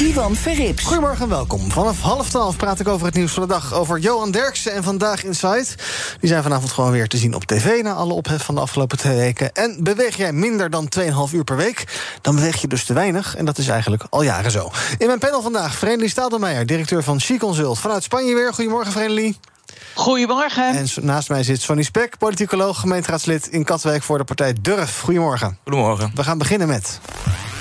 Ivan 0.00 0.36
Verrips. 0.36 0.84
Goedemorgen 0.84 1.22
en 1.22 1.28
welkom. 1.28 1.70
Vanaf 1.70 2.00
half 2.00 2.28
twaalf 2.28 2.56
praat 2.56 2.80
ik 2.80 2.88
over 2.88 3.06
het 3.06 3.14
nieuws 3.14 3.32
van 3.32 3.42
de 3.42 3.48
dag. 3.48 3.74
Over 3.74 3.98
Johan 3.98 4.30
Derksen 4.30 4.72
en 4.72 4.82
Vandaag 4.82 5.24
Inside. 5.24 5.66
Die 6.20 6.28
zijn 6.28 6.42
vanavond 6.42 6.72
gewoon 6.72 6.90
weer 6.90 7.08
te 7.08 7.16
zien 7.16 7.34
op 7.34 7.44
tv... 7.44 7.82
na 7.82 7.92
alle 7.92 8.12
ophef 8.12 8.44
van 8.44 8.54
de 8.54 8.60
afgelopen 8.60 8.98
twee 8.98 9.16
weken. 9.16 9.52
En 9.52 9.76
beweeg 9.82 10.16
jij 10.16 10.32
minder 10.32 10.70
dan 10.70 10.88
2,5 10.98 11.34
uur 11.34 11.44
per 11.44 11.56
week... 11.56 11.84
dan 12.20 12.34
beweeg 12.34 12.60
je 12.60 12.66
dus 12.66 12.84
te 12.84 12.92
weinig. 12.92 13.36
En 13.36 13.44
dat 13.44 13.58
is 13.58 13.68
eigenlijk 13.68 14.06
al 14.10 14.22
jaren 14.22 14.50
zo. 14.50 14.70
In 14.98 15.06
mijn 15.06 15.18
panel 15.18 15.42
vandaag 15.42 15.74
Vredelie 15.74 16.08
Stadelmeijer... 16.08 16.66
directeur 16.66 17.02
van 17.02 17.20
She 17.20 17.36
Consult. 17.36 17.78
Vanuit 17.78 18.02
Spanje 18.02 18.34
weer. 18.34 18.54
Goedemorgen, 18.54 18.92
Vredelie. 18.92 19.38
Goedemorgen. 19.94 20.68
En 20.68 20.86
naast 21.00 21.28
mij 21.28 21.42
zit 21.42 21.60
Sonny 21.60 21.82
Spek, 21.82 22.18
politicoloog, 22.18 22.80
gemeenteraadslid 22.80 23.46
in 23.46 23.64
Katwijk 23.64 24.02
voor 24.02 24.18
de 24.18 24.24
partij 24.24 24.54
Durf. 24.60 25.00
Goedemorgen. 25.00 25.58
Goedemorgen. 25.62 26.10
We 26.14 26.24
gaan 26.24 26.38
beginnen 26.38 26.68
met. 26.68 27.00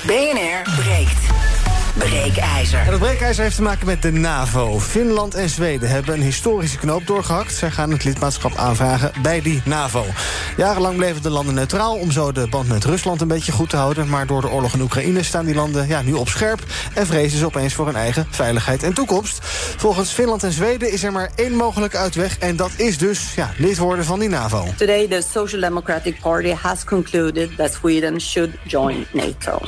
BNR 0.05 0.81
breekt. 0.81 1.48
Breekijzer. 1.97 2.79
En 2.79 2.91
dat 2.91 2.99
breekijzer 2.99 3.43
heeft 3.43 3.55
te 3.55 3.61
maken 3.61 3.85
met 3.85 4.01
de 4.01 4.11
NAVO. 4.11 4.79
Finland 4.79 5.35
en 5.35 5.49
Zweden 5.49 5.89
hebben 5.89 6.13
een 6.13 6.21
historische 6.21 6.77
knoop 6.77 7.07
doorgehakt. 7.07 7.53
Zij 7.53 7.71
gaan 7.71 7.91
het 7.91 8.03
lidmaatschap 8.03 8.55
aanvragen 8.55 9.11
bij 9.21 9.41
die 9.41 9.61
NAVO. 9.65 10.05
Jarenlang 10.57 10.97
bleven 10.97 11.21
de 11.21 11.29
landen 11.29 11.53
neutraal 11.53 11.95
om 11.95 12.11
zo 12.11 12.31
de 12.31 12.47
band 12.47 12.67
met 12.67 12.85
Rusland 12.85 13.21
een 13.21 13.27
beetje 13.27 13.51
goed 13.51 13.69
te 13.69 13.75
houden. 13.75 14.09
Maar 14.09 14.27
door 14.27 14.41
de 14.41 14.49
oorlog 14.49 14.73
in 14.73 14.81
Oekraïne 14.81 15.23
staan 15.23 15.45
die 15.45 15.55
landen 15.55 15.87
ja, 15.87 16.01
nu 16.01 16.13
op 16.13 16.27
scherp... 16.27 16.63
en 16.93 17.07
vrezen 17.07 17.37
ze 17.37 17.45
opeens 17.45 17.73
voor 17.73 17.85
hun 17.85 17.95
eigen 17.95 18.27
veiligheid 18.29 18.83
en 18.83 18.93
toekomst. 18.93 19.39
Volgens 19.77 20.11
Finland 20.11 20.43
en 20.43 20.51
Zweden 20.51 20.91
is 20.91 21.03
er 21.03 21.11
maar 21.11 21.29
één 21.35 21.55
mogelijke 21.55 21.97
uitweg... 21.97 22.37
en 22.37 22.55
dat 22.55 22.71
is 22.75 22.97
dus 22.97 23.33
ja, 23.35 23.51
lid 23.57 23.77
worden 23.77 24.05
van 24.05 24.19
die 24.19 24.29
NAVO. 24.29 24.65
Today 24.77 25.07
the 25.07 25.23
Social 25.31 25.61
Democratic 25.61 26.19
Party 26.21 26.53
has 26.61 26.83
concluded 26.83 27.57
that 27.57 27.73
Sweden 27.73 28.21
should 28.21 28.51
join 28.63 29.05
NATO. 29.13 29.59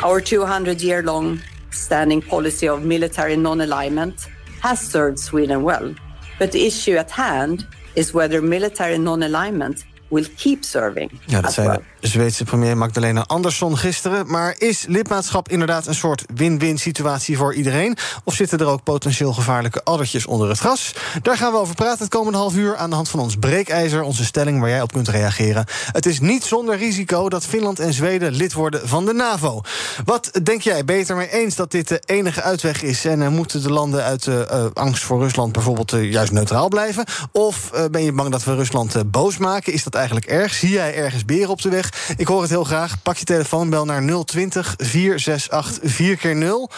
Our 0.00 0.22
200-year-long 0.22 1.40
standing 1.70 2.22
policy 2.22 2.68
of 2.68 2.84
military 2.84 3.36
non-alignment 3.36 4.28
has 4.60 4.80
served 4.80 5.18
Sweden 5.18 5.62
well. 5.62 5.94
But 6.38 6.52
the 6.52 6.66
issue 6.66 6.96
at 6.96 7.10
hand 7.10 7.66
is 7.96 8.14
whether 8.14 8.40
military 8.40 8.98
non-alignment 8.98 9.84
will 10.10 10.28
keep 10.36 10.64
serving. 10.64 11.10
Ja, 11.26 11.40
dat 11.40 11.52
zei 11.52 11.78
de 12.00 12.08
Zweedse 12.08 12.44
premier 12.44 12.76
Magdalena 12.76 13.24
Andersson 13.26 13.78
gisteren. 13.78 14.30
Maar 14.30 14.54
is 14.58 14.84
lidmaatschap 14.88 15.48
inderdaad 15.48 15.86
een 15.86 15.94
soort 15.94 16.24
win-win 16.34 16.78
situatie 16.78 17.36
voor 17.36 17.54
iedereen? 17.54 17.96
Of 18.24 18.34
zitten 18.34 18.58
er 18.58 18.66
ook 18.66 18.82
potentieel 18.82 19.32
gevaarlijke 19.32 19.84
addertjes 19.84 20.26
onder 20.26 20.48
het 20.48 20.58
gras? 20.58 20.94
Daar 21.22 21.36
gaan 21.36 21.52
we 21.52 21.58
over 21.58 21.74
praten 21.74 21.98
het 21.98 22.08
komende 22.08 22.38
half 22.38 22.56
uur 22.56 22.76
aan 22.76 22.90
de 22.90 22.96
hand 22.96 23.08
van 23.08 23.20
ons 23.20 23.36
breekijzer, 23.36 24.02
onze 24.02 24.24
stelling 24.24 24.60
waar 24.60 24.68
jij 24.68 24.82
op 24.82 24.92
kunt 24.92 25.08
reageren. 25.08 25.64
Het 25.92 26.06
is 26.06 26.20
niet 26.20 26.44
zonder 26.44 26.76
risico 26.76 27.28
dat 27.28 27.46
Finland 27.46 27.78
en 27.78 27.92
Zweden 27.92 28.32
lid 28.32 28.52
worden 28.52 28.88
van 28.88 29.04
de 29.04 29.12
NAVO. 29.12 29.60
Wat 30.04 30.40
denk 30.42 30.62
jij? 30.62 30.82
Het 30.86 31.10
ermee 31.10 31.32
eens 31.32 31.56
dat 31.56 31.70
dit 31.70 31.88
de 31.88 32.02
enige 32.04 32.42
uitweg 32.42 32.82
is? 32.82 33.04
En 33.04 33.20
uh, 33.20 33.28
moeten 33.28 33.62
de 33.62 33.70
landen 33.70 34.02
uit 34.04 34.26
uh, 34.26 34.66
angst 34.72 35.02
voor 35.02 35.20
Rusland 35.20 35.52
bijvoorbeeld 35.52 35.90
juist 35.90 36.32
neutraal 36.32 36.68
blijven? 36.68 37.04
Of 37.32 37.70
ben 37.90 38.02
je 38.04 38.12
bang 38.12 38.30
dat 38.30 38.44
we 38.44 38.54
Rusland 38.54 39.10
boos 39.10 39.38
maken? 39.38 39.72
Is 39.72 39.84
dat 39.84 39.94
eigenlijk 40.00 40.26
erg? 40.26 40.54
Zie 40.54 40.70
jij 40.70 40.94
ergens 40.94 41.24
beren 41.24 41.48
op 41.48 41.62
de 41.62 41.68
weg? 41.68 42.14
Ik 42.16 42.26
hoor 42.26 42.40
het 42.40 42.50
heel 42.50 42.64
graag. 42.64 43.02
Pak 43.02 43.16
je 43.16 43.24
telefoon, 43.24 43.70
bel 43.70 43.84
naar 43.84 44.24
020 44.24 44.74
468 44.76 45.90
4 45.92 46.16
keer 46.16 46.36
0 46.36 46.70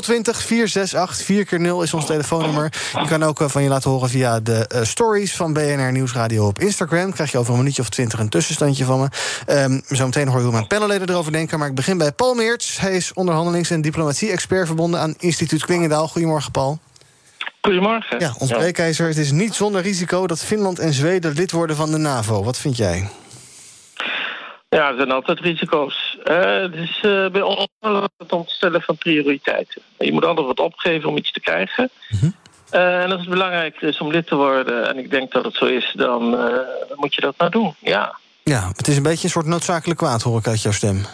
020 0.00 0.42
468 0.42 1.26
4 1.26 1.44
keer 1.44 1.60
0 1.60 1.82
is 1.82 1.94
ons 1.94 2.06
telefoonnummer. 2.06 2.72
Je 3.00 3.08
kan 3.08 3.22
ook 3.22 3.40
van 3.46 3.62
je 3.62 3.68
laten 3.68 3.90
horen 3.90 4.08
via 4.08 4.40
de 4.40 4.70
uh, 4.74 4.84
stories 4.84 5.36
van 5.36 5.52
BNR 5.52 5.92
Nieuwsradio 5.92 6.46
op 6.46 6.58
Instagram. 6.58 7.12
Krijg 7.12 7.32
je 7.32 7.38
over 7.38 7.52
een 7.52 7.58
minuutje 7.58 7.82
of 7.82 7.88
twintig 7.88 8.18
een 8.18 8.28
tussenstandje 8.28 8.84
van 8.84 9.00
me. 9.00 9.08
Um, 9.62 9.82
zometeen 9.88 10.28
hoor 10.28 10.36
je 10.36 10.42
hoe 10.42 10.52
mijn 10.52 10.66
panelleden 10.66 11.08
erover 11.08 11.32
denken. 11.32 11.58
Maar 11.58 11.68
ik 11.68 11.74
begin 11.74 11.98
bij 11.98 12.12
Paul 12.12 12.34
Meerts. 12.34 12.80
Hij 12.80 12.96
is 12.96 13.12
onderhandelings- 13.12 13.70
en 13.70 13.80
diplomatie-expert 13.80 14.66
verbonden 14.66 15.00
aan 15.00 15.14
Instituut 15.18 15.64
Klingendaal. 15.64 16.08
Goedemorgen, 16.08 16.50
Paul. 16.50 16.78
Goedemorgen. 17.62 18.20
Ja, 18.20 18.34
ons 18.38 18.50
breekijzer. 18.50 19.06
Het 19.06 19.16
is 19.16 19.32
niet 19.32 19.54
zonder 19.54 19.82
risico 19.82 20.26
dat 20.26 20.44
Finland 20.44 20.78
en 20.78 20.92
Zweden 20.92 21.32
lid 21.32 21.52
worden 21.52 21.76
van 21.76 21.90
de 21.90 21.96
NAVO. 21.96 22.44
Wat 22.44 22.58
vind 22.58 22.76
jij? 22.76 23.08
Ja, 24.68 24.88
er 24.88 24.96
zijn 24.96 25.10
altijd 25.10 25.40
risico's. 25.40 26.18
Uh, 26.24 26.60
het 26.60 26.74
is 26.74 27.00
uh, 27.02 27.30
bij 27.30 27.42
ons 27.42 27.66
het 28.16 28.32
omstellen 28.32 28.82
van 28.82 28.96
prioriteiten. 28.96 29.82
Je 29.98 30.12
moet 30.12 30.24
altijd 30.24 30.46
wat 30.46 30.60
opgeven 30.60 31.08
om 31.08 31.16
iets 31.16 31.32
te 31.32 31.40
krijgen. 31.40 31.90
Mm 32.08 32.18
-hmm. 32.18 32.34
uh, 32.72 33.02
en 33.02 33.10
als 33.10 33.20
het 33.20 33.30
belangrijker 33.30 33.88
is 33.88 34.00
om 34.00 34.10
lid 34.10 34.26
te 34.26 34.36
worden, 34.36 34.88
en 34.88 34.98
ik 34.98 35.10
denk 35.10 35.32
dat 35.32 35.44
het 35.44 35.54
zo 35.54 35.64
is, 35.64 35.92
dan, 35.96 36.30
dan 36.88 36.96
moet 36.96 37.14
je 37.14 37.20
dat 37.20 37.34
nou 37.38 37.50
doen. 37.50 37.74
Ja. 37.78 38.18
ja, 38.42 38.68
het 38.76 38.88
is 38.88 38.96
een 38.96 39.02
beetje 39.02 39.24
een 39.24 39.30
soort 39.30 39.46
noodzakelijk 39.46 39.98
kwaad, 39.98 40.22
hoor 40.22 40.38
ik 40.38 40.46
uit 40.46 40.62
jouw 40.62 40.72
stem. 40.72 41.06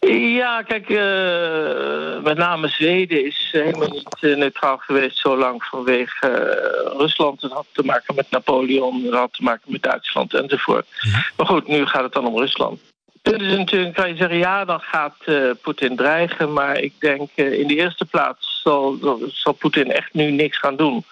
Ja, 0.00 0.62
kijk, 0.62 0.88
uh, 0.88 2.22
met 2.22 2.36
name 2.36 2.68
Zweden 2.68 3.24
is 3.24 3.48
helemaal 3.52 3.88
niet 3.88 4.16
uh, 4.20 4.36
neutraal 4.36 4.76
geweest 4.76 5.18
zo 5.18 5.36
lang 5.36 5.64
vanwege 5.64 6.28
uh, 6.28 6.98
Rusland. 6.98 7.42
Het 7.42 7.52
had 7.52 7.66
te 7.72 7.84
maken 7.84 8.14
met 8.14 8.30
Napoleon, 8.30 9.04
het 9.04 9.14
had 9.14 9.32
te 9.32 9.42
maken 9.42 9.72
met 9.72 9.82
Duitsland 9.82 10.34
enzovoort. 10.34 10.86
Ja. 11.00 11.26
Maar 11.36 11.46
goed, 11.46 11.66
nu 11.66 11.86
gaat 11.86 12.02
het 12.02 12.12
dan 12.12 12.26
om 12.26 12.38
Rusland. 12.38 12.80
Dus 13.22 13.56
natuurlijk 13.56 13.94
kan 13.94 14.08
je 14.08 14.16
zeggen, 14.16 14.38
ja, 14.38 14.64
dan 14.64 14.80
gaat 14.80 15.16
Poetin 15.62 15.96
dreigen. 15.96 16.52
Maar 16.52 16.78
ik 16.78 16.92
denk, 16.98 17.30
in 17.34 17.66
de 17.66 17.74
eerste 17.74 18.04
plaats 18.04 18.60
zal, 18.62 18.98
zal 19.32 19.52
Poetin 19.52 19.92
echt 19.92 20.14
nu 20.14 20.30
niks 20.30 20.58
gaan 20.58 20.76
doen. 20.76 21.04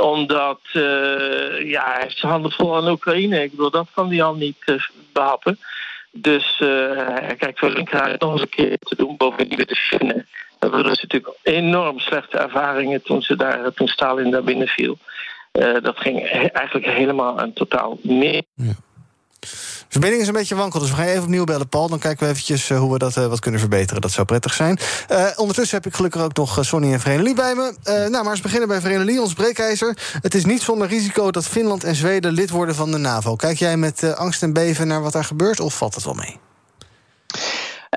Omdat, 0.00 0.60
ja, 1.62 1.84
hij 1.84 2.00
heeft 2.00 2.18
zijn 2.18 2.32
handen 2.32 2.52
vol 2.52 2.76
aan 2.76 2.88
Oekraïne. 2.88 3.42
Ik 3.42 3.50
bedoel, 3.50 3.70
dat 3.70 3.88
kan 3.94 4.08
hij 4.08 4.22
al 4.22 4.34
niet 4.34 4.56
behappen. 5.12 5.58
Dus 6.12 6.60
uh, 6.62 7.16
kijk, 7.38 7.58
voor 7.58 7.70
Linkerhuis 7.70 8.18
nog 8.18 8.32
eens 8.32 8.40
een 8.40 8.48
keer 8.48 8.78
te 8.78 8.96
doen 8.96 9.16
bovendien 9.16 9.58
met 9.58 9.68
de 9.68 9.76
Finnen. 9.76 10.26
Dat 10.58 10.70
was 10.70 11.02
natuurlijk 11.02 11.36
enorm 11.42 11.98
slechte 11.98 12.38
ervaringen 12.38 13.02
toen, 13.02 13.22
ze 13.22 13.36
daar, 13.36 13.72
toen 13.72 13.88
Stalin 13.88 14.30
daar 14.30 14.44
binnen 14.44 14.68
viel. 14.68 14.98
Uh, 15.52 15.76
dat 15.82 15.98
ging 15.98 16.28
eigenlijk 16.52 16.86
helemaal 16.86 17.38
en 17.38 17.52
totaal 17.52 17.98
mee. 18.02 18.46
Ja. 18.54 18.72
Verbinding 19.92 20.22
is 20.22 20.28
een 20.28 20.34
beetje 20.34 20.54
wankel, 20.54 20.80
dus 20.80 20.90
we 20.90 20.96
gaan 20.96 21.06
even 21.06 21.22
opnieuw 21.22 21.44
bellen, 21.44 21.68
Paul. 21.68 21.88
Dan 21.88 21.98
kijken 21.98 22.24
we 22.26 22.32
eventjes 22.32 22.68
uh, 22.68 22.78
hoe 22.78 22.92
we 22.92 22.98
dat 22.98 23.16
uh, 23.16 23.26
wat 23.26 23.40
kunnen 23.40 23.60
verbeteren. 23.60 24.00
Dat 24.00 24.10
zou 24.10 24.26
prettig 24.26 24.54
zijn. 24.54 24.78
Uh, 25.10 25.26
ondertussen 25.36 25.76
heb 25.76 25.86
ik 25.86 25.94
gelukkig 25.94 26.22
ook 26.22 26.36
nog 26.36 26.58
Sonny 26.60 26.92
en 26.92 27.00
Vrenelie 27.00 27.34
bij 27.34 27.54
me. 27.54 27.74
nou, 27.84 28.10
maar 28.10 28.32
eens 28.32 28.40
beginnen 28.40 28.68
bij 28.68 28.80
Vrenelie, 28.80 29.20
ons 29.20 29.32
breekijzer. 29.32 29.96
Het 30.22 30.34
is 30.34 30.44
niet 30.44 30.62
zonder 30.62 30.88
risico 30.88 31.30
dat 31.30 31.46
Finland 31.46 31.84
en 31.84 31.94
Zweden 31.94 32.32
lid 32.32 32.50
worden 32.50 32.74
van 32.74 32.90
de 32.90 32.98
NAVO. 32.98 33.36
Kijk 33.36 33.58
jij 33.58 33.76
met 33.76 34.14
angst 34.14 34.42
en 34.42 34.52
beven 34.52 34.86
naar 34.86 35.02
wat 35.02 35.12
daar 35.12 35.24
gebeurt, 35.24 35.60
of 35.60 35.76
valt 35.76 35.94
het 35.94 36.04
wel 36.04 36.14
mee? 36.14 36.38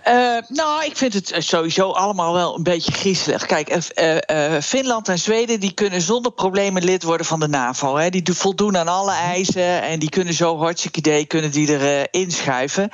Uh, 0.03 0.38
nou, 0.47 0.85
ik 0.85 0.97
vind 0.97 1.13
het 1.13 1.35
sowieso 1.38 1.91
allemaal 1.91 2.33
wel 2.33 2.56
een 2.56 2.63
beetje 2.63 2.91
griezelig. 2.91 3.45
Kijk, 3.45 3.69
uh, 3.69 4.17
uh, 4.53 4.61
Finland 4.61 5.09
en 5.09 5.19
Zweden 5.19 5.59
die 5.59 5.72
kunnen 5.72 6.01
zonder 6.01 6.31
problemen 6.31 6.83
lid 6.83 7.03
worden 7.03 7.25
van 7.25 7.39
de 7.39 7.47
NAVO. 7.47 7.95
Hè. 7.95 8.09
Die 8.09 8.34
voldoen 8.34 8.78
aan 8.78 8.88
alle 8.88 9.11
eisen 9.11 9.81
en 9.81 10.00
die 10.00 10.09
kunnen 10.09 10.34
zo 10.34 10.57
hartstikke 10.57 11.00
idee 11.00 11.25
kunnen 11.25 11.51
die 11.51 11.78
er 11.78 12.07
inschuiven. 12.11 12.89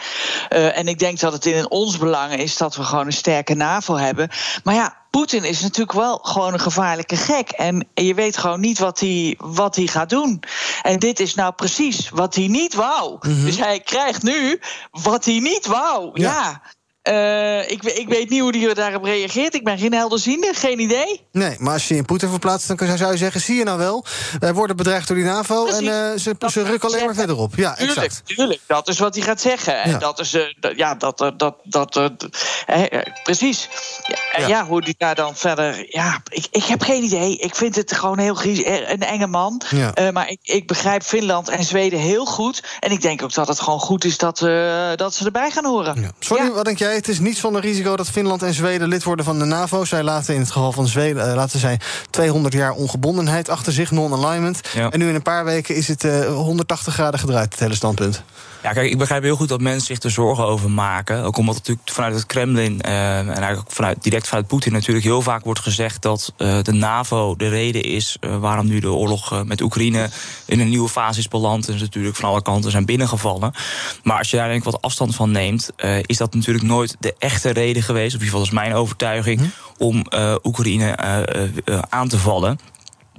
en 0.50 0.88
ik 0.88 1.00
denk 1.00 1.20
dat 1.20 1.34
het 1.34 1.46
in 1.46 1.70
ons 1.70 1.98
belang 1.98 2.34
is 2.34 2.58
dat 2.58 2.76
we 2.76 2.84
gewoon 2.84 3.06
een 3.06 3.14
sterke 3.14 3.54
NAVO 3.54 3.96
hebben. 3.96 4.30
Maar 4.64 4.76
ja, 4.76 4.96
Poetin 5.10 5.44
is 5.44 5.62
natuurlijk 5.62 5.98
wel 5.98 6.18
gewoon 6.18 6.54
een 6.54 6.60
gevaarlijke 6.60 7.16
gek. 7.18 7.50
En 7.50 7.88
je 7.94 8.14
weet 8.14 8.38
gewoon 8.38 8.60
niet 8.60 8.80
wat 8.80 9.00
hij, 9.00 9.36
wat 9.38 9.76
hij 9.76 9.88
gaat 9.88 10.10
doen. 10.10 10.44
En 10.82 11.00
dit 11.00 11.20
is 11.20 11.36
nou 11.36 11.54
precies 11.54 12.10
wat 12.10 12.36
hij 12.36 12.48
niet 12.48 12.74
wou. 12.74 13.18
Mm-hmm. 13.22 13.46
Dus 13.46 13.58
hij 13.58 13.80
krijgt 13.80 14.24
nu 14.24 14.60
wat 14.92 15.26
hij 15.26 15.40
niet 15.40 15.66
wou. 15.66 16.12
ja. 16.14 16.32
ja. 16.32 16.62
Uh, 17.10 17.72
ik, 17.72 17.84
ik, 17.84 18.08
weet 18.08 18.30
niet 18.30 18.42
hoe 18.42 18.58
hij 18.58 18.74
daarop 18.74 19.04
reageert. 19.04 19.54
Ik 19.54 19.64
ben 19.64 19.78
geen 19.78 19.94
helderziende, 19.94 20.52
geen 20.54 20.80
idee. 20.80 21.22
Nee, 21.32 21.56
maar 21.60 21.74
als 21.74 21.88
je 21.88 21.96
in 21.96 22.06
Poetin 22.06 22.30
verplaatst, 22.30 22.68
dan 22.68 22.98
zou 22.98 23.12
je 23.12 23.18
zeggen... 23.18 23.42
zie 23.42 23.56
je 23.56 23.64
nou 23.64 23.78
wel, 23.78 24.06
wij 24.40 24.54
worden 24.54 24.76
bedreigd 24.76 25.08
door 25.08 25.18
die 25.18 25.26
NAVO... 25.26 25.64
Precies, 25.64 25.88
en 25.88 26.12
uh, 26.14 26.20
ze, 26.20 26.36
ze 26.52 26.64
rukken 26.64 26.90
alleen 26.90 27.06
maar 27.06 27.16
verderop. 27.16 27.56
Ja, 27.56 27.74
tuurlijk, 27.74 27.98
exact. 28.00 28.22
Tuurlijk, 28.26 28.60
dat 28.68 28.88
is 28.88 29.00
wat 29.00 29.16
hij 29.16 29.24
gaat 29.24 29.42
zeggen. 29.42 29.74
Ja. 29.74 29.84
En 29.84 30.00
dat 30.00 30.20
is, 30.20 30.34
uh, 30.34 30.44
ja, 30.76 30.96
dat, 30.96 31.34
dat, 31.38 31.56
dat, 31.64 32.10
precies. 33.24 33.70
Ja, 34.08 34.16
en 34.32 34.42
ja. 34.42 34.48
ja, 34.48 34.66
hoe 34.66 34.82
die 34.82 34.96
daar 34.98 35.16
dan 35.16 35.36
verder... 35.36 35.86
Ja, 35.90 36.22
ik, 36.30 36.48
ik 36.52 36.64
heb 36.64 36.82
geen 36.82 37.04
idee. 37.04 37.38
Ik 37.38 37.56
vind 37.56 37.76
het 37.76 37.94
gewoon 37.94 38.20
heel 38.20 38.38
een 38.44 39.04
enge 39.04 39.28
man. 39.28 39.62
Ja. 39.70 40.12
maar 40.12 40.30
ik, 40.30 40.40
ik 40.42 40.68
begrijp 40.68 41.04
Finland 41.04 41.50
en 41.50 41.64
Zweden 41.64 42.00
heel 42.00 42.26
goed. 42.26 42.64
En 42.80 42.92
ik 42.92 43.02
denk 43.02 43.24
ook 43.24 43.34
dat 43.34 43.48
het 43.48 43.60
gewoon 43.60 43.80
goed 43.80 44.04
is 44.04 44.18
dat, 44.18 44.38
dat 44.96 45.14
ze 45.14 45.26
erbij 45.26 45.52
gaan 45.52 45.66
horen. 45.66 46.14
Sorry, 46.20 46.52
wat 46.52 46.66
denk 46.66 46.78
jij? 46.78 46.91
Zei 46.92 47.04
het 47.04 47.12
is 47.12 47.20
niet 47.20 47.38
zonder 47.38 47.62
risico 47.62 47.96
dat 47.96 48.10
Finland 48.10 48.44
en 48.44 48.54
Zweden 48.54 48.88
lid 48.88 49.04
worden 49.04 49.26
van 49.26 49.40
de 49.40 49.46
NAVO. 49.46 49.86
Zij 49.86 50.04
laten 50.04 50.34
in 50.34 50.40
het 50.40 50.52
geval 50.52 50.72
van 50.72 50.88
Zweden 50.88 51.28
uh, 51.28 51.36
laten 51.36 51.60
zij 51.60 51.80
200 52.10 52.54
jaar 52.54 52.72
ongebondenheid 52.72 53.50
achter 53.50 53.74
zich, 53.74 53.92
non-alignment. 53.92 54.62
En 54.90 55.00
nu 55.00 55.08
in 55.08 55.16
een 55.16 55.22
paar 55.22 55.46
weken 55.46 55.76
is 55.76 55.88
het 55.88 56.04
180 56.28 56.94
graden 56.94 57.20
gedraaid, 57.20 57.52
het 57.52 57.60
hele 57.60 57.76
standpunt. 57.76 58.24
Ja, 58.64 58.74
kijk, 58.74 58.92
ik 58.92 58.98
begrijp 58.98 59.24
heel 59.24 59.36
goed 59.36 59.50
dat 59.50 59.62
mensen 59.62 59.86
zich 59.96 60.04
er 60.04 60.12
zorgen 60.12 60.46
over 60.46 60.72
maken. 60.72 61.24
Ook 61.24 61.38
omdat 61.38 61.56
natuurlijk 61.56 61.90
vanuit 61.90 62.14
het 62.14 62.26
Kremlin 62.26 62.82
uh, 62.86 63.20
en 63.20 63.30
eigenlijk 63.30 63.72
vanuit, 63.72 64.04
direct 64.04 64.28
vanuit 64.28 64.48
Poetin 64.48 64.72
natuurlijk 64.72 65.06
heel 65.06 65.22
vaak 65.22 65.44
wordt 65.44 65.60
gezegd 65.60 66.02
dat 66.02 66.34
uh, 66.38 66.62
de 66.62 66.72
NAVO 66.72 67.36
de 67.36 67.48
reden 67.48 67.84
is 67.84 68.18
uh, 68.20 68.38
waarom 68.38 68.68
nu 68.68 68.80
de 68.80 68.92
oorlog 68.92 69.44
met 69.46 69.62
Oekraïne 69.62 70.10
in 70.46 70.60
een 70.60 70.70
nieuwe 70.70 70.90
fase 70.90 71.20
is 71.20 71.28
beland. 71.28 71.68
En 71.68 71.78
ze 71.78 71.84
natuurlijk 71.84 72.16
van 72.16 72.30
alle 72.30 72.42
kanten 72.42 72.72
zijn 72.72 72.86
binnengevallen. 72.86 73.54
Maar 74.04 74.18
als 74.18 74.30
je 74.30 74.38
daar 74.38 74.48
denk 74.48 74.60
ik 74.60 74.72
wat 74.72 74.82
afstand 74.82 75.16
van 75.16 75.32
neemt, 75.32 75.70
is 76.06 76.18
dat 76.18 76.34
natuurlijk 76.34 76.66
nooit 76.66 76.96
de 77.00 77.16
echte 77.20 77.50
reden 77.50 77.84
geweest. 77.84 78.16
Of 78.16 78.22
in 78.22 78.26
ieder 78.26 78.40
geval 78.40 78.60
is 78.60 78.64
mijn 78.64 78.74
overtuiging 78.74 79.40
hm? 79.40 79.48
om 79.78 80.06
Oekraïne 80.44 80.98
aan 81.90 82.08
te 82.08 82.18
vallen. 82.18 82.60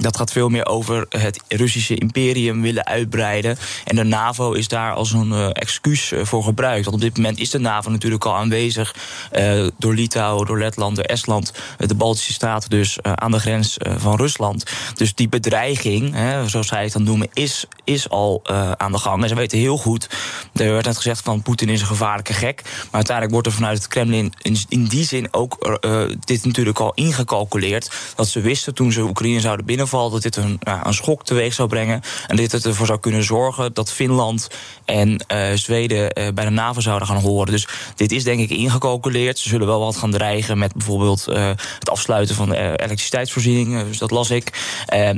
Dat 0.03 0.17
gaat 0.17 0.33
veel 0.33 0.49
meer 0.49 0.67
over 0.67 1.07
het 1.09 1.41
Russische 1.49 1.95
imperium 1.95 2.63
willen 2.63 2.87
uitbreiden. 2.87 3.59
En 3.85 3.97
de 3.97 4.03
NAVO 4.03 4.53
is 4.53 4.69
daar 4.69 4.95
als 4.95 5.13
een 5.13 5.31
uh, 5.31 5.49
excuus 5.53 6.13
eh, 6.13 6.25
voor 6.25 6.45
gebruikt. 6.45 6.85
Want 6.85 6.97
op 6.97 7.03
dit 7.03 7.17
moment 7.17 7.39
is 7.39 7.51
de 7.51 7.59
NAVO 7.59 7.91
natuurlijk 7.91 8.25
al 8.25 8.37
aanwezig 8.37 8.95
uh, 9.33 9.69
door 9.79 9.95
Litouwen, 9.95 10.47
door 10.47 10.59
Letland, 10.59 10.97
door 10.97 11.05
Estland, 11.05 11.53
de 11.79 11.95
Baltische 11.95 12.33
Staten, 12.33 12.71
dus 12.71 13.03
aan 13.03 13.31
de 13.31 13.39
grens 13.39 13.77
van 13.97 14.17
Rusland. 14.17 14.65
Dus 14.95 15.15
die 15.15 15.29
bedreiging, 15.29 16.15
hè, 16.15 16.49
zoals 16.49 16.67
zij 16.67 16.83
het 16.83 16.93
dan 16.93 17.03
noemen, 17.03 17.29
is, 17.33 17.67
is 17.85 18.09
al 18.09 18.41
aan 18.77 18.93
de 18.93 18.99
gang. 18.99 19.23
En 19.23 19.29
ze 19.29 19.35
weten 19.35 19.59
heel 19.59 19.79
goed, 19.79 20.09
er 20.55 20.73
werd 20.73 20.85
net 20.85 20.97
gezegd 20.97 21.21
van 21.21 21.43
Poetin 21.43 21.69
is 21.69 21.81
een 21.81 21.87
gevaarlijke 21.87 22.33
gek. 22.33 22.63
Maar 22.65 22.89
uiteindelijk 22.91 23.33
wordt 23.33 23.47
er 23.47 23.53
vanuit 23.53 23.79
het 23.79 23.89
Kremlin 23.89 24.33
in, 24.69 24.85
die 24.85 25.05
zin 25.05 25.29
ook 25.31 25.79
dit 26.25 26.45
natuurlijk 26.45 26.79
al 26.79 26.93
ingecalculeerd. 26.95 27.91
Dat 28.15 28.29
ze 28.29 28.41
wisten 28.41 28.75
toen 28.75 28.93
ze 28.93 29.03
Oekraïne 29.03 29.41
zouden 29.41 29.67
dat 29.93 30.23
dit 30.23 30.37
een, 30.37 30.57
ja, 30.61 30.87
een 30.87 30.95
schok 30.95 31.25
teweeg 31.25 31.55
zou 31.55 31.69
brengen. 31.69 32.01
En 32.27 32.37
dit 32.37 32.53
het 32.53 32.67
ervoor 32.67 32.87
zou 32.87 33.01
kunnen 33.01 33.25
zorgen 33.25 33.75
dat 33.75 33.93
Finland 33.93 34.49
en 34.85 35.25
uh, 35.33 35.53
Zweden 35.55 36.19
uh, 36.19 36.29
bij 36.35 36.45
de 36.45 36.51
NAVO 36.51 36.81
zouden 36.81 37.09
gaan 37.09 37.17
horen. 37.17 37.53
Dus 37.53 37.69
dit 37.97 38.13
is 38.13 38.25
denk 38.25 38.41
ik 38.41 38.51
ingecalculeerd. 38.51 39.39
Ze 39.39 39.49
zullen 39.49 39.67
wel 39.67 39.81
wat 39.81 39.97
gaan 39.97 40.11
dreigen 40.11 40.59
met 40.59 40.73
bijvoorbeeld 40.75 41.27
uh, 41.29 41.47
het 41.79 41.91
afsluiten 41.91 42.35
van 42.35 42.49
de 42.49 42.57
elektriciteitsvoorziening. 42.57 43.85
Dus 43.85 43.99
dat 43.99 44.11
las 44.11 44.31
ik. 44.31 44.51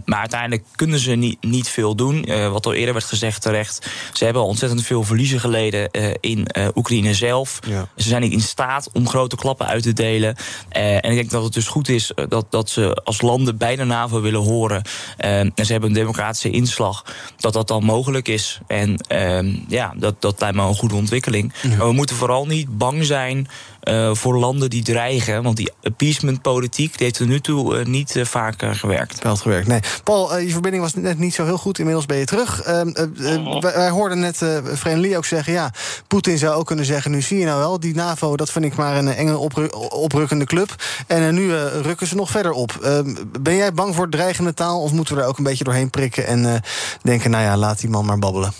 maar 0.04 0.18
uiteindelijk 0.18 0.64
kunnen 0.74 0.98
ze 0.98 1.10
niet, 1.10 1.42
niet 1.42 1.68
veel 1.68 1.94
doen. 1.94 2.28
wat 2.50 2.66
al 2.66 2.74
eerder 2.74 2.94
werd 2.94 3.06
gezegd 3.06 3.42
terecht. 3.42 3.90
Ze 4.12 4.24
hebben 4.24 4.44
ontzettend 4.44 4.82
veel 4.82 5.02
verliezen 5.02 5.40
geleden 5.40 5.90
in 6.20 6.48
Oekraïne 6.74 7.14
zelf. 7.14 7.58
Ja. 7.66 7.88
Ze 7.96 8.08
zijn 8.08 8.22
niet 8.22 8.32
in 8.32 8.40
staat 8.40 8.88
om 8.92 9.08
grote 9.08 9.36
klappen 9.36 9.66
uit 9.66 9.82
te 9.82 9.92
delen. 9.92 10.36
en 10.68 11.10
ik 11.10 11.14
denk 11.14 11.30
dat 11.30 11.44
het 11.44 11.52
dus 11.52 11.66
goed 11.66 11.88
is 11.88 12.12
dat, 12.28 12.46
dat 12.50 12.70
ze 12.70 13.00
als 13.04 13.20
landen 13.20 13.56
bij 13.56 13.76
de 13.76 13.84
NAVO 13.84 14.20
willen 14.20 14.40
horen 14.40 14.53
Ehm, 14.62 15.50
en 15.54 15.66
ze 15.66 15.72
hebben 15.72 15.90
een 15.90 15.96
democratische 15.96 16.50
inslag. 16.50 17.04
Dat 17.36 17.52
dat 17.52 17.68
dan 17.68 17.84
mogelijk 17.84 18.28
is. 18.28 18.60
En 18.66 18.96
ehm, 18.96 19.56
ja, 19.68 19.94
dat, 19.96 20.14
dat 20.18 20.40
lijkt 20.40 20.56
me 20.56 20.62
een 20.62 20.74
goede 20.74 20.94
ontwikkeling. 20.94 21.52
Maar 21.78 21.86
we 21.86 21.92
moeten 21.92 22.16
vooral 22.16 22.46
niet 22.46 22.78
bang 22.78 23.04
zijn 23.04 23.48
uh, 23.84 24.14
voor 24.14 24.38
landen 24.38 24.70
die 24.70 24.82
dreigen. 24.82 25.42
Want 25.42 25.56
die 25.56 25.72
appeasement-politiek 25.82 26.98
heeft 26.98 27.16
tot 27.16 27.26
nu 27.26 27.40
toe 27.40 27.78
uh, 27.78 27.84
niet 27.84 28.14
uh, 28.14 28.24
vaak 28.24 28.62
gewerkt. 28.72 29.22
Wel 29.22 29.36
gewerkt, 29.36 29.66
nee. 29.66 29.80
Paul, 30.04 30.38
je 30.38 30.50
verbinding 30.50 30.82
was 30.82 30.94
net 30.94 31.18
niet 31.18 31.34
zo 31.34 31.44
heel 31.44 31.58
goed. 31.58 31.78
Inmiddels 31.78 32.06
ben 32.06 32.16
je 32.16 32.24
terug. 32.24 32.62
Ehm, 32.62 32.92
wij, 33.16 33.60
wij, 33.60 33.90
hoorden 33.90 34.18
net 34.18 34.40
uh, 34.40 34.96
Lee 34.96 35.16
ook 35.16 35.24
zeggen... 35.24 35.52
ja, 35.52 35.72
Poetin 36.06 36.38
zou 36.38 36.54
ook 36.54 36.66
kunnen 36.66 36.84
zeggen... 36.84 37.10
nu 37.10 37.22
zie 37.22 37.38
je 37.38 37.44
nou 37.44 37.58
wel, 37.58 37.80
die 37.80 37.94
NAVO, 37.94 38.36
dat 38.36 38.50
vind 38.50 38.64
ik 38.64 38.76
maar 38.76 38.96
een 38.96 39.08
enge 39.08 39.38
opru 39.38 39.68
oprukkende 39.88 40.44
club. 40.44 40.74
En 41.06 41.34
nu 41.34 41.54
rukken 41.82 42.06
ze 42.06 42.14
nog 42.14 42.30
verder 42.30 42.52
op. 42.52 42.78
Ehm, 42.82 43.14
ben 43.40 43.56
jij 43.56 43.72
bang 43.72 43.94
voor 43.94 44.08
dreigende 44.08 44.54
taal... 44.54 44.80
of 44.80 44.92
moeten 44.92 45.14
we 45.14 45.20
er 45.20 45.28
ook 45.28 45.38
een 45.38 45.44
beetje 45.44 45.64
doorheen 45.64 45.90
prikken... 45.90 46.26
en 46.26 46.62
denken, 47.02 47.30
nou 47.30 47.44
ja, 47.44 47.56
laat 47.56 47.80
die 47.80 47.90
man 47.90 48.04
maar 48.04 48.18
babbelen? 48.18 48.52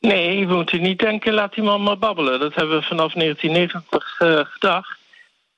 Nee, 0.00 0.46
we 0.46 0.54
moeten 0.54 0.80
niet 0.80 0.98
denken, 0.98 1.32
laat 1.32 1.54
die 1.54 1.62
man 1.62 1.82
maar 1.82 1.98
babbelen. 1.98 2.40
Dat 2.40 2.54
hebben 2.54 2.78
we 2.78 2.86
vanaf 2.86 3.12
1990 3.12 4.20
uh, 4.20 4.40
gedacht. 4.44 4.98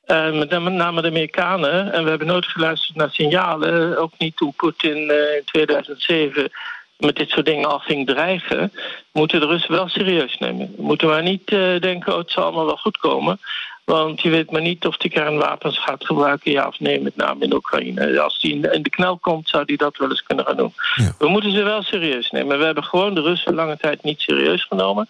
Uh, 0.06 0.32
met 0.38 0.50
name 0.50 1.02
de 1.02 1.08
Amerikanen. 1.08 1.92
En 1.92 2.04
we 2.04 2.10
hebben 2.10 2.26
nooit 2.26 2.46
geluisterd 2.46 2.96
naar 2.96 3.10
signalen. 3.10 3.98
Ook 3.98 4.12
niet 4.18 4.36
toen 4.36 4.54
Poetin 4.56 4.96
uh, 4.96 5.36
in 5.36 5.42
2007 5.44 6.50
met 6.98 7.16
dit 7.16 7.30
soort 7.30 7.46
dingen 7.46 7.68
al 7.68 7.78
ging 7.78 8.06
dreigen. 8.06 8.72
Moeten 9.12 9.40
de 9.40 9.46
Russen 9.46 9.72
wel 9.72 9.88
serieus 9.88 10.38
nemen. 10.38 10.74
We 10.76 10.82
moeten 10.82 11.08
maar 11.08 11.22
niet 11.22 11.46
denken, 11.80 12.12
oh, 12.12 12.18
het 12.18 12.30
zal 12.30 12.42
allemaal 12.42 12.66
wel 12.66 12.76
goed 12.76 12.98
komen. 12.98 13.40
Want 13.84 14.20
je 14.20 14.30
weet 14.30 14.50
maar 14.50 14.60
niet 14.60 14.86
of 14.86 14.94
hij 14.98 15.10
kernwapens 15.10 15.78
gaat 15.78 16.06
gebruiken, 16.06 16.50
ja 16.50 16.66
of 16.66 16.80
nee, 16.80 17.00
met 17.00 17.16
name 17.16 17.44
in 17.44 17.54
Oekraïne. 17.54 18.20
Als 18.20 18.38
hij 18.40 18.50
in 18.50 18.82
de 18.82 18.90
knel 18.90 19.18
komt, 19.18 19.48
zou 19.48 19.62
hij 19.66 19.76
dat 19.76 19.96
wel 19.96 20.10
eens 20.10 20.22
kunnen 20.22 20.44
gaan 20.44 20.56
doen. 20.56 20.72
We 21.18 21.28
moeten 21.28 21.52
ze 21.52 21.62
wel 21.62 21.82
serieus 21.82 22.30
nemen. 22.30 22.58
We 22.58 22.64
hebben 22.64 22.84
gewoon 22.84 23.14
de 23.14 23.20
Russen 23.20 23.54
lange 23.54 23.76
tijd 23.76 24.02
niet 24.02 24.20
serieus 24.20 24.64
genomen. 24.64 25.08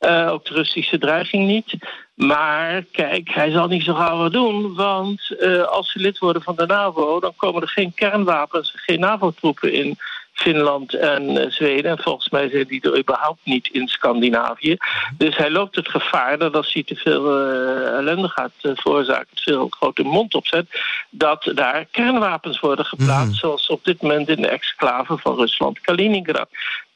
Uh, 0.00 0.30
ook 0.30 0.44
de 0.44 0.54
Russische 0.54 0.98
dreiging 0.98 1.46
niet. 1.46 1.74
Maar 2.14 2.82
kijk, 2.82 3.30
hij 3.30 3.50
zal 3.50 3.66
niet 3.66 3.84
zo 3.84 3.94
gauw 3.94 4.18
wat 4.18 4.32
doen. 4.32 4.74
Want 4.74 5.20
uh, 5.40 5.62
als 5.62 5.92
ze 5.92 5.98
lid 5.98 6.18
worden 6.18 6.42
van 6.42 6.56
de 6.56 6.66
NAVO, 6.66 7.20
dan 7.20 7.32
komen 7.36 7.62
er 7.62 7.68
geen 7.68 7.94
kernwapens, 7.94 8.72
geen 8.76 9.00
NAVO-troepen 9.00 9.72
in 9.72 9.98
Finland 10.34 10.94
en 10.94 11.30
uh, 11.30 11.50
Zweden. 11.50 11.90
En 11.90 12.02
volgens 12.02 12.28
mij 12.28 12.48
zijn 12.48 12.66
die 12.66 12.80
er 12.80 12.98
überhaupt 12.98 13.40
niet 13.44 13.68
in 13.72 13.88
Scandinavië. 13.88 14.76
Dus 15.16 15.36
hij 15.36 15.50
loopt 15.50 15.76
het 15.76 15.88
gevaar 15.88 16.38
dat 16.38 16.56
als 16.56 16.72
hij 16.72 16.82
te 16.82 16.94
veel 16.94 17.40
uh, 17.40 17.96
ellende 17.96 18.28
gaat 18.28 18.52
uh, 18.62 18.72
veroorzaken, 18.74 19.34
te 19.34 19.42
veel 19.42 19.66
grote 19.70 20.02
mond 20.02 20.34
opzet, 20.34 20.66
dat 21.10 21.52
daar 21.54 21.86
kernwapens 21.90 22.60
worden 22.60 22.84
geplaatst, 22.84 23.32
mm. 23.32 23.34
zoals 23.34 23.66
op 23.66 23.84
dit 23.84 24.02
moment 24.02 24.28
in 24.28 24.40
de 24.40 24.48
exclave 24.48 25.18
van 25.18 25.36
Rusland, 25.36 25.80
Kaliningrad. 25.80 26.48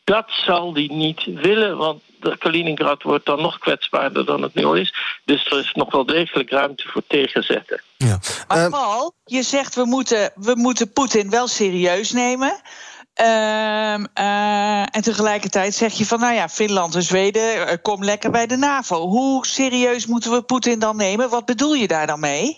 Dat 0.05 0.27
zal 0.29 0.75
hij 0.75 0.89
niet 0.93 1.25
willen, 1.25 1.77
want 1.77 2.03
Kaliningrad 2.39 3.03
wordt 3.03 3.27
dan 3.27 3.41
nog 3.41 3.59
kwetsbaarder 3.59 4.25
dan 4.25 4.43
het 4.43 4.55
nu 4.55 4.65
al 4.65 4.75
is. 4.75 4.95
Dus 5.25 5.47
er 5.47 5.59
is 5.59 5.73
nog 5.73 5.93
wel 5.93 6.07
degelijk 6.07 6.51
ruimte 6.51 6.89
voor 6.89 7.03
tegenzetten. 7.07 7.83
Ja. 7.97 8.19
Maar 8.49 8.71
Paul, 8.71 9.15
je 9.25 9.43
zegt 9.43 9.75
we 9.75 9.85
moeten, 9.85 10.33
we 10.35 10.53
moeten 10.57 10.93
Poetin 10.93 11.31
wel 11.31 11.47
serieus 11.47 12.13
nemen. 12.13 12.61
Um, 13.21 14.07
uh, 14.15 14.81
en 14.81 15.03
tegelijkertijd 15.03 15.75
zeg 15.75 15.93
je 15.93 16.07
van, 16.07 16.21
nou 16.21 16.35
ja, 16.35 16.49
Finland 16.49 16.95
en 16.95 17.03
Zweden, 17.03 17.57
uh, 17.57 17.73
kom 17.83 18.05
lekker 18.05 18.31
bij 18.31 18.47
de 18.47 18.57
NAVO. 18.57 19.07
Hoe 19.07 19.47
serieus 19.47 20.07
moeten 20.07 20.31
we 20.31 20.43
Poetin 20.43 20.79
dan 20.79 20.97
nemen? 20.97 21.31
Wat 21.31 21.45
bedoel 21.45 21.75
je 21.75 21.87
daar 21.87 22.07
dan 22.07 22.21
mee? 22.21 22.57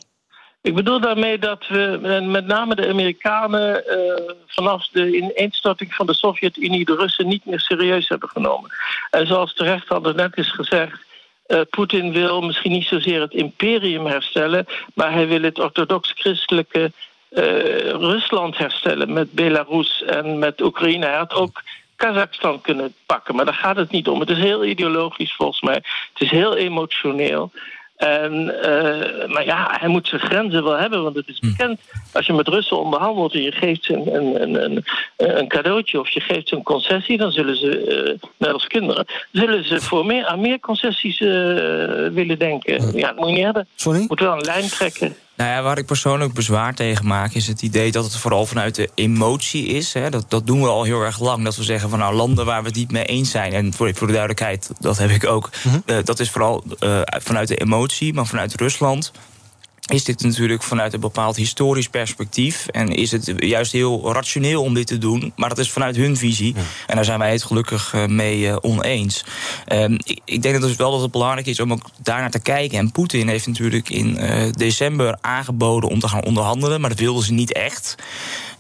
Ik 0.63 0.75
bedoel 0.75 1.01
daarmee 1.01 1.39
dat 1.39 1.67
we 1.69 1.99
met 2.25 2.47
name 2.47 2.75
de 2.75 2.89
Amerikanen 2.89 3.85
uh, 3.87 4.35
vanaf 4.47 4.89
de 4.89 5.17
ineenstorting 5.17 5.95
van 5.95 6.07
de 6.07 6.15
Sovjet-Unie 6.15 6.85
de 6.85 6.95
Russen 6.95 7.29
niet 7.29 7.45
meer 7.45 7.61
serieus 7.61 8.09
hebben 8.09 8.29
genomen. 8.29 8.71
En 9.11 9.27
zoals 9.27 9.55
terecht 9.55 9.91
al 9.91 10.01
net 10.01 10.37
is 10.37 10.51
gezegd, 10.51 10.99
Poetin 11.71 12.13
wil 12.13 12.41
misschien 12.41 12.73
niet 12.73 12.87
zozeer 12.87 13.21
het 13.21 13.33
imperium 13.33 14.07
herstellen, 14.07 14.67
maar 14.95 15.13
hij 15.13 15.29
wil 15.29 15.43
het 15.43 15.59
orthodox-christelijke 15.59 16.93
Rusland 17.31 18.59
herstellen 18.59 19.13
met 19.13 19.33
Belarus 19.33 20.03
en 20.03 20.39
met 20.39 20.61
Oekraïne. 20.61 21.07
Hij 21.07 21.17
had 21.17 21.35
ook 21.35 21.63
Kazachstan 21.97 22.61
kunnen 22.61 22.95
pakken, 23.07 23.35
maar 23.35 23.45
daar 23.45 23.55
gaat 23.55 23.77
het 23.77 23.91
niet 23.91 24.09
om. 24.09 24.21
Het 24.21 24.31
is 24.31 24.39
heel 24.39 24.65
ideologisch 24.65 25.35
volgens 25.35 25.61
mij. 25.61 25.75
Het 26.13 26.23
is 26.23 26.31
heel 26.31 26.57
emotioneel. 26.57 27.51
En, 28.01 28.55
uh, 28.65 29.29
maar 29.35 29.45
ja, 29.45 29.77
hij 29.81 29.89
moet 29.89 30.09
zijn 30.09 30.21
grenzen 30.21 30.65
wel 30.65 30.79
hebben, 30.79 31.03
want 31.03 31.17
het 31.17 31.29
is 31.29 31.39
hm. 31.39 31.47
bekend. 31.47 31.81
Als 32.13 32.27
je 32.27 32.33
met 32.33 32.49
Russen 32.49 32.79
onderhandelt 32.79 33.35
en 33.35 33.43
je 33.43 33.53
geeft 33.53 33.85
ze 33.85 33.95
een, 33.95 34.43
een, 34.43 34.65
een, 34.65 34.85
een 35.17 35.49
cadeautje 35.49 36.01
of 36.01 36.09
je 36.09 36.21
geeft 36.21 36.49
ze 36.49 36.57
een 36.57 36.63
concessie, 36.63 37.19
dan 37.19 37.33
zullen 37.33 37.57
ze, 37.57 38.07
uh, 38.07 38.29
net 38.37 38.53
als 38.53 38.67
kinderen, 38.67 39.07
zullen 39.33 39.65
ze 39.65 39.81
voor 39.81 40.07
meer, 40.07 40.27
aan 40.27 40.41
meer 40.41 40.61
concessies 40.61 41.21
uh, 41.21 41.29
willen 42.09 42.39
denken. 42.39 42.97
Ja, 42.99 43.07
dat 43.07 43.17
moet 43.17 43.29
je 43.29 43.35
niet 43.35 43.45
hebben. 43.45 43.69
Sorry? 43.75 44.05
Moet 44.09 44.21
wel 44.21 44.33
een 44.33 44.45
lijn 44.45 44.69
trekken. 44.69 45.17
Nou 45.41 45.53
ja, 45.53 45.63
waar 45.63 45.79
ik 45.79 45.87
persoonlijk 45.87 46.33
bezwaar 46.33 46.75
tegen 46.75 47.07
maak... 47.07 47.33
is 47.33 47.47
het 47.47 47.63
idee 47.63 47.93
dat 47.93 48.05
het 48.05 48.17
vooral 48.17 48.47
vanuit 48.47 48.75
de 48.75 48.91
emotie 48.95 49.67
is. 49.67 49.93
Hè. 49.93 50.11
Dat, 50.11 50.25
dat 50.29 50.47
doen 50.47 50.61
we 50.61 50.69
al 50.69 50.83
heel 50.83 51.03
erg 51.03 51.21
lang. 51.21 51.45
Dat 51.45 51.57
we 51.57 51.63
zeggen 51.63 51.91
van 51.91 51.99
nou, 51.99 52.15
landen 52.15 52.45
waar 52.47 52.61
we 52.63 52.69
het 52.69 52.77
niet 52.77 52.91
mee 52.91 53.05
eens 53.05 53.31
zijn... 53.31 53.53
en 53.53 53.73
voor, 53.73 53.95
voor 53.95 54.07
de 54.07 54.13
duidelijkheid, 54.13 54.71
dat 54.79 54.99
heb 54.99 55.11
ik 55.11 55.27
ook... 55.27 55.51
Mm 55.63 55.83
-hmm. 55.87 56.05
dat 56.05 56.21
is 56.21 56.31
vooral 56.31 56.65
uh, 56.81 57.01
vanuit 57.05 57.49
de 57.49 57.57
emotie, 57.57 58.15
maar 58.15 58.27
vanuit 58.27 58.55
Rusland 58.55 59.13
is 59.93 60.05
dit 60.05 60.23
natuurlijk 60.23 60.63
vanuit 60.63 60.93
een 60.93 61.01
bepaald 61.01 61.37
historisch 61.37 61.89
perspectief. 61.89 62.67
En 62.67 62.89
is 62.89 63.11
het 63.11 63.33
juist 63.37 63.73
heel 63.73 64.13
rationeel 64.13 64.63
om 64.63 64.75
dit 64.75 64.87
te 64.87 64.99
doen. 64.99 65.33
Maar 65.37 65.49
dat 65.49 65.59
is 65.59 65.71
vanuit 65.71 65.97
hun 65.97 66.17
visie. 66.17 66.55
En 66.87 66.95
daar 66.95 67.05
zijn 67.05 67.19
wij 67.19 67.33
het 67.33 67.43
gelukkig 67.43 67.95
eh, 67.95 68.07
mee 68.07 68.41
uh, 68.41 68.57
oneens. 68.61 69.25
Um, 69.73 69.93
ik, 69.93 70.21
ik, 70.25 70.43
denk 70.43 70.55
dat 70.55 70.69
dus 70.69 70.77
wel 70.77 70.91
dat 70.91 71.01
het 71.01 71.11
belangrijk 71.11 71.47
is 71.47 71.61
om 71.61 71.73
ook 71.73 71.91
daarnaar 72.03 72.31
te 72.31 72.41
kijken. 72.41 72.79
En 72.79 72.93
Poetin 72.93 73.29
heeft 73.29 73.47
natuurlijk 73.47 73.89
in 73.89 74.25
uh, 74.25 74.53
december 74.53 75.19
aangeboden 75.21 75.91
om 75.91 76.01
te 76.01 76.09
gaan 76.09 76.25
onderhandelen. 76.25 76.81
Maar 76.81 76.91
dat 76.91 76.99
wilden 76.99 77.25
ze 77.25 77.33
niet 77.33 77.53
echt. 77.53 77.95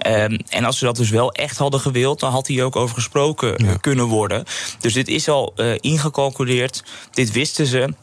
Um, 0.06 0.38
en 0.48 0.64
als 0.64 0.78
ze 0.78 0.84
dat 0.84 0.96
dus 0.96 1.10
wel 1.10 1.32
echt 1.32 1.58
hadden 1.58 1.80
gewild, 1.80 2.20
dan 2.20 2.32
had 2.32 2.48
hij 2.48 2.62
ook 2.62 2.76
over 2.76 2.94
gesproken 2.94 3.64
ja. 3.64 3.76
kunnen 3.76 4.06
worden. 4.06 4.44
Dus 4.80 4.92
dit 4.92 5.08
is 5.08 5.28
al 5.28 5.54
ingecalculeerd. 5.80 6.84
Dit 7.10 7.32
wisten 7.32 7.66
ze. 7.66 7.94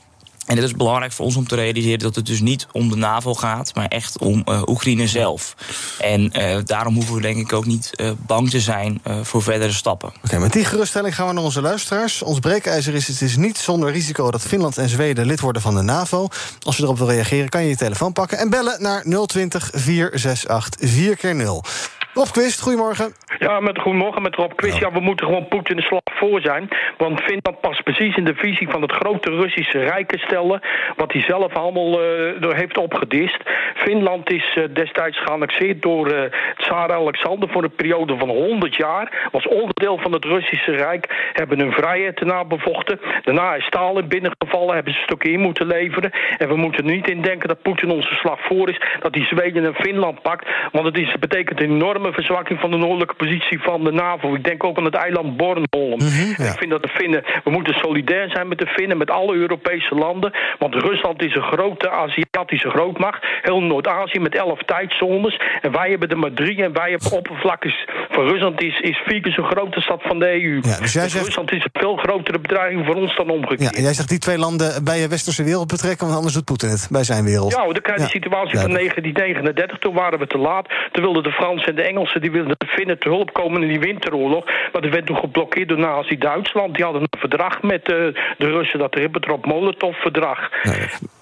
En 0.47 0.55
het 0.55 0.65
is 0.65 0.73
belangrijk 0.73 1.11
voor 1.11 1.25
ons 1.25 1.35
om 1.35 1.47
te 1.47 1.55
realiseren 1.55 1.99
dat 1.99 2.15
het 2.15 2.25
dus 2.25 2.41
niet 2.41 2.67
om 2.71 2.89
de 2.89 2.95
NAVO 2.95 3.33
gaat, 3.33 3.75
maar 3.75 3.87
echt 3.87 4.17
om 4.19 4.43
uh, 4.45 4.61
Oekraïne 4.65 5.07
zelf. 5.07 5.55
En 5.99 6.39
uh, 6.39 6.57
daarom 6.65 6.93
hoeven 6.93 7.15
we 7.15 7.21
denk 7.21 7.37
ik 7.37 7.53
ook 7.53 7.65
niet 7.65 7.91
uh, 7.95 8.11
bang 8.17 8.49
te 8.49 8.59
zijn 8.59 9.01
voor 9.21 9.43
verdere 9.43 9.71
stappen. 9.71 10.09
Oké, 10.09 10.19
okay, 10.25 10.39
met 10.39 10.53
die 10.53 10.65
geruststelling 10.65 11.15
gaan 11.15 11.27
we 11.27 11.33
naar 11.33 11.43
onze 11.43 11.61
luisteraars. 11.61 12.21
Ons 12.21 12.39
breekijzer 12.39 12.93
is: 12.93 13.07
het 13.07 13.21
is 13.21 13.37
niet 13.37 13.57
zonder 13.57 13.91
risico 13.91 14.31
dat 14.31 14.41
Finland 14.41 14.77
en 14.77 14.89
Zweden 14.89 15.25
lid 15.25 15.39
worden 15.39 15.61
van 15.61 15.75
de 15.75 15.81
NAVO. 15.81 16.27
Als 16.61 16.77
je 16.77 16.83
erop 16.83 16.97
wil 16.97 17.09
reageren, 17.09 17.49
kan 17.49 17.63
je 17.63 17.69
je 17.69 17.75
telefoon 17.75 18.13
pakken 18.13 18.37
en 18.37 18.49
bellen 18.49 18.81
naar 18.81 19.03
020 19.25 19.69
468 19.73 20.89
4x0. 20.89 21.96
Rob 22.17 22.31
Quist, 22.31 22.61
goedemorgen. 22.61 23.13
Ja, 23.39 23.59
met, 23.59 23.79
goedemorgen 23.79 24.21
met 24.21 24.35
Rob 24.35 24.51
Quist. 24.55 24.77
Ja, 24.79 24.91
we 24.91 24.99
moeten 24.99 25.25
gewoon 25.25 25.47
Poetin 25.47 25.75
de 25.75 25.81
slag 25.81 26.01
voor 26.03 26.41
zijn. 26.41 26.67
Want 26.97 27.21
Finland 27.21 27.61
past 27.61 27.83
precies 27.83 28.15
in 28.15 28.25
de 28.25 28.35
visie 28.35 28.69
van 28.69 28.81
het 28.81 28.91
grote 28.91 29.29
Russische 29.29 29.79
Rijken 29.79 30.19
stellen... 30.19 30.61
wat 30.95 31.11
hij 31.11 31.21
zelf 31.21 31.53
allemaal 31.53 32.03
uh, 32.03 32.51
heeft 32.51 32.77
opgedist. 32.77 33.37
Finland 33.75 34.31
is 34.31 34.55
uh, 34.55 34.63
destijds 34.73 35.19
geannexeerd 35.19 35.81
door 35.81 36.11
uh, 36.11 36.21
Tsar 36.57 36.93
Alexander... 36.93 37.49
voor 37.49 37.63
een 37.63 37.75
periode 37.75 38.17
van 38.17 38.29
100 38.29 38.75
jaar. 38.75 39.29
Was 39.31 39.47
onderdeel 39.47 39.97
van 39.97 40.11
het 40.11 40.25
Russische 40.25 40.71
Rijk. 40.71 41.31
Hebben 41.33 41.59
hun 41.59 41.71
vrijheid 41.71 42.17
daarna 42.17 42.45
bevochten. 42.45 42.99
Daarna 43.23 43.55
is 43.55 43.65
Stalin 43.65 44.07
binnengevallen. 44.07 44.75
Hebben 44.75 44.93
ze 44.93 45.01
stukken 45.01 45.31
in 45.31 45.39
moeten 45.39 45.67
leveren. 45.67 46.11
En 46.37 46.47
we 46.47 46.55
moeten 46.55 46.85
er 46.85 46.91
niet 46.91 47.09
in 47.09 47.21
denken 47.21 47.47
dat 47.47 47.61
Poetin 47.61 47.91
onze 47.91 48.15
slag 48.15 48.39
voor 48.39 48.69
is. 48.69 48.81
Dat 48.99 49.15
hij 49.15 49.25
Zweden 49.25 49.65
en 49.65 49.75
Finland 49.75 50.21
pakt. 50.21 50.47
Want 50.71 50.85
het 50.85 50.97
is, 50.97 51.15
betekent 51.19 51.61
een 51.61 51.71
enorme 51.71 52.06
verzwakking 52.13 52.59
van 52.59 52.71
de 52.71 52.77
noordelijke 52.77 53.13
positie 53.15 53.59
van 53.61 53.83
de 53.83 53.91
NAVO. 53.91 54.35
Ik 54.35 54.43
denk 54.43 54.63
ook 54.63 54.77
aan 54.77 54.85
het 54.85 54.95
eiland 54.95 55.37
Bornholm. 55.37 55.97
Mhm, 55.97 56.41
Ik 56.43 56.57
vind 56.57 56.69
dat 56.71 56.81
de 56.83 56.87
Finnen, 56.89 57.23
we 57.43 57.49
moeten 57.51 57.73
solidair 57.73 58.29
zijn 58.29 58.47
met 58.47 58.57
de 58.57 58.67
Finnen, 58.67 58.97
met 58.97 59.11
alle 59.11 59.35
Europese 59.35 59.95
landen. 59.95 60.33
Want 60.59 60.73
Rusland 60.75 61.21
is 61.23 61.35
een 61.35 61.41
grote 61.41 61.89
Aziatische 61.89 62.69
grootmacht. 62.69 63.25
Heel 63.41 63.61
Noord-Azië 63.61 64.19
met 64.19 64.35
elf 64.35 64.59
tijdzones. 64.65 65.39
En 65.61 65.71
wij 65.71 65.89
hebben 65.89 66.09
er 66.09 66.17
maar 66.19 66.33
drie. 66.33 66.63
En 66.63 66.73
wij 66.73 66.89
hebben 66.91 67.11
oppervlaktes. 67.11 67.87
Voor 68.09 68.27
Rusland 68.27 68.61
is, 68.63 68.79
is 68.79 68.97
vier 69.05 69.21
keer 69.21 69.31
zo 69.31 69.43
groot 69.43 69.73
de 69.73 69.81
stad 69.81 70.01
van 70.01 70.19
de 70.19 70.29
EU. 70.43 70.55
Ja, 70.61 70.61
dus 70.79 70.93
jij 70.93 71.03
Dus 71.03 71.11
zegt- 71.11 71.25
Rusland 71.25 71.51
is 71.51 71.63
een 71.63 71.81
veel 71.81 71.95
grotere 71.95 72.39
bedreiging 72.39 72.85
voor 72.85 72.95
ons 72.95 73.15
dan 73.15 73.29
omgekeerd. 73.29 73.75
Ja, 73.75 73.81
jij 73.81 73.93
zegt 73.93 74.09
die 74.09 74.19
twee 74.19 74.37
landen 74.37 74.83
bij 74.83 74.99
je 74.99 75.07
westerse 75.07 75.43
wereld 75.43 75.67
betrekken... 75.67 76.05
want 76.05 76.17
anders 76.17 76.33
doet 76.35 76.45
Poetin 76.45 76.69
het 76.69 76.87
bij 76.91 77.03
zijn 77.03 77.23
wereld. 77.23 77.51
Ja, 77.51 77.63
dan 77.63 77.81
krijg 77.81 77.97
je 77.99 78.03
de 78.05 78.09
situatie 78.09 78.59
van 78.59 78.71
1939. 78.73 79.77
Toen 79.79 79.93
waren 79.93 80.19
we 80.19 80.27
te 80.27 80.37
laat. 80.37 80.67
Toen 80.91 81.03
wilden 81.03 81.23
de 81.23 81.31
Fransen 81.31 81.67
en 81.67 81.75
de 81.75 81.86
Engelsen 81.87 82.21
die 82.21 82.31
wilden 82.31 82.55
de 82.57 82.65
Finnen 82.67 82.99
te 82.99 83.09
hulp 83.09 83.33
komen 83.33 83.61
in 83.61 83.67
die 83.67 83.79
winteroorlog. 83.79 84.45
Maar 84.45 84.81
dat 84.81 84.91
werd 84.91 85.05
toen 85.05 85.17
geblokkeerd 85.17 85.67
door 85.69 85.79
Nazi-Duitsland. 85.79 86.75
Die 86.75 86.83
hadden 86.83 87.01
een 87.01 87.19
verdrag 87.19 87.61
met 87.61 87.81
eh, 87.81 87.95
de 88.37 88.49
Russen, 88.55 88.79
dat 88.79 88.95
Ribbentrop-Molotov-verdrag. 88.95 90.49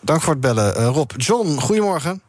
Dank 0.02 0.22
voor 0.22 0.34
het 0.34 0.42
bellen, 0.42 0.76
Eh, 0.76 0.90
Rob. 0.94 1.12
John, 1.18 1.48
goedemorgen. 1.60 2.22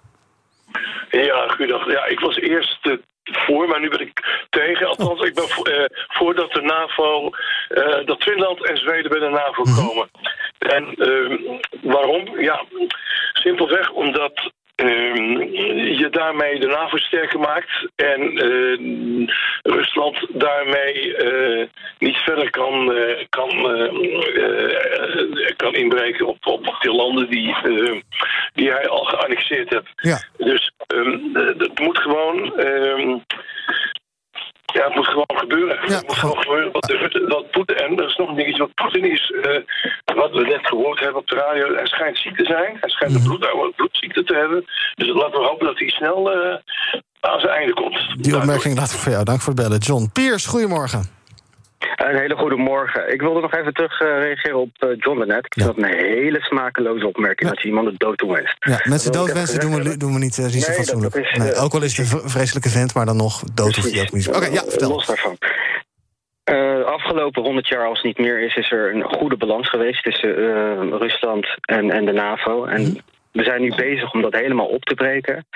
Ja, 1.10 1.48
goedendag. 1.48 1.90
Ja, 1.90 2.04
ik 2.04 2.20
was 2.20 2.36
eerst 2.36 2.78
eh, 2.86 2.92
voor, 3.22 3.68
maar 3.68 3.80
nu 3.80 3.88
ben 3.88 4.00
ik 4.00 4.46
tegen. 4.50 4.86
Althans, 4.88 5.20
ik 5.22 5.34
ben 5.34 5.48
voor, 5.48 5.66
eh, 5.66 5.84
voor 6.08 6.34
dat 6.34 6.52
de 6.52 6.60
NAVO, 6.62 7.30
eh, 7.68 8.06
dat 8.06 8.22
Finland 8.22 8.66
en 8.68 8.76
Zweden 8.76 9.10
bij 9.10 9.20
de 9.20 9.28
NAVO 9.28 9.62
komen. 9.62 10.08
En 10.58 10.84
ehm, 10.94 11.36
waarom? 11.92 12.40
Ja, 12.40 12.64
simpelweg 13.32 13.90
omdat. 13.90 14.50
Ehm, 14.76 15.40
je 15.98 16.08
daarmee 16.10 16.60
de 16.60 16.66
NAVO 16.66 16.96
sterker 16.96 17.38
maakt 17.38 17.88
en 17.94 18.20
eh, 18.38 19.28
Rusland 19.62 20.26
daarmee 20.28 21.16
eh, 21.16 21.66
niet 21.98 22.16
verder 22.16 22.50
kan, 22.50 22.92
eh, 22.92 23.24
kan, 23.28 23.48
kan 25.56 25.74
inbreken 25.74 26.26
op, 26.26 26.46
op 26.46 26.76
die 26.80 26.92
landen 26.92 27.30
die, 27.30 27.56
die 28.52 28.70
hij 28.70 28.88
al 28.88 29.04
geannexeerd 29.04 29.70
heeft. 29.70 29.92
Ja. 29.96 30.22
Dus 30.36 30.70
eh, 30.86 31.54
het 31.58 31.78
moet 31.78 31.98
gewoon. 31.98 32.56
ehm, 32.56 33.18
ja, 34.76 34.84
het 34.86 34.94
moet 34.94 35.06
gewoon 35.06 35.26
gebeuren. 35.44 35.78
het 35.78 36.06
moet 36.06 36.16
gewoon 36.16 36.38
gebeuren. 36.42 36.72
Wat, 36.72 36.82
de- 36.82 37.24
wat 37.28 37.50
Poetin, 37.50 37.76
en 37.76 37.96
er 37.98 38.06
is 38.08 38.16
nog 38.16 38.28
een 38.28 38.34
dingetje 38.36 38.58
wat 38.66 38.74
Poetin 38.74 39.10
is. 39.12 39.30
eh, 39.42 39.60
wat 40.16 40.30
we 40.32 40.42
net 40.42 40.66
gehoord 40.66 41.00
hebben 41.00 41.20
op 41.20 41.26
de 41.28 41.36
radio. 41.36 41.74
Hij 41.74 41.86
schijnt 41.86 42.18
ziek 42.18 42.36
te 42.36 42.44
zijn. 42.44 42.76
Hij 42.80 42.88
schijnt 42.90 43.14
een 43.14 43.22
bloed, 43.22 43.44
een 43.44 43.72
bloedziekte 43.76 44.24
te 44.24 44.34
hebben. 44.34 44.64
Dus 44.94 45.08
laten 45.08 45.40
we 45.40 45.46
hopen 45.46 45.66
dat 45.66 45.78
hij 45.78 45.88
snel 45.88 46.32
eh, 46.32 46.54
aan 47.20 47.40
zijn 47.40 47.52
einde 47.52 47.74
komt. 47.74 47.98
Die 48.24 48.36
opmerking 48.36 48.76
laat 48.78 48.90
ik 48.92 48.98
voor 48.98 49.12
jou. 49.12 49.24
Dank 49.24 49.40
voor 49.40 49.52
het 49.52 49.62
bellen. 49.62 49.78
John 49.78 50.10
Piers, 50.12 50.46
goedemorgen. 50.46 51.15
Een 51.94 52.18
hele 52.18 52.36
goede 52.36 52.56
morgen. 52.56 53.12
Ik 53.12 53.20
wilde 53.20 53.40
nog 53.40 53.54
even 53.54 53.74
terug 53.74 54.00
eh, 54.00 54.06
reageren 54.18 54.58
op 54.60 54.70
eh, 54.78 54.88
John 54.98 55.18
daarnet. 55.18 55.44
Ik 55.44 55.52
vind 55.52 55.66
dat 55.66 55.76
een 55.76 55.94
hele 55.94 56.40
smakeloze 56.40 57.06
opmerking 57.06 57.50
dat 57.50 57.62
je 57.62 57.68
iemand 57.68 57.86
de 57.90 57.94
dood 57.96 58.18
toewenst. 58.18 58.56
Ja, 58.58 58.80
mensen 58.84 59.12
doodwensen 59.12 59.58
even 59.58 59.70
doen 59.70 59.82
we, 59.82 59.96
doen 59.96 60.12
we 60.12 60.18
niet, 60.18 60.38
eh, 60.38 60.44
niet 60.44 60.62
zo 60.62 60.72
fatsoenlijk. 60.72 61.14
is, 61.14 61.38
nee, 61.38 61.52
eh, 61.52 61.64
ook 61.64 61.72
al 61.74 61.82
is 61.82 61.96
het 61.96 62.12
een 62.12 62.30
vreselijke 62.30 62.68
vent, 62.68 62.94
maar 62.94 63.06
dan 63.06 63.16
nog 63.16 63.42
dood 63.54 63.78
ook 63.78 64.12
niet. 64.12 64.28
Oké, 64.28 64.46
ja, 64.46 64.62
vertel. 64.66 64.90
Los 64.90 65.06
daarvan. 65.06 65.36
Afgelopen 66.84 67.42
100 67.42 67.68
jaar, 67.68 67.86
als 67.86 67.96
het 67.96 68.06
niet 68.06 68.18
meer 68.18 68.40
is, 68.40 68.56
is 68.56 68.72
er 68.72 68.94
een 68.94 69.02
goede 69.02 69.36
balans 69.36 69.68
geweest 69.68 70.02
tussen 70.04 70.34
Rusland 70.98 71.46
en, 71.60 71.90
en 71.90 72.04
de 72.04 72.12
NAVO. 72.12 72.64
En 72.64 72.82
Mhm. 72.82 72.96
We 73.36 73.44
zijn 73.44 73.60
nu 73.60 73.74
bezig 73.74 74.12
om 74.12 74.22
dat 74.22 74.34
helemaal 74.34 74.66
op 74.66 74.84
te 74.84 74.94
breken. 74.94 75.46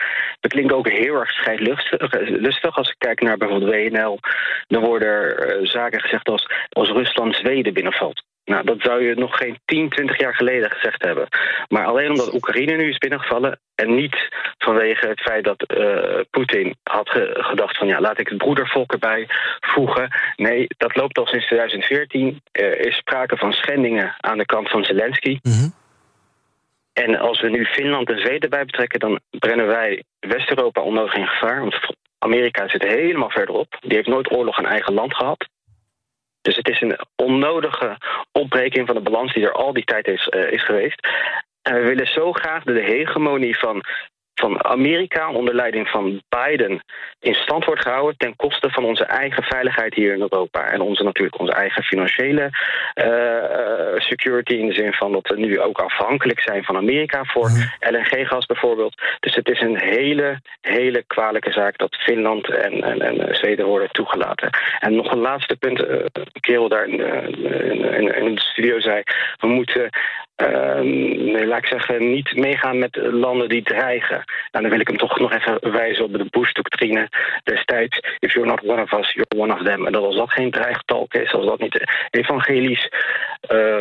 Dat 0.41 0.51
klinkt 0.53 0.73
ook 0.73 0.89
heel 0.89 1.15
erg 1.15 1.31
scheidlustig. 1.31 2.13
lustig. 2.21 2.77
Als 2.77 2.89
ik 2.89 2.95
kijk 2.99 3.21
naar 3.21 3.37
bijvoorbeeld 3.37 3.71
WNL, 3.73 4.19
dan 4.67 4.83
worden 4.85 5.09
er 5.09 5.39
eh, 5.39 5.67
zaken 5.67 6.01
gezegd 6.01 6.29
als, 6.29 6.47
als 6.69 6.89
Rusland 6.91 7.37
Zweden 7.37 7.73
binnenvalt. 7.75 8.23
Nou, 8.45 8.65
dat 8.65 8.77
zou 8.81 9.05
je 9.05 9.15
nog 9.15 9.37
geen 9.37 9.59
10, 9.65 9.89
20 9.89 10.19
jaar 10.19 10.35
geleden 10.35 10.71
gezegd 10.71 11.03
hebben. 11.05 11.29
Maar 11.69 11.85
alleen 11.85 12.09
omdat 12.11 12.35
Oekraïne 12.35 12.77
nu 12.77 12.89
is 12.89 12.99
binnengevallen 12.99 13.61
en 13.75 13.95
niet 13.95 14.29
vanwege 14.59 15.09
het 15.09 15.21
feit 15.21 15.45
dat 15.45 15.63
eh, 15.63 16.21
Poetin 16.31 16.77
had 16.83 17.09
ge- 17.11 17.31
gedacht 17.35 17.77
van 17.77 17.87
ja, 17.87 18.01
laat 18.01 18.19
ik 18.21 18.29
het 18.29 18.39
broedervolk 18.39 18.93
erbij 18.93 19.27
voegen. 19.61 20.09
Nee, 20.37 20.67
dat 20.77 20.97
loopt 20.97 21.19
al 21.19 21.27
sinds 21.27 21.47
2014. 21.47 22.41
Er 22.53 22.87
is 22.87 22.97
sprake 22.97 23.37
van 23.37 23.53
schendingen 23.53 24.15
aan 24.21 24.39
de 24.39 24.47
kant 24.47 24.69
van 24.71 24.85
Zelensky. 24.85 25.39
En 26.92 27.18
als 27.18 27.40
we 27.40 27.49
nu 27.49 27.64
Finland 27.64 28.11
en 28.11 28.18
Zweden 28.18 28.50
bij 28.50 28.64
betrekken, 28.64 29.00
dan 29.00 29.20
brengen 29.30 29.66
wij 29.66 30.04
West-Europa 30.20 30.80
onnodig 30.80 31.14
in 31.14 31.26
gevaar. 31.26 31.61
Want 31.61 31.94
Amerika 32.18 32.68
zit 32.68 32.82
helemaal 32.82 33.30
verderop. 33.30 33.76
Die 33.80 33.97
heeft 33.97 34.09
nooit 34.09 34.32
oorlog 34.32 34.59
in 34.59 34.66
eigen 34.66 34.94
land 34.94 35.14
gehad. 35.14 35.49
Dus 36.42 36.56
het 36.56 36.68
is 36.68 36.80
een 36.80 36.99
onnodige 37.16 37.97
opbreking 38.32 38.87
van 38.87 38.94
de 38.94 39.02
balans 39.02 39.32
die 39.32 39.44
er 39.44 39.52
al 39.52 39.73
die 39.73 39.85
tijd 39.85 40.06
is, 40.06 40.28
eh, 40.28 40.52
is 40.52 40.64
geweest. 40.64 41.09
En 41.62 41.75
we 41.75 41.80
willen 41.80 42.06
zo 42.06 42.32
graag 42.32 42.64
de 42.64 42.80
hegemonie 42.80 43.59
van, 43.59 43.85
van 44.40 44.64
Amerika 44.64 45.32
onder 45.32 45.54
leiding 45.54 45.88
van 45.88 46.23
Biden 46.28 46.82
in 47.20 47.35
stand 47.35 47.64
wordt 47.64 47.82
gehouden 47.82 48.16
ten 48.16 48.37
koste 48.37 48.70
van 48.70 48.85
onze 48.85 49.04
eigen 49.04 49.42
veiligheid 49.42 49.94
hier 49.94 50.14
in 50.14 50.20
Europa. 50.20 50.64
En 50.73 50.80
onze, 50.80 51.02
natuurlijk 51.02 51.38
onze 51.40 51.52
eigen 51.52 51.82
financiële 51.82 52.50
eh, 52.94 53.37
eh, 53.37 54.00
security 54.00 54.52
in 54.54 54.66
de 54.66 54.75
zin 54.75 54.92
van 54.92 55.12
dat 55.12 55.28
we 55.28 55.37
nu 55.37 55.61
ook 55.61 55.78
afhankelijk 55.78 56.40
zijn 56.40 56.64
van 56.64 56.76
Amerika 56.76 57.25
voor 57.25 57.50
LNG-gas 57.90 58.47
bijvoorbeeld. 58.47 58.94
Dus 59.20 59.35
het 59.35 59.49
is 59.49 59.61
een 59.61 59.78
hele, 59.80 60.40
hele 60.61 61.04
kwalijke 61.06 61.52
zaak 61.52 61.78
dat 61.78 61.94
Finland 61.94 62.49
en, 62.50 62.82
en, 62.82 63.00
en 63.00 63.35
Zweden 63.35 63.66
worden 63.66 63.90
toegelaten. 63.92 64.50
En 64.78 64.94
nog 64.94 65.12
een 65.12 65.18
laatste 65.20 65.56
punt. 65.56 65.78
een 65.78 66.40
kerel 66.40 66.68
daar 66.68 66.87
in, 66.87 66.97
de- 66.97 67.28
in, 67.70 67.85
in, 67.94 68.14
in 68.14 68.35
de 68.35 68.40
studio 68.40 68.80
zei, 68.80 69.02
we 69.40 69.47
moeten 69.47 69.90
ehm, 70.40 70.88
nee, 71.32 71.47
laat 71.47 71.59
ik 71.59 71.66
zeggen, 71.66 72.11
niet 72.11 72.37
meegaan 72.37 72.78
met 72.78 72.97
landen 72.97 73.49
die 73.49 73.62
dreigen. 73.62 74.25
Nou, 74.50 74.64
dan 74.64 74.70
wil 74.70 74.80
ik 74.80 74.88
hem 74.88 74.97
toch 74.97 75.18
nog 75.18 75.32
even 75.32 75.73
wijzen 75.73 76.04
op 76.04 76.12
de 76.12 76.26
Bush-doctrine 76.30 77.09
destijds. 77.44 78.00
If 78.18 78.32
you're 78.32 78.49
not 78.49 78.62
one 78.62 78.82
of 78.82 78.92
us, 78.92 79.12
you're 79.12 79.42
one 79.42 79.54
of 79.54 79.62
them. 79.62 79.87
En 79.87 79.92
dat 79.92 80.02
als 80.02 80.16
dat 80.16 80.32
geen 80.32 80.50
dreigtalk 80.50 81.14
is, 81.14 81.32
als 81.32 81.47
dat 81.47 81.61
niet 81.61 81.87
evangelisch 82.11 82.88
eh, 83.40 83.76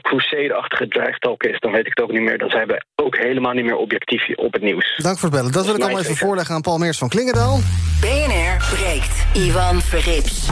crusade-achtige 0.00 0.88
dreigtalk 0.88 1.42
is, 1.42 1.58
dan 1.58 1.72
weet 1.72 1.86
ik 1.86 1.92
het 1.94 2.04
ook 2.04 2.12
niet 2.12 2.22
meer. 2.22 2.38
Dan 2.38 2.50
zijn 2.50 2.66
we 2.66 2.82
ook 2.94 3.16
helemaal 3.16 3.52
niet 3.52 3.64
meer 3.64 3.76
objectief 3.76 4.36
op 4.36 4.52
het 4.52 4.62
nieuws. 4.62 4.96
Dank 4.96 5.18
voor 5.18 5.28
het 5.28 5.38
bellen. 5.38 5.52
Dat 5.52 5.66
wil 5.66 5.74
ik 5.74 5.82
allemaal 5.82 6.00
even 6.00 6.16
voorleggen 6.16 6.54
aan 6.54 6.62
Paul 6.62 6.78
Meers 6.78 6.98
van 6.98 7.08
Klingendaal. 7.08 7.58
BNR 8.00 8.56
breekt. 8.74 9.26
Ivan 9.34 9.80
Verrips. 9.80 10.48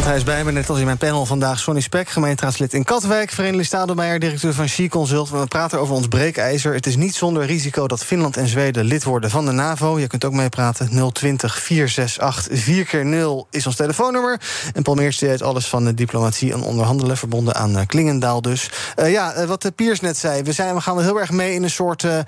Hij 0.00 0.16
is 0.16 0.24
bij 0.24 0.44
me, 0.44 0.52
net 0.52 0.68
als 0.68 0.78
in 0.78 0.84
mijn 0.84 0.98
panel 0.98 1.26
vandaag. 1.26 1.58
Sonny 1.58 1.80
Spek, 1.80 2.08
gemeenteraadslid 2.08 2.74
in 2.74 2.84
Katwijk. 2.84 3.30
Verenigde 3.30 3.64
Stadelmeijer, 3.64 4.18
directeur 4.18 4.54
van 4.54 4.68
She 4.68 4.88
Consult. 4.88 5.30
We 5.30 5.46
praten 5.46 5.80
over 5.80 5.94
ons 5.94 6.08
breekijzer. 6.08 6.74
Het 6.74 6.86
is 6.86 6.96
niet 6.96 7.14
zonder 7.14 7.46
risico 7.46 7.86
dat 7.86 8.04
Finland 8.04 8.36
en 8.36 8.48
Zweden 8.48 8.84
lid 8.84 9.04
worden 9.04 9.30
van 9.30 9.44
de 9.44 9.52
NAVO. 9.52 9.98
Je 9.98 10.06
kunt 10.06 10.24
ook 10.24 10.32
meepraten. 10.32 11.12
020 11.12 11.62
468 11.62 12.58
4 12.62 12.84
keer 12.84 13.04
0 13.04 13.46
is 13.50 13.66
ons 13.66 13.76
telefoonnummer. 13.76 14.40
En 14.72 14.82
Paul 14.82 14.96
weet 14.96 15.42
alles 15.42 15.66
van 15.66 15.84
de 15.84 15.94
diplomatie 15.94 16.52
en 16.52 16.62
onderhandelen. 16.62 17.16
Verbonden 17.16 17.54
aan 17.54 17.76
eh, 17.76 17.86
Klingendaal 17.86 18.42
dus. 18.42 18.70
Eh, 18.96 19.10
ja, 19.10 19.32
eh, 19.32 19.46
wat 19.46 19.70
Piers 19.74 20.00
net 20.00 20.16
zei. 20.16 20.42
We, 20.42 20.52
zijn, 20.52 20.74
we 20.74 20.80
gaan 20.80 21.02
heel 21.02 21.20
erg 21.20 21.30
mee 21.30 21.54
in 21.54 21.62
een 21.62 21.70
soort 21.70 22.04
eh, 22.04 22.18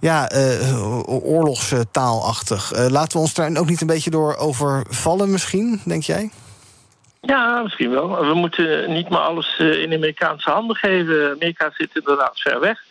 ja, 0.00 0.28
eh, 0.28 0.88
oorlogstaalachtig. 1.06 2.72
Laten 2.88 3.12
we 3.12 3.18
ons 3.18 3.34
daar 3.34 3.56
ook 3.56 3.68
niet 3.68 3.80
een 3.80 3.86
beetje 3.86 4.10
door 4.10 4.36
overvallen 4.36 5.30
misschien, 5.30 5.80
denk 5.84 6.02
jij? 6.02 6.30
Ja, 7.26 7.62
misschien 7.62 7.90
wel. 7.90 8.26
We 8.26 8.34
moeten 8.34 8.92
niet 8.92 9.08
maar 9.08 9.20
alles 9.20 9.56
eh, 9.58 9.82
in 9.82 9.92
Amerikaanse 9.92 10.50
handen 10.50 10.76
geven. 10.76 11.30
Amerika 11.30 11.70
zit 11.74 11.96
inderdaad 11.96 12.40
ver 12.40 12.60
weg. 12.60 12.82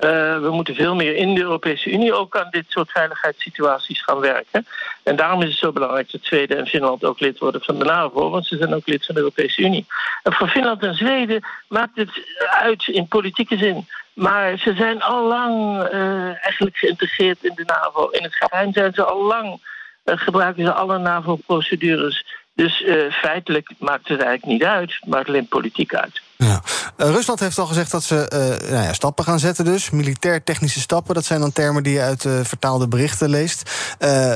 Uh, 0.00 0.38
we 0.38 0.50
moeten 0.50 0.74
veel 0.74 0.94
meer 0.94 1.16
in 1.16 1.34
de 1.34 1.40
Europese 1.40 1.90
Unie 1.90 2.12
ook 2.12 2.36
aan 2.36 2.50
dit 2.50 2.64
soort 2.68 2.90
veiligheidssituaties 2.90 4.02
gaan 4.02 4.20
werken. 4.20 4.66
En 5.02 5.16
daarom 5.16 5.42
is 5.42 5.48
het 5.48 5.58
zo 5.58 5.72
belangrijk 5.72 6.10
dat 6.10 6.20
Zweden 6.24 6.58
en 6.58 6.66
Finland 6.66 7.04
ook 7.04 7.20
lid 7.20 7.38
worden 7.38 7.62
van 7.62 7.78
de 7.78 7.84
NAVO, 7.84 8.30
want 8.30 8.46
ze 8.46 8.56
zijn 8.56 8.74
ook 8.74 8.86
lid 8.86 9.06
van 9.06 9.14
de 9.14 9.20
Europese 9.20 9.62
Unie. 9.62 9.86
En 10.22 10.32
voor 10.32 10.48
Finland 10.48 10.82
en 10.82 10.94
Zweden 10.94 11.44
maakt 11.68 11.96
het 11.96 12.10
uit 12.50 12.86
in 12.86 13.08
politieke 13.08 13.56
zin. 13.56 13.86
Maar 14.14 14.58
ze 14.58 14.74
zijn 14.74 15.02
al 15.02 15.26
lang 15.26 15.84
uh, 15.92 16.44
eigenlijk 16.44 16.76
geïntegreerd 16.76 17.44
in 17.44 17.52
de 17.54 17.64
NAVO. 17.64 18.08
In 18.08 18.22
het 18.22 18.34
geheim 18.34 18.72
zijn 18.72 18.92
ze 18.94 19.04
al 19.04 19.22
lang, 19.24 19.60
gebruiken 20.04 20.64
ze 20.64 20.72
alle 20.72 20.98
NAVO-procedures. 20.98 22.24
Dus 22.60 22.80
uh, 22.80 23.12
feitelijk 23.12 23.72
maakt 23.78 24.08
het 24.08 24.22
eigenlijk 24.22 24.52
niet 24.52 24.64
uit, 24.64 25.00
maakt 25.06 25.28
alleen 25.28 25.48
politiek 25.48 25.94
uit. 25.94 26.22
Ja. 26.36 26.62
Uh, 26.96 27.10
Rusland 27.10 27.40
heeft 27.40 27.58
al 27.58 27.66
gezegd 27.66 27.90
dat 27.90 28.02
ze 28.02 28.30
uh, 28.32 28.70
nou 28.70 28.84
ja, 28.84 28.92
stappen 28.92 29.24
gaan 29.24 29.38
zetten, 29.38 29.64
dus 29.64 29.90
militair-technische 29.90 30.80
stappen. 30.80 31.14
Dat 31.14 31.24
zijn 31.24 31.40
dan 31.40 31.52
termen 31.52 31.82
die 31.82 31.92
je 31.92 32.00
uit 32.00 32.22
vertaalde 32.42 32.88
berichten 32.88 33.28
leest. 33.28 33.70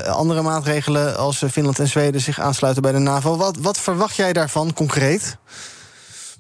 andere 0.07 0.43
maatregelen 0.43 1.17
als 1.17 1.45
Finland 1.51 1.79
en 1.79 1.89
Zweden 1.89 2.21
zich 2.21 2.41
aansluiten 2.41 2.83
bij 2.83 2.93
de 2.93 2.99
NAVO. 2.99 3.37
Wat, 3.37 3.57
wat 3.57 3.81
verwacht 3.81 4.17
jij 4.17 4.33
daarvan 4.33 4.73
concreet? 4.73 5.39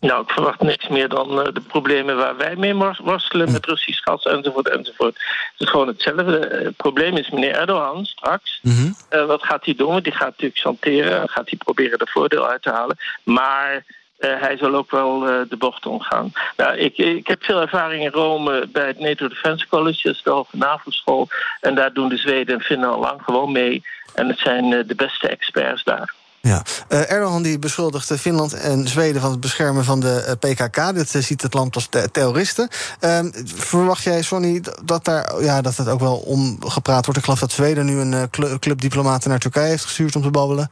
Nou, 0.04 0.22
ik 0.22 0.30
verwacht 0.30 0.60
niks 0.60 0.88
meer 0.88 1.08
dan 1.08 1.28
de 1.36 1.60
problemen 1.66 2.16
waar 2.16 2.36
wij 2.36 2.56
mee 2.56 2.74
worstelen 3.02 3.52
met 3.52 3.66
Russisch 3.66 4.02
gas 4.02 4.24
enzovoort 4.24 4.68
enzovoort. 4.68 5.14
Het 5.14 5.60
is 5.60 5.68
gewoon 5.68 5.86
hetzelfde. 5.86 6.62
Het 6.64 6.76
probleem 6.76 7.16
is 7.16 7.30
meneer 7.30 7.54
Erdogan 7.54 8.04
straks. 8.04 8.60
Mm 8.62 8.72
-hmm. 8.72 9.26
wat 9.26 9.44
gaat 9.44 9.64
hij 9.64 9.74
doen? 9.74 10.00
Die 10.00 10.12
gaat 10.12 10.30
natuurlijk 10.30 10.60
chanteren, 10.60 11.28
gaat 11.28 11.48
hij 11.48 11.58
proberen 11.58 11.98
er 11.98 12.08
voordeel 12.08 12.48
uit 12.48 12.62
te 12.62 12.70
halen. 12.70 12.96
Maar 13.22 13.74
uh, 14.18 14.40
hij 14.40 14.56
zal 14.56 14.74
ook 14.74 14.90
wel 14.90 15.18
de 15.48 15.56
bocht 15.58 15.86
omgaan. 15.86 16.32
Nou, 16.56 16.76
ik, 16.76 16.96
ik 16.96 17.26
heb 17.26 17.44
veel 17.44 17.60
ervaring 17.60 18.04
in 18.04 18.10
Rome 18.10 18.68
bij 18.72 18.86
het 18.86 18.98
NATO 18.98 19.28
Defense 19.28 19.68
College, 19.68 20.16
de 20.22 20.30
hoge 20.30 20.56
NAVO-school. 20.56 21.28
En 21.60 21.74
daar 21.74 21.92
doen 21.92 22.08
de 22.08 22.16
Zweden 22.16 22.54
en 22.54 22.60
Finnen 22.60 22.88
al 22.88 23.00
lang 23.00 23.22
gewoon 23.22 23.52
mee. 23.52 23.82
En 24.14 24.28
het 24.28 24.38
zijn 24.38 24.70
de 24.70 24.94
beste 24.94 25.28
experts 25.28 25.84
daar. 25.84 26.14
Ja. 26.44 26.62
Uh, 26.88 27.10
Erdogan 27.10 27.42
die 27.42 27.58
beschuldigt 27.58 28.12
Finland 28.20 28.52
en 28.54 28.88
Zweden 28.88 29.20
van 29.20 29.30
het 29.30 29.40
beschermen 29.40 29.84
van 29.84 30.00
de 30.00 30.36
uh, 30.42 30.50
PKK. 30.50 30.94
Dit 30.94 31.14
uh, 31.14 31.22
ziet 31.22 31.42
het 31.42 31.54
land 31.54 31.74
als 31.74 31.88
terroristen. 32.12 32.68
Ehm, 33.00 33.30
verwacht 33.44 34.02
jij, 34.02 34.22
Sonny, 34.22 34.62
dat, 34.84 35.04
daar, 35.04 35.42
ja, 35.42 35.62
dat 35.62 35.76
het 35.76 35.88
ook 35.88 36.00
wel 36.00 36.16
om 36.16 36.58
gepraat 36.66 37.04
wordt? 37.04 37.18
Ik 37.18 37.24
geloof 37.24 37.40
dat 37.40 37.52
Zweden 37.52 37.86
nu 37.86 37.98
een 37.98 38.30
clubdiplomaat 38.58 39.26
naar 39.26 39.38
Turkije 39.38 39.68
heeft 39.68 39.84
gestuurd 39.84 40.16
om 40.16 40.22
te 40.22 40.30
babbelen. 40.30 40.68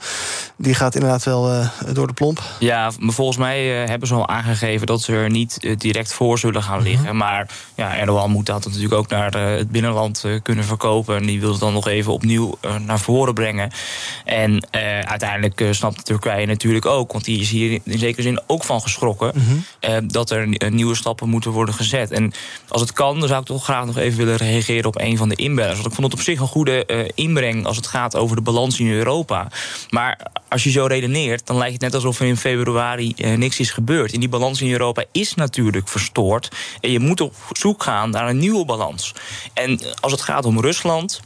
Die 0.57 0.75
gaat 0.75 0.95
inderdaad 0.95 1.25
wel 1.25 1.71
door 1.93 2.07
de 2.07 2.13
plomp. 2.13 2.43
Ja, 2.59 2.91
maar 2.99 3.15
volgens 3.15 3.39
mij 3.39 3.67
hebben 3.67 4.09
ze 4.09 4.15
al 4.15 4.29
aangegeven 4.29 4.87
dat 4.87 5.01
ze 5.01 5.13
er 5.13 5.31
niet 5.31 5.77
direct 5.79 6.13
voor 6.13 6.39
zullen 6.39 6.63
gaan 6.63 6.83
liggen. 6.83 7.09
-hmm. 7.09 7.17
Maar 7.17 7.51
ja, 7.75 7.97
Erdogan 7.97 8.31
moet 8.31 8.47
dat 8.47 8.65
natuurlijk 8.65 8.95
ook 8.95 9.09
naar 9.09 9.35
het 9.35 9.71
binnenland 9.71 10.25
kunnen 10.43 10.65
verkopen. 10.65 11.17
En 11.17 11.27
die 11.27 11.41
wil 11.41 11.51
het 11.51 11.61
dan 11.61 11.73
nog 11.73 11.89
even 11.89 12.13
opnieuw 12.13 12.59
naar 12.81 13.01
voren 13.01 13.35
brengen. 13.35 13.71
En 14.25 14.67
uiteindelijk 15.05 15.62
snapt 15.71 16.05
Turkije 16.05 16.47
natuurlijk 16.47 16.87
ook. 16.87 17.13
Want 17.13 17.25
die 17.25 17.41
is 17.41 17.51
hier 17.51 17.81
in 17.85 17.99
zekere 17.99 18.23
zin 18.23 18.41
ook 18.47 18.65
van 18.65 18.81
geschrokken. 18.81 19.33
Mm 19.35 19.43
-hmm. 19.47 19.65
eh, 19.81 19.97
dat 20.03 20.31
er 20.31 20.71
nieuwe 20.71 20.95
stappen 20.95 21.29
moeten 21.29 21.51
worden 21.51 21.75
gezet. 21.75 22.11
En 22.11 22.33
als 22.69 22.81
het 22.81 22.93
kan, 22.93 23.19
dan 23.19 23.29
zou 23.29 23.41
ik 23.41 23.47
toch 23.47 23.65
graag 23.65 23.85
nog 23.85 23.97
even 23.97 24.19
willen 24.19 24.37
reageren 24.37 24.87
op 24.87 25.01
een 25.01 25.17
van 25.17 25.29
de 25.29 25.35
inbrengers. 25.35 25.75
Want 25.75 25.87
ik 25.87 25.95
vond 25.95 26.07
het 26.07 26.21
op 26.21 26.25
zich 26.25 26.41
een 26.41 26.47
goede 26.47 27.11
inbreng 27.15 27.67
als 27.67 27.77
het 27.77 27.87
gaat 27.87 28.17
over 28.17 28.37
de 28.37 28.43
balans 28.43 28.81
in 28.81 28.91
Europa. 28.91 29.49
Maar 29.91 30.19
als 30.49 30.65
je 30.65 30.71
zo 30.71 30.87
redeneert, 30.87 31.47
dan 31.47 31.57
lijkt 31.57 31.73
het 31.73 31.83
net 31.83 31.95
alsof 31.95 32.21
er 32.21 32.27
in 32.27 32.37
februari 32.37 33.15
niks 33.37 33.61
is 33.61 33.71
gebeurd. 33.71 34.13
En 34.13 34.21
die 34.21 34.29
balans 34.29 34.61
in 34.61 34.73
Europa 34.73 35.05
is 35.13 35.35
natuurlijk 35.35 35.89
verstoord. 35.89 36.49
En 36.81 36.91
je 36.91 36.99
moet 36.99 37.21
op 37.21 37.35
zoek 37.53 37.83
gaan 37.83 38.11
naar 38.11 38.29
een 38.29 38.39
nieuwe 38.39 38.65
balans. 38.65 39.15
En 39.55 39.81
als 40.01 40.13
het 40.13 40.21
gaat 40.21 40.45
om 40.45 40.61
Rusland 40.61 41.21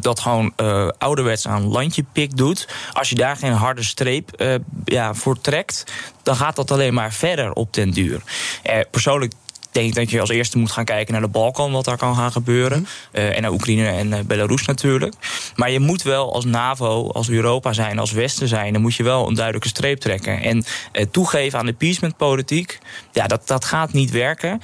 dat 0.00 0.20
gewoon 0.20 0.52
uh, 0.56 0.88
ouderwets 0.98 1.48
aan 1.48 1.66
landje 1.66 2.04
pik 2.12 2.36
doet. 2.36 2.68
Als 2.92 3.08
je 3.08 3.14
daar 3.14 3.36
geen 3.36 3.52
harde 3.52 3.82
streep 3.82 4.42
uh, 4.42 4.54
ja, 4.84 5.14
voor 5.14 5.40
trekt, 5.40 5.84
dan 6.22 6.36
gaat 6.36 6.56
dat 6.56 6.70
alleen 6.70 6.94
maar 6.94 7.12
verder 7.12 7.52
op 7.52 7.72
den 7.72 7.90
duur. 7.90 8.22
Uh, 8.64 8.80
persoonlijk 8.90 9.32
denk 9.76 9.94
dat 9.94 10.10
je 10.10 10.20
als 10.20 10.30
eerste 10.30 10.58
moet 10.58 10.70
gaan 10.70 10.84
kijken 10.84 11.12
naar 11.12 11.22
de 11.22 11.28
Balkan, 11.28 11.72
wat 11.72 11.84
daar 11.84 11.96
kan 11.96 12.16
gaan 12.16 12.32
gebeuren. 12.32 12.78
Mm. 12.78 12.86
Uh, 13.12 13.36
en 13.36 13.42
naar 13.42 13.52
Oekraïne 13.52 13.86
en 13.86 14.08
uh, 14.08 14.18
Belarus 14.26 14.66
natuurlijk. 14.66 15.14
Maar 15.56 15.70
je 15.70 15.80
moet 15.80 16.02
wel 16.02 16.34
als 16.34 16.44
NAVO, 16.44 17.10
als 17.10 17.28
Europa 17.28 17.72
zijn, 17.72 17.98
als 17.98 18.12
Westen 18.12 18.48
zijn, 18.48 18.72
dan 18.72 18.82
moet 18.82 18.94
je 18.94 19.02
wel 19.02 19.28
een 19.28 19.34
duidelijke 19.34 19.68
streep 19.68 19.98
trekken. 19.98 20.42
En 20.42 20.64
uh, 20.92 21.04
toegeven 21.10 21.58
aan 21.58 21.66
de 21.66 21.72
appeasementpolitiek, 21.72 22.78
ja, 23.12 23.26
dat, 23.26 23.46
dat 23.46 23.64
gaat 23.64 23.92
niet 23.92 24.10
werken. 24.10 24.60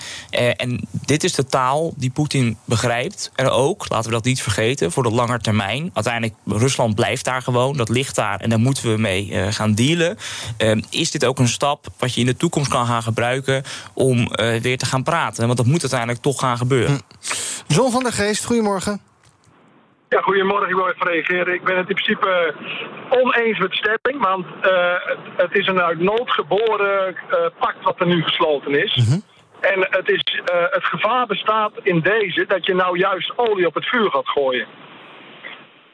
en 0.57 0.89
dit 0.91 1.25
is 1.25 1.33
de 1.33 1.47
taal 1.47 1.93
die 1.97 2.11
Poetin 2.11 2.57
begrijpt. 2.65 3.31
En 3.35 3.49
ook, 3.49 3.89
laten 3.89 4.11
we 4.11 4.17
dat 4.17 4.25
niet 4.25 4.43
vergeten, 4.43 4.93
voor 4.93 5.03
de 5.03 5.11
lange 5.11 5.39
termijn. 5.39 5.91
Uiteindelijk, 5.93 6.35
Rusland 6.47 6.95
blijft 6.95 7.25
daar 7.25 7.43
gewoon, 7.43 7.77
dat 7.77 7.89
ligt 7.89 8.15
daar 8.15 8.41
en 8.41 8.49
daar 8.49 8.61
moeten 8.61 8.93
we 8.93 9.01
mee 9.01 9.53
gaan 9.53 9.75
dealen. 9.75 10.19
is 10.91 11.11
dit 11.11 11.25
ook 11.25 11.39
een 11.39 11.49
stap 11.49 11.87
wat 11.99 12.15
je 12.15 12.21
in 12.21 12.27
de 12.27 12.37
toekomst 12.37 12.71
kan 12.71 12.87
gaan 12.87 13.03
gebruiken 13.03 13.63
om 13.95 14.29
weer 14.63 14.79
te 14.79 14.87
gaan 14.87 15.02
praten. 15.03 15.47
Want 15.47 15.57
dat 15.57 15.67
moet 15.67 15.81
uiteindelijk 15.81 16.21
toch 16.21 16.41
gaan 16.41 16.57
gebeuren. 16.57 17.01
John 17.67 17.91
van 17.91 18.03
der 18.03 18.13
Geest, 18.13 18.45
goedemorgen. 18.45 19.01
Ja, 20.09 20.21
goedemorgen. 20.21 20.69
Ik 20.69 20.75
wil 20.75 20.89
even 20.89 21.07
reageren. 21.07 21.55
Ik 21.55 21.65
ben 21.65 21.77
het 21.77 21.89
in 21.89 21.95
principe 21.95 22.55
oneens 23.11 23.59
met 23.59 23.71
de 23.71 23.77
stelling. 23.77 24.25
Want 24.25 24.47
uh, 24.47 24.95
het 25.37 25.55
is 25.55 25.67
een 25.67 25.81
uit 25.81 26.01
nood 26.01 26.31
geboren 26.31 27.17
uh, 27.31 27.37
pact 27.59 27.83
wat 27.85 28.01
er 28.01 28.07
nu 28.07 28.23
gesloten 28.23 28.83
is. 28.83 28.97
Mm 28.97 29.05
-hmm. 29.05 29.23
En 29.61 29.87
het, 29.91 30.09
is, 30.09 30.41
uh, 30.55 30.63
het 30.71 30.85
gevaar 30.85 31.27
bestaat 31.27 31.73
in 31.83 32.01
deze 32.01 32.45
dat 32.49 32.67
je 32.67 32.75
nou 32.75 32.99
juist 32.99 33.33
olie 33.37 33.67
op 33.67 33.75
het 33.75 33.89
vuur 33.89 34.11
gaat 34.11 34.29
gooien. 34.29 34.67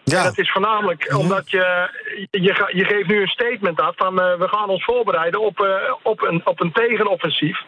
Ja. 0.04 0.18
En 0.18 0.24
dat 0.24 0.38
is 0.38 0.50
voornamelijk 0.50 1.04
mm 1.04 1.14
-hmm. 1.14 1.20
omdat 1.20 1.50
je, 1.50 1.90
je, 2.30 2.70
je 2.72 2.84
geeft 2.84 3.08
nu 3.08 3.20
een 3.20 3.28
statement 3.28 3.80
af 3.80 3.96
van 3.96 4.20
uh, 4.20 4.34
we 4.38 4.48
gaan 4.48 4.68
ons 4.68 4.84
voorbereiden 4.84 5.40
op, 5.40 5.60
uh, 5.60 5.74
op, 6.02 6.22
een, 6.22 6.40
op 6.44 6.60
een 6.60 6.72
tegenoffensief. 6.72 7.58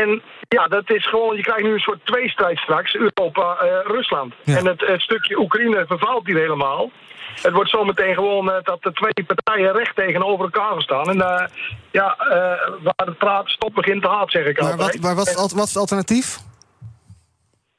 En 0.00 0.22
ja, 0.48 0.66
dat 0.66 0.90
is 0.90 1.08
gewoon, 1.08 1.36
je 1.36 1.42
krijgt 1.42 1.62
nu 1.62 1.72
een 1.72 1.88
soort 1.88 2.06
tweestrijd 2.06 2.58
straks, 2.58 2.94
Europa-Rusland. 2.94 4.34
Ja. 4.44 4.56
En 4.56 4.66
het, 4.66 4.80
het, 4.86 5.00
stukje 5.00 5.38
Oekraïne 5.38 5.84
vervalt 5.86 6.26
hier 6.26 6.38
helemaal. 6.38 6.90
Het 7.42 7.52
wordt 7.52 7.70
zometeen 7.70 8.14
gewoon 8.14 8.48
uh, 8.48 8.54
dat 8.62 8.82
de 8.82 8.92
twee 8.92 9.26
partijen 9.26 9.72
recht 9.72 9.96
tegenover 9.96 10.44
elkaar 10.44 10.82
staan. 10.82 11.08
En 11.08 11.16
uh, 11.16 11.46
ja, 11.90 12.16
uh, 12.20 12.32
waar 12.82 13.06
het 13.06 13.18
praat 13.18 13.48
stop 13.48 13.74
begint 13.74 14.02
te 14.02 14.08
haat, 14.08 14.30
zeg 14.30 14.46
ik 14.46 14.60
maar 14.60 14.70
altijd. 14.70 14.92
Wat, 14.92 15.02
maar 15.02 15.14
wat, 15.14 15.34
wat 15.34 15.66
is 15.66 15.68
het 15.68 15.76
alternatief? 15.76 16.38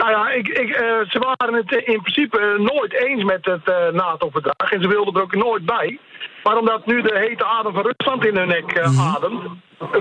Nou 0.04 0.16
ja, 0.16 0.30
ik, 0.30 0.48
ik, 0.48 0.70
uh, 0.70 0.78
ze 1.10 1.20
waren 1.20 1.54
het 1.54 1.72
in 1.86 2.02
principe 2.02 2.56
nooit 2.58 2.94
eens 2.94 3.24
met 3.24 3.46
het 3.46 3.68
uh, 3.70 3.76
NATO-verdrag. 4.02 4.72
En 4.72 4.82
ze 4.82 4.88
wilden 4.88 5.13
er 5.13 5.22
ook 5.22 5.36
nooit 5.36 5.66
bij. 5.66 6.00
Maar 6.44 6.58
omdat 6.58 6.86
nu 6.86 7.02
de 7.02 7.18
hete 7.28 7.46
adem 7.46 7.74
van 7.74 7.92
Rusland 7.92 8.26
in 8.26 8.38
hun 8.38 8.48
nek 8.48 8.78
uh, 8.78 8.88
mm 8.88 8.98
-hmm. 8.98 9.16
ademt, 9.16 9.42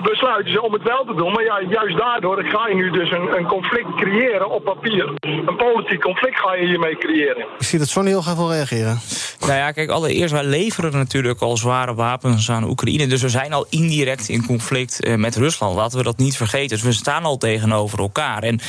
besluiten 0.03 0.53
ze 0.53 0.62
om 0.62 0.73
het 0.73 0.83
wel 0.83 1.05
te 1.05 1.15
doen. 1.15 1.33
Maar 1.33 1.45
ja, 1.45 1.61
juist 1.69 1.97
daardoor 1.97 2.45
ga 2.45 2.69
je 2.69 2.75
nu 2.75 2.91
dus 2.91 3.11
een, 3.11 3.37
een, 3.37 3.47
conflict 3.47 3.95
creëren 3.97 4.51
op 4.51 4.65
papier. 4.65 5.12
Een 5.21 5.57
politiek 5.57 6.01
conflict 6.01 6.38
ga 6.38 6.55
je 6.55 6.67
hiermee 6.67 6.97
creëren. 6.99 7.47
Ik 7.59 7.67
zie 7.67 7.79
dat 7.79 7.88
Sonny 7.88 8.11
heel 8.11 8.23
graag 8.23 8.37
wil 8.37 8.53
reageren. 8.53 9.01
Nou 9.41 9.53
ja, 9.53 9.71
kijk, 9.71 9.91
allereerst, 9.91 10.33
wij 10.33 10.45
leveren 10.45 10.93
natuurlijk 10.93 11.41
al 11.41 11.57
zware 11.57 11.95
wapens 11.95 12.51
aan 12.51 12.65
Oekraïne. 12.65 13.07
Dus 13.07 13.23
we 13.23 13.29
zijn 13.29 13.53
al 13.53 13.67
indirect 13.71 14.29
in 14.29 14.47
conflict 14.47 15.07
uh, 15.07 15.15
met 15.15 15.37
Rusland. 15.37 15.75
Laten 15.75 15.99
we 15.99 16.05
dat 16.05 16.19
niet 16.19 16.37
vergeten. 16.37 16.69
Dus 16.69 16.83
we 16.83 16.93
staan 16.93 17.25
al 17.25 17.37
tegenover 17.37 17.99
elkaar. 17.99 18.43
En 18.43 18.61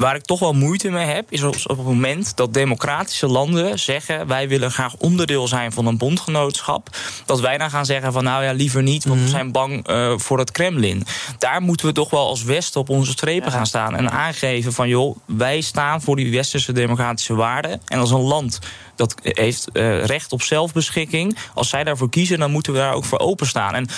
Waar 0.00 0.14
ik 0.14 0.24
toch 0.24 0.38
wel 0.38 0.52
moeite 0.52 0.90
mee 0.90 1.06
heb, 1.06 1.32
is 1.32 1.42
op 1.42 1.76
het 1.76 1.84
moment 1.84 2.36
dat 2.36 2.54
democratische 2.54 3.26
landen 3.26 3.78
zeggen: 3.78 4.26
wij 4.26 4.48
willen 4.48 4.70
graag 4.70 4.94
onderdeel 4.96 5.48
zijn 5.48 5.72
van 5.72 5.86
een 5.86 5.96
bondgenootschap. 5.96 6.96
Dat 7.24 7.40
wij 7.40 7.58
dan 7.58 7.70
gaan 7.70 7.86
zeggen: 7.86 8.12
van 8.12 8.24
nou 8.24 8.44
ja, 8.44 8.52
liever 8.52 8.82
niet, 8.82 9.04
want 9.04 9.20
we 9.20 9.28
zijn 9.28 9.52
bang 9.52 9.88
uh, 9.88 10.18
voor 10.18 10.38
het 10.38 10.50
Kremlin. 10.50 11.06
Daar 11.38 11.62
moeten 11.62 11.86
we 11.86 11.92
toch 11.92 12.10
wel 12.10 12.26
als 12.26 12.42
Westen 12.42 12.80
op 12.80 12.88
onze 12.88 13.10
strepen 13.10 13.50
ja. 13.50 13.56
gaan 13.56 13.66
staan 13.66 13.96
en 13.96 14.10
aangeven: 14.10 14.72
van 14.72 14.88
joh, 14.88 15.16
wij 15.24 15.60
staan 15.60 16.02
voor 16.02 16.16
die 16.16 16.30
westerse 16.30 16.72
democratische 16.72 17.34
waarden. 17.34 17.80
En 17.86 17.98
als 17.98 18.10
een 18.10 18.20
land 18.20 18.58
dat 19.00 19.14
heeft 19.22 19.66
uh, 19.72 20.04
recht 20.04 20.32
op 20.32 20.42
zelfbeschikking. 20.42 21.36
Als 21.54 21.68
zij 21.68 21.84
daarvoor 21.84 22.10
kiezen, 22.10 22.38
dan 22.38 22.50
moeten 22.50 22.72
we 22.72 22.78
daar 22.78 22.94
ook 22.94 23.04
voor 23.04 23.18
openstaan. 23.18 23.74
En 23.74 23.88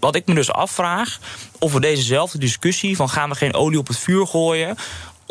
wat 0.00 0.14
ik 0.14 0.26
me 0.26 0.34
dus 0.34 0.52
afvraag, 0.52 1.18
of 1.58 1.72
we 1.72 1.80
dezezelfde 1.80 2.38
discussie 2.38 2.96
van 2.96 3.08
gaan 3.08 3.28
we 3.28 3.34
geen 3.34 3.54
olie 3.54 3.78
op 3.78 3.86
het 3.86 3.98
vuur 3.98 4.26
gooien 4.26 4.76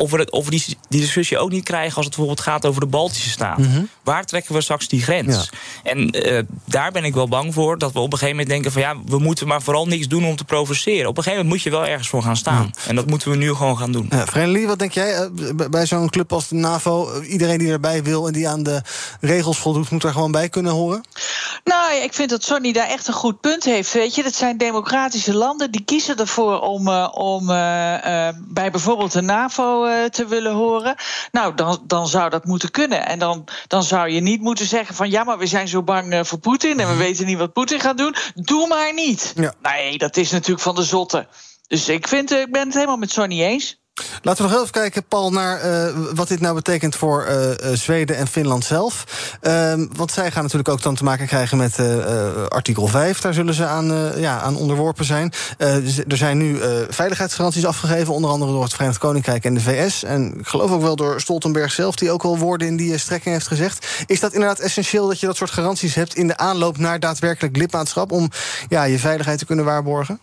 of 0.00 0.10
we, 0.10 0.18
het, 0.18 0.30
of 0.30 0.44
we 0.44 0.50
die, 0.50 0.64
die, 0.88 1.00
discussie 1.00 1.38
ook 1.38 1.50
niet 1.50 1.64
krijgen 1.64 1.96
als 1.96 2.04
het 2.04 2.16
bijvoorbeeld 2.16 2.46
gaat 2.46 2.66
over 2.66 2.80
de 2.80 2.86
Baltische 2.86 3.30
Staten. 3.30 3.64
Mm 3.64 3.72
-hmm. 3.72 3.88
Waar 4.02 4.24
trekken 4.24 4.54
we 4.54 4.60
straks 4.60 4.88
die 4.88 5.02
grens? 5.02 5.36
Ja. 5.50 5.58
En 5.82 6.26
uh, 6.26 6.38
daar 6.64 6.92
ben 6.92 7.04
ik 7.04 7.14
wel 7.14 7.28
bang 7.28 7.54
voor 7.54 7.78
dat 7.78 7.92
we 7.92 7.98
op 7.98 8.12
een 8.12 8.18
gegeven 8.18 8.36
moment 8.36 8.48
denken 8.48 8.72
van 8.72 8.82
ja, 8.82 8.94
we 9.06 9.18
moeten 9.18 9.46
maar 9.46 9.62
vooral 9.62 9.86
niks 9.86 10.08
doen 10.08 10.24
om 10.24 10.36
te 10.36 10.44
provoceren. 10.44 11.08
Op 11.08 11.16
een 11.16 11.22
gegeven 11.22 11.44
moment 11.44 11.48
moet 11.48 11.72
je 11.72 11.78
wel 11.78 11.86
ergens 11.86 12.08
voor 12.08 12.22
gaan 12.22 12.36
staan. 12.36 12.70
Ja. 12.74 12.88
En 12.88 12.94
dat 12.94 13.06
moeten 13.06 13.30
we 13.30 13.36
nu 13.36 13.54
gewoon 13.54 13.78
gaan 13.78 13.92
doen. 13.92 14.06
Ja, 14.10 14.26
Vreneli, 14.26 14.66
wat 14.66 14.78
denk 14.78 14.92
jij 14.92 15.28
uh, 15.36 15.68
bij 15.70 15.86
zo'n 15.86 16.10
club 16.10 16.32
als 16.32 16.48
de 16.48 16.54
NAVO? 16.54 17.20
Iedereen 17.20 17.58
die 17.58 17.70
erbij 17.70 18.02
wil 18.02 18.26
en 18.26 18.32
die 18.32 18.48
aan 18.48 18.62
de 18.62 18.82
regels 19.20 19.58
voldoet, 19.58 19.90
moet 19.90 20.04
er 20.04 20.12
gewoon 20.12 20.32
bij 20.32 20.48
kunnen 20.48 20.72
horen? 20.72 21.00
Nou, 21.64 21.94
ik 21.94 22.14
vind 22.14 22.30
dat 22.30 22.44
Sonny 22.44 22.72
daar 22.72 22.88
echt 22.88 23.08
een 23.08 23.14
goed 23.14 23.40
punt 23.40 23.64
heeft. 23.64 23.92
Weet 23.92 24.14
je, 24.14 24.22
dat 24.22 24.34
zijn 24.34 24.58
democratische 24.58 25.34
landen 25.34 25.70
die 25.70 25.84
kiezen 25.84 26.16
ervoor 26.16 26.60
om, 26.60 26.88
uh, 26.88 27.08
om 27.12 27.46
bij 27.46 28.70
bijvoorbeeld 28.70 29.12
de 29.12 29.22
NAVO 29.22 29.84
eh, 29.84 30.04
te 30.04 30.26
willen 30.26 30.52
horen. 30.52 30.94
Nou, 31.32 31.54
dan, 31.54 31.82
dan 31.86 32.08
zou 32.08 32.30
dat 32.30 32.44
moeten 32.44 32.70
kunnen. 32.70 33.06
En 33.06 33.18
dan, 33.18 33.44
dan 33.66 33.82
zou 33.82 34.08
je 34.08 34.20
niet 34.20 34.40
moeten 34.40 34.66
zeggen 34.66 34.94
van 34.94 35.10
ja, 35.10 35.24
maar 35.24 35.38
we 35.38 35.46
zijn 35.46 35.68
zo 35.70 35.82
bang 35.82 36.12
eh, 36.12 36.24
voor 36.24 36.38
Poetin 36.38 36.80
en 36.80 36.88
we 36.88 36.96
weten 36.96 37.26
niet 37.26 37.38
wat 37.38 37.52
Poetin 37.52 37.80
gaat 37.80 37.98
doen. 37.98 38.14
Doe 38.34 38.68
maar 38.68 38.94
niet. 38.94 39.32
Nee, 39.62 39.98
dat 39.98 40.16
is 40.16 40.30
natuurlijk 40.30 40.60
van 40.60 40.74
de 40.74 40.82
zotte. 40.82 41.28
Dus 41.66 41.88
ik, 41.88 42.08
vind, 42.08 42.30
ik 42.30 42.52
ben 42.52 42.64
het 42.64 42.74
helemaal 42.74 42.96
met 42.96 43.10
Sonny 43.10 43.42
eens. 43.42 43.79
Laten 44.22 44.44
we 44.44 44.50
nog 44.50 44.60
even 44.60 44.72
kijken, 44.72 45.04
Paul, 45.04 45.30
naar 45.30 45.64
uh, 45.64 45.96
wat 46.14 46.28
dit 46.28 46.40
nou 46.40 46.54
betekent 46.54 46.96
voor 46.96 47.26
uh, 47.28 47.74
Zweden 47.74 48.16
en 48.16 48.26
Finland 48.26 48.64
zelf. 48.64 49.04
Uh, 49.42 49.72
want 49.92 50.12
zij 50.12 50.30
gaan 50.30 50.42
natuurlijk 50.42 50.68
ook 50.68 50.82
dan 50.82 50.94
te 50.94 51.04
maken 51.04 51.26
krijgen 51.26 51.58
met 51.58 51.78
artikel 52.48 52.86
5. 52.86 53.20
Daar 53.20 53.34
zullen 53.34 53.54
ze 53.54 53.64
aan, 53.64 54.12
ja, 54.16 54.40
aan 54.40 54.56
onderworpen 54.56 55.04
zijn. 55.04 55.32
Dus 55.58 55.98
er 55.98 56.16
zijn 56.16 56.38
nu 56.38 56.60
veiligheidsgaranties 56.88 57.66
afgegeven, 57.66 58.14
onder 58.14 58.30
andere 58.30 58.52
door 58.52 58.62
het 58.62 58.72
Verenigd 58.72 58.98
Koninkrijk 58.98 59.44
en 59.44 59.54
de 59.54 59.60
VS. 59.60 60.02
En 60.02 60.38
ik 60.38 60.46
geloof 60.46 60.70
ook 60.70 60.82
wel 60.82 60.96
door 60.96 61.20
Stoltenberg 61.20 61.72
zelf, 61.72 61.94
die 61.96 62.10
ook 62.10 62.22
al 62.22 62.38
woorden 62.38 62.68
in 62.68 62.76
die 62.76 62.98
strekking 62.98 63.34
heeft 63.34 63.46
gezegd. 63.46 63.86
Is 64.06 64.20
dat 64.20 64.32
inderdaad 64.32 64.58
essentieel 64.58 65.08
dat 65.08 65.20
je 65.20 65.26
dat 65.26 65.36
soort 65.36 65.50
garanties 65.50 65.94
hebt 65.94 66.14
in 66.14 66.26
de 66.26 66.36
aanloop 66.36 66.78
naar 66.78 67.00
daadwerkelijk 67.00 67.56
lidmaatschap 67.56 68.12
om 68.12 68.30
ja, 68.68 68.82
je 68.82 68.98
veiligheid 68.98 69.38
te 69.38 69.46
kunnen 69.46 69.64
waarborgen? 69.64 70.20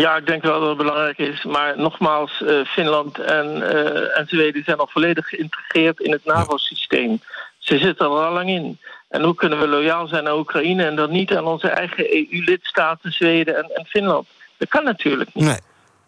Ja, 0.00 0.16
ik 0.16 0.26
denk 0.26 0.42
wel 0.42 0.60
dat 0.60 0.68
het 0.68 0.78
belangrijk 0.78 1.18
is. 1.18 1.44
Maar 1.44 1.78
nogmaals, 1.78 2.40
uh, 2.40 2.64
Finland 2.64 3.18
en, 3.18 3.56
uh, 3.56 4.18
en 4.18 4.26
Zweden 4.26 4.64
zijn 4.64 4.78
al 4.78 4.88
volledig 4.90 5.28
geïntegreerd 5.28 6.00
in 6.00 6.12
het 6.12 6.24
NAVO-systeem. 6.24 7.20
Ze 7.58 7.78
zitten 7.78 8.06
er 8.06 8.12
al 8.12 8.32
lang 8.32 8.48
in. 8.48 8.78
En 9.08 9.22
hoe 9.22 9.34
kunnen 9.34 9.58
we 9.58 9.68
loyaal 9.68 10.06
zijn 10.06 10.28
aan 10.28 10.38
Oekraïne 10.38 10.84
en 10.84 10.96
dan 10.96 11.10
niet 11.10 11.36
aan 11.36 11.44
onze 11.44 11.68
eigen 11.68 12.14
EU-lidstaten, 12.14 13.12
Zweden 13.12 13.56
en, 13.56 13.70
en, 13.74 13.86
Finland? 13.86 14.26
Dat 14.56 14.68
kan 14.68 14.84
natuurlijk 14.84 15.34
niet. 15.34 15.44
Nee. 15.44 15.60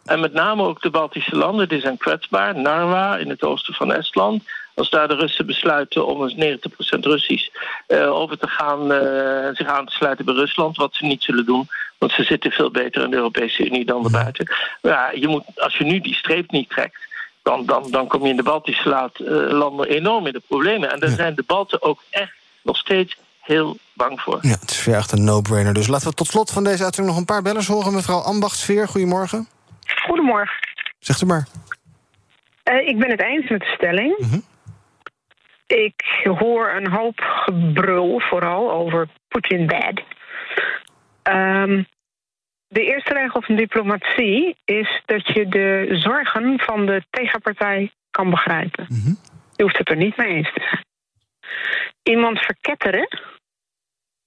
En 0.05 0.20
met 0.20 0.33
name 0.33 0.62
ook 0.62 0.83
de 0.83 0.90
Baltische 0.90 1.37
landen, 1.37 1.68
die 1.68 1.81
zijn 1.81 1.96
kwetsbaar. 1.96 2.59
Narwa 2.59 3.16
in 3.16 3.29
het 3.29 3.42
oosten 3.42 3.74
van 3.74 3.92
Estland. 3.92 4.42
Als 4.78 4.90
daar 4.90 5.08
de 5.08 5.14
Russen 5.14 5.46
besluiten 5.46 6.06
om 6.06 6.22
eens 6.22 6.58
90% 6.96 6.98
Russisch 7.00 7.48
uh, 7.88 8.12
over 8.12 8.38
te 8.38 8.48
gaan 8.48 8.92
en 8.92 9.54
zich 9.54 9.66
aan 9.66 9.86
te 9.86 9.94
sluiten 9.94 10.24
bij 10.24 10.34
Rusland, 10.34 10.76
wat 10.76 10.94
ze 10.94 11.06
niet 11.06 11.22
zullen 11.22 11.46
doen, 11.46 11.68
want 11.98 12.12
ze 12.12 12.22
zitten 12.22 12.50
veel 12.50 12.70
beter 12.70 13.04
in 13.04 13.10
de 13.10 13.16
Europese 13.16 13.66
Unie 13.66 13.84
dan 13.84 14.04
erbuiten. 14.04 14.52
Ja, 14.82 15.10
je 15.14 15.28
moet, 15.28 15.44
als 15.56 15.76
je 15.76 15.84
nu 15.84 16.00
die 16.00 16.14
streep 16.14 16.50
niet 16.50 16.70
trekt, 16.70 16.96
dan, 17.42 17.66
dan, 17.66 17.90
dan 17.90 18.06
kom 18.06 18.22
je 18.22 18.28
in 18.28 18.36
de 18.36 18.42
Baltische 18.42 19.10
uh, 19.18 19.28
landen 19.50 19.88
enorm 19.88 20.26
in 20.26 20.32
de 20.32 20.42
problemen. 20.48 20.92
En 20.92 21.00
daar 21.00 21.10
zijn 21.10 21.34
de 21.34 21.44
Balten 21.46 21.82
ook 21.82 22.02
echt 22.10 22.32
nog 22.62 22.76
steeds 22.76 23.16
heel 23.40 23.76
bang 23.94 24.20
voor. 24.20 24.38
Ja, 24.40 24.56
het 24.60 24.70
is 24.70 24.84
weer 24.84 24.96
echt 24.96 25.12
een 25.12 25.24
no-brainer. 25.24 25.74
Dus 25.74 25.86
laten 25.86 26.08
we 26.08 26.14
tot 26.14 26.26
slot 26.26 26.50
van 26.50 26.64
deze 26.64 26.84
uitzending 26.84 27.14
nog 27.14 27.16
een 27.16 27.34
paar 27.34 27.42
bellers 27.42 27.66
horen. 27.66 27.94
Mevrouw 27.94 28.20
Ambachtsveer, 28.20 28.88
goedemorgen. 28.88 29.48
Goedemorgen. 30.06 30.56
Zegt 30.98 31.22
u 31.22 31.26
maar. 31.26 31.46
Uh, 32.64 32.88
ik 32.88 32.98
ben 32.98 33.10
het 33.10 33.22
eens 33.22 33.50
met 33.50 33.60
de 33.60 33.72
stelling. 33.76 34.16
-hmm. 34.30 34.42
Ik 35.68 36.22
hoor 36.22 36.70
een 36.70 36.88
hoop 36.88 37.20
gebrul, 37.20 38.20
vooral 38.20 38.70
over 38.72 39.09
Putin 39.28 39.66
bad. 39.66 40.02
Um, 41.22 41.87
de 42.68 42.85
eerste 42.85 43.14
regel 43.14 43.42
van 43.42 43.57
diplomatie 43.57 44.57
is 44.64 45.02
dat 45.04 45.26
je 45.26 45.48
de 45.48 45.88
zorgen 45.90 46.59
van 46.61 46.87
de 46.87 47.02
tegenpartij 47.11 47.90
kan 48.11 48.31
begrijpen. 48.31 48.87
Mm 48.88 49.00
-hmm. 49.02 49.16
Je 49.57 49.62
hoeft 49.62 49.78
het 49.78 49.88
er 49.88 49.96
niet 49.96 50.16
mee 50.16 50.28
eens 50.28 50.52
te 50.52 50.61
zijn. 50.61 50.85
Iemand 52.02 52.38
verketteren 52.38 53.09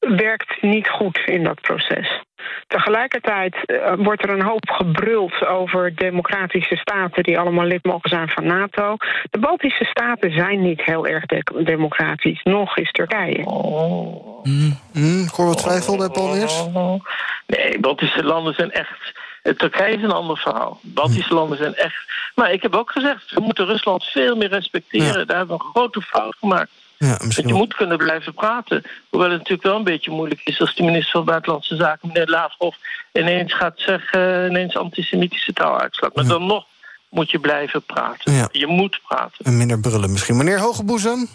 werkt 0.01 0.61
niet 0.61 0.89
goed 0.89 1.21
in 1.25 1.43
dat 1.43 1.61
proces. 1.61 2.21
Tegelijkertijd 2.67 3.55
uh, 3.65 3.93
wordt 3.97 4.23
er 4.23 4.29
een 4.29 4.41
hoop 4.41 4.69
gebruld 4.69 5.45
over 5.45 5.95
democratische 5.95 6.75
staten 6.75 7.23
die 7.23 7.39
allemaal 7.39 7.65
lid 7.65 7.83
mogen 7.85 8.09
zijn 8.09 8.29
van 8.29 8.45
NATO. 8.45 8.95
De 9.29 9.39
Baltische 9.39 9.85
staten 9.85 10.31
zijn 10.31 10.61
niet 10.61 10.81
heel 10.81 11.07
erg 11.07 11.25
de 11.25 11.63
democratisch. 11.63 12.43
Nog 12.43 12.77
is 12.77 12.91
Turkije. 12.91 13.45
Oh. 13.45 14.43
Mm. 14.43 14.79
Mm, 14.93 15.23
ik 15.23 15.29
hoor 15.29 15.45
wat 15.45 15.57
twijfel 15.57 15.97
bij 15.97 16.09
Paul. 16.09 17.01
Nee, 17.47 17.79
Baltische 17.79 18.23
landen 18.23 18.53
zijn 18.53 18.71
echt. 18.71 19.19
Turkije 19.57 19.95
is 19.95 20.03
een 20.03 20.11
ander 20.11 20.37
verhaal. 20.37 20.79
Baltische 20.81 21.33
landen 21.33 21.57
zijn 21.57 21.75
echt. 21.75 22.09
Maar 22.35 22.51
ik 22.51 22.61
heb 22.61 22.75
ook 22.75 22.91
gezegd, 22.91 23.31
we 23.31 23.41
moeten 23.41 23.65
Rusland 23.65 24.03
veel 24.03 24.35
meer 24.35 24.49
respecteren. 24.49 25.19
Ja. 25.19 25.25
Daar 25.25 25.37
hebben 25.37 25.57
we 25.57 25.63
een 25.63 25.69
grote 25.73 26.01
fout 26.01 26.35
gemaakt. 26.39 26.71
Ja, 27.07 27.17
dat 27.17 27.35
je 27.35 27.53
moet 27.53 27.75
kunnen 27.75 27.97
blijven 27.97 28.33
praten. 28.33 28.83
Hoewel 29.09 29.29
het 29.29 29.37
natuurlijk 29.37 29.67
wel 29.67 29.75
een 29.75 29.83
beetje 29.83 30.11
moeilijk 30.11 30.41
is 30.43 30.59
als 30.59 30.75
de 30.75 30.83
minister 30.83 31.11
van 31.11 31.25
Buitenlandse 31.25 31.75
Zaken, 31.75 32.07
meneer 32.07 32.27
Lavrov, 32.27 32.75
ineens 33.11 33.53
gaat 33.53 33.73
zeggen, 33.75 34.49
ineens 34.49 34.77
antisemitische 34.77 35.53
taal 35.53 35.79
uitslaat. 35.79 36.15
Maar 36.15 36.23
ja. 36.23 36.29
dan 36.29 36.45
nog 36.45 36.65
moet 37.09 37.31
je 37.31 37.39
blijven 37.39 37.83
praten. 37.83 38.33
Ja. 38.33 38.49
Je 38.51 38.67
moet 38.67 38.99
praten. 39.07 39.45
En 39.45 39.57
minder 39.57 39.79
brullen 39.79 40.11
misschien. 40.11 40.37
Meneer 40.37 40.59
Hogeboezem? 40.59 41.27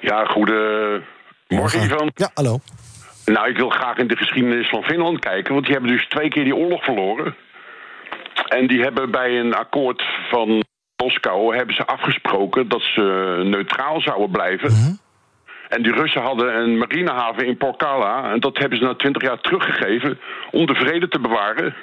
Ja, 0.00 0.24
goedemorgen 0.24 1.82
Ivan. 1.82 2.10
Ja, 2.14 2.30
hallo. 2.34 2.58
Nou, 3.24 3.48
ik 3.48 3.56
wil 3.56 3.68
graag 3.68 3.96
in 3.96 4.06
de 4.06 4.16
geschiedenis 4.16 4.68
van 4.68 4.82
Finland 4.82 5.18
kijken, 5.18 5.52
want 5.52 5.64
die 5.64 5.74
hebben 5.74 5.92
dus 5.92 6.08
twee 6.08 6.28
keer 6.28 6.44
die 6.44 6.56
oorlog 6.56 6.84
verloren. 6.84 7.36
En 8.48 8.66
die 8.66 8.82
hebben 8.82 9.10
bij 9.10 9.38
een 9.38 9.54
akkoord 9.54 10.02
van 10.30 10.64
Moskou 11.02 11.56
hebben 11.56 11.74
ze 11.74 11.86
afgesproken 11.86 12.68
dat 12.68 12.82
ze 12.82 13.02
neutraal 13.44 14.00
zouden 14.00 14.30
blijven. 14.30 14.70
-hmm. 14.70 15.00
En 15.68 15.82
die 15.82 15.92
Russen 15.92 16.22
hadden 16.22 16.56
een 16.56 16.78
marinehaven 16.78 17.46
in 17.46 17.56
Porkala. 17.56 18.32
En 18.32 18.40
dat 18.40 18.58
hebben 18.58 18.78
ze 18.78 18.84
na 18.84 18.94
twintig 18.94 19.22
jaar 19.22 19.40
teruggegeven 19.40 20.18
om 20.50 20.66
de 20.66 20.74
vrede 20.74 21.08
te 21.08 21.20
bewaren. 21.20 21.74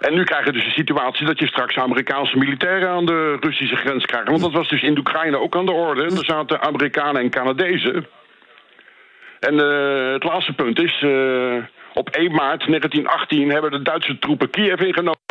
En 0.00 0.14
nu 0.14 0.24
krijg 0.24 0.44
je 0.44 0.52
dus 0.52 0.64
een 0.64 0.80
situatie 0.82 1.26
dat 1.26 1.38
je 1.38 1.46
straks 1.46 1.76
Amerikaanse 1.76 2.38
militairen 2.38 2.88
aan 2.88 3.06
de 3.06 3.36
Russische 3.40 3.76
grens 3.76 4.06
krijgt. 4.06 4.28
Want 4.28 4.40
dat 4.40 4.52
was 4.52 4.68
dus 4.68 4.82
in 4.82 4.98
Oekraïne 4.98 5.38
ook 5.38 5.56
aan 5.56 5.66
de 5.66 5.72
orde. 5.72 6.02
Er 6.02 6.24
zaten 6.24 6.60
Amerikanen 6.60 7.22
en 7.22 7.30
Canadezen. 7.30 8.06
En 9.40 9.54
uh, 9.54 10.12
het 10.12 10.24
laatste 10.24 10.52
punt 10.52 10.78
is, 10.78 11.02
uh, 11.02 11.64
op 11.94 12.08
1 12.08 12.32
maart 12.32 12.66
1918 12.66 13.50
hebben 13.50 13.70
de 13.70 13.82
Duitse 13.82 14.18
troepen 14.18 14.50
Kiev 14.50 14.80
ingenomen. 14.80 15.23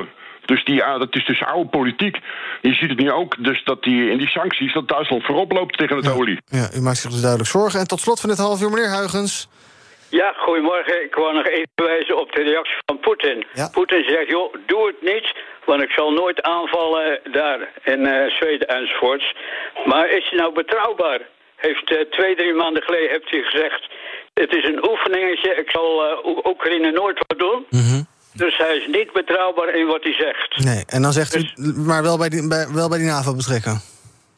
Dus 0.46 0.64
die, 0.66 0.80
uh, 0.80 1.00
dat 1.00 1.16
is 1.16 1.26
dus 1.26 1.44
oude 1.44 1.70
politiek. 1.70 2.18
Je 2.62 2.74
ziet 2.74 2.90
het 2.90 3.00
nu 3.00 3.12
ook, 3.12 3.44
dus 3.44 3.64
dat 3.64 3.84
die 3.84 4.10
in 4.10 4.18
die 4.18 4.28
sancties... 4.28 4.74
dat 4.74 4.88
Duitsland 4.88 5.26
voorop 5.26 5.52
loopt 5.52 5.78
tegen 5.78 5.96
het 5.96 6.06
ja. 6.06 6.12
olie. 6.12 6.42
Ja, 6.46 6.70
u 6.76 6.82
maakt 6.82 6.98
zich 6.98 7.12
dus 7.12 7.22
duidelijk 7.22 7.50
zorgen. 7.50 7.80
En 7.80 7.88
tot 7.88 8.00
slot 8.00 8.20
van 8.20 8.30
dit 8.30 8.38
half 8.38 8.62
uur, 8.62 8.70
meneer 8.70 8.90
Huigens. 8.90 9.48
Ja, 10.10 10.34
goedemorgen. 10.38 11.04
Ik 11.04 11.16
wou 11.16 11.34
nog 11.34 11.48
even 11.48 11.68
wijzen 11.76 12.20
op 12.20 12.32
de 12.32 12.44
reactie 12.44 12.78
van 12.86 13.00
Poetin. 13.00 13.46
Ja. 13.54 13.70
Poetin 13.72 14.04
zegt, 14.04 14.30
joh, 14.30 14.54
doe 14.66 14.88
het 14.88 15.02
niet... 15.02 15.36
want 15.66 15.82
ik 15.82 15.92
zal 15.92 16.12
nooit 16.12 16.42
aanvallen 16.42 17.20
daar 17.32 17.60
in 17.84 18.00
uh, 18.00 18.30
Zweden 18.30 18.68
enzovoorts. 18.68 19.36
Maar 19.86 20.10
is 20.10 20.30
hij 20.30 20.40
nou 20.40 20.54
betrouwbaar? 20.54 21.22
Heeft 21.56 21.92
uh, 21.92 22.00
twee, 22.00 22.36
drie 22.36 22.54
maanden 22.54 22.84
geleden 22.84 23.10
heeft 23.10 23.30
hij 23.30 23.42
gezegd... 23.42 23.88
het 24.34 24.56
is 24.56 24.66
een 24.66 24.90
oefeningetje, 24.90 25.56
ik 25.56 25.70
zal 25.70 25.90
uh, 26.06 26.46
Oekraïne 26.46 26.92
nooit 26.92 27.24
wat 27.28 27.40
doen... 27.40 27.66
Mm 27.70 27.80
-hmm. 27.80 28.08
Dus 28.34 28.58
hij 28.58 28.76
is 28.76 28.88
niet 28.88 29.14
betrouwbaar 29.14 29.76
in 29.76 29.86
wat 29.86 30.04
hij 30.04 30.14
zegt. 30.14 30.66
Nee, 30.66 30.84
en 30.88 31.02
dan 31.02 31.14
zegt 31.14 31.32
dus, 31.32 31.54
u, 31.56 31.74
maar 31.74 32.04
wel 32.04 32.18
bij 32.18 32.30
die, 32.30 32.48
bij, 32.48 32.68
wel 32.72 32.90
bij 32.90 32.98
die 32.98 33.08
NAVO 33.08 33.34
betrekken. 33.36 33.82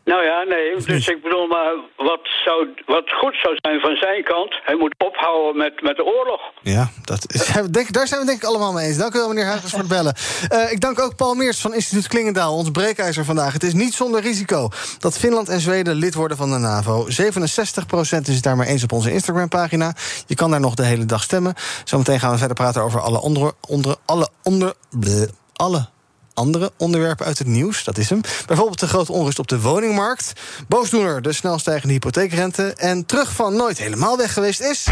Nou 0.05 0.23
ja, 0.23 0.43
nee. 0.43 0.85
Dus 0.85 1.07
ik 1.07 1.21
bedoel, 1.21 1.47
maar 1.47 1.73
wat, 1.95 2.19
zou, 2.45 2.67
wat 2.85 3.11
goed 3.21 3.35
zou 3.43 3.55
zijn 3.55 3.79
van 3.79 3.95
zijn 3.95 4.23
kant... 4.23 4.59
hij 4.63 4.75
moet 4.75 4.95
ophouden 4.97 5.57
met, 5.57 5.81
met 5.81 5.95
de 5.95 6.05
oorlog. 6.05 6.41
Ja, 6.61 6.89
dat 7.03 7.33
is, 7.33 7.45
denk, 7.71 7.93
daar 7.93 8.07
zijn 8.07 8.19
we 8.19 8.25
denk 8.25 8.37
ik 8.37 8.47
allemaal 8.47 8.73
mee 8.73 8.87
eens. 8.87 8.97
Dank 8.97 9.13
u 9.13 9.17
wel, 9.17 9.27
meneer 9.27 9.45
Huigens, 9.45 9.71
voor 9.71 9.79
het 9.79 9.87
bellen. 9.87 10.15
Uh, 10.53 10.71
ik 10.71 10.81
dank 10.81 10.99
ook 10.99 11.15
Paul 11.15 11.33
Meers 11.33 11.61
van 11.61 11.73
Instituut 11.73 12.07
Klingendaal, 12.07 12.55
ons 12.55 12.71
breekijzer 12.71 13.25
vandaag. 13.25 13.53
Het 13.53 13.63
is 13.63 13.73
niet 13.73 13.93
zonder 13.93 14.21
risico 14.21 14.69
dat 14.99 15.17
Finland 15.17 15.49
en 15.49 15.59
Zweden 15.59 15.95
lid 15.95 16.13
worden 16.13 16.37
van 16.37 16.51
de 16.51 16.57
NAVO. 16.57 17.05
67% 17.05 17.07
is 17.09 18.09
het 18.09 18.43
daar 18.43 18.55
maar 18.55 18.67
eens 18.67 18.83
op 18.83 18.91
onze 18.91 19.11
Instagram-pagina. 19.11 19.93
Je 20.27 20.35
kan 20.35 20.51
daar 20.51 20.59
nog 20.59 20.73
de 20.73 20.85
hele 20.85 21.05
dag 21.05 21.23
stemmen. 21.23 21.53
Zometeen 21.83 22.19
gaan 22.19 22.31
we 22.31 22.37
verder 22.37 22.55
praten 22.55 22.81
over 22.81 23.01
alle 23.01 23.21
onder... 23.21 23.51
onder 23.67 23.95
alle 24.05 24.27
onder... 24.43 24.73
Bleh, 24.89 25.27
alle 25.53 25.93
andere 26.35 26.71
onderwerpen 26.77 27.25
uit 27.25 27.37
het 27.37 27.47
nieuws. 27.47 27.83
Dat 27.83 27.97
is 27.97 28.09
hem. 28.09 28.21
Bijvoorbeeld 28.45 28.79
de 28.79 28.87
grote 28.87 29.11
onrust 29.11 29.39
op 29.39 29.47
de 29.47 29.61
woningmarkt. 29.61 30.33
Boosdoener, 30.67 31.21
de 31.21 31.33
snel 31.33 31.59
stijgende 31.59 31.93
hypotheekrente. 31.93 32.73
En 32.73 33.05
terug 33.05 33.31
van 33.31 33.55
nooit 33.55 33.77
helemaal 33.77 34.17
weg 34.17 34.33
geweest 34.33 34.61
is... 34.61 34.87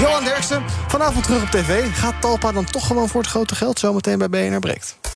Johan 0.00 0.24
Derksen, 0.24 0.62
vanavond 0.88 1.24
terug 1.24 1.42
op 1.42 1.48
tv. 1.48 1.86
Gaat 1.92 2.20
Talpa 2.20 2.52
dan 2.52 2.64
toch 2.64 2.86
gewoon 2.86 3.08
voor 3.08 3.20
het 3.20 3.30
grote 3.30 3.54
geld 3.54 3.78
zometeen 3.78 4.18
bij 4.18 4.28
BNR 4.28 4.58
Breekt? 4.58 5.15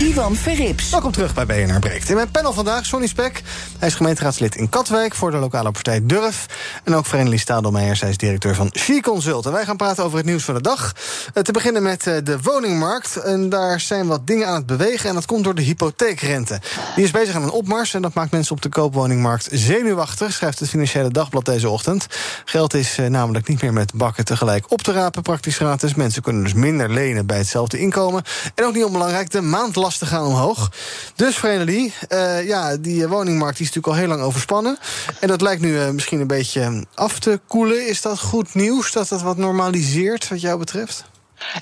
Ivan 0.00 0.36
Verrips. 0.36 0.90
Welkom 0.90 1.12
terug 1.12 1.34
bij 1.34 1.46
BNR 1.46 1.78
Breekt. 1.78 2.08
In 2.08 2.14
mijn 2.14 2.30
panel 2.30 2.52
vandaag 2.52 2.86
Sonny 2.86 3.06
Spek. 3.06 3.42
Hij 3.78 3.88
is 3.88 3.94
gemeenteraadslid 3.94 4.54
in 4.54 4.68
Katwijk 4.68 5.14
voor 5.14 5.30
de 5.30 5.36
lokale 5.36 5.70
partij 5.70 6.06
Durf. 6.06 6.46
En 6.84 6.94
ook 6.94 7.06
Vereniging 7.06 7.40
Stadelmeijer, 7.40 7.96
zij 7.96 8.08
is 8.08 8.16
directeur 8.16 8.54
van 8.54 8.70
She 8.78 9.00
Consult. 9.00 9.46
En 9.46 9.52
wij 9.52 9.64
gaan 9.64 9.76
praten 9.76 10.04
over 10.04 10.16
het 10.16 10.26
nieuws 10.26 10.44
van 10.44 10.54
de 10.54 10.60
dag. 10.60 10.94
Eh, 11.34 11.42
te 11.42 11.52
beginnen 11.52 11.82
met 11.82 12.06
eh, 12.06 12.14
de 12.24 12.38
woningmarkt. 12.42 13.16
En 13.16 13.48
daar 13.48 13.80
zijn 13.80 14.06
wat 14.06 14.26
dingen 14.26 14.46
aan 14.46 14.54
het 14.54 14.66
bewegen. 14.66 15.08
En 15.08 15.14
dat 15.14 15.26
komt 15.26 15.44
door 15.44 15.54
de 15.54 15.62
hypotheekrente. 15.62 16.60
Die 16.94 17.04
is 17.04 17.10
bezig 17.10 17.34
aan 17.34 17.42
een 17.42 17.50
opmars. 17.50 17.94
En 17.94 18.02
dat 18.02 18.14
maakt 18.14 18.30
mensen 18.30 18.54
op 18.54 18.62
de 18.62 18.68
koopwoningmarkt 18.68 19.48
zenuwachtig. 19.52 20.32
Schrijft 20.32 20.58
het 20.58 20.68
Financiële 20.68 21.10
Dagblad 21.10 21.44
deze 21.44 21.68
ochtend. 21.68 22.06
Geld 22.44 22.74
is 22.74 22.98
eh, 22.98 23.06
namelijk 23.06 23.48
niet 23.48 23.62
meer 23.62 23.72
met 23.72 23.94
bakken 23.94 24.24
tegelijk 24.24 24.70
op 24.70 24.82
te 24.82 24.92
rapen, 24.92 25.22
praktisch 25.22 25.56
gratis. 25.56 25.94
Mensen 25.94 26.22
kunnen 26.22 26.42
dus 26.42 26.54
minder 26.54 26.90
lenen 26.90 27.26
bij 27.26 27.38
hetzelfde 27.38 27.78
inkomen. 27.78 28.22
En 28.54 28.64
ook 28.64 28.74
niet 28.74 28.84
onbelangrijk, 28.84 29.30
de 29.30 29.40
maandlasten 29.90 30.06
gaan 30.06 30.26
omhoog. 30.26 30.70
Dus 31.14 31.36
Vrenelie, 31.36 31.94
uh, 32.08 32.46
ja, 32.46 32.76
die 32.76 33.08
woningmarkt 33.08 33.56
die 33.56 33.66
is 33.66 33.74
natuurlijk 33.74 33.86
al 33.86 34.06
heel 34.06 34.16
lang 34.16 34.22
overspannen. 34.22 34.78
En 35.20 35.28
dat 35.28 35.40
lijkt 35.40 35.62
nu 35.62 35.72
uh, 35.72 35.90
misschien 35.90 36.20
een 36.20 36.26
beetje 36.26 36.84
af 36.94 37.18
te 37.18 37.40
koelen. 37.46 37.88
Is 37.88 38.02
dat 38.02 38.20
goed 38.20 38.54
nieuws 38.54 38.92
dat 38.92 39.08
het 39.08 39.22
wat 39.22 39.36
normaliseert 39.36 40.28
wat 40.28 40.40
jou 40.40 40.58
betreft? 40.58 41.04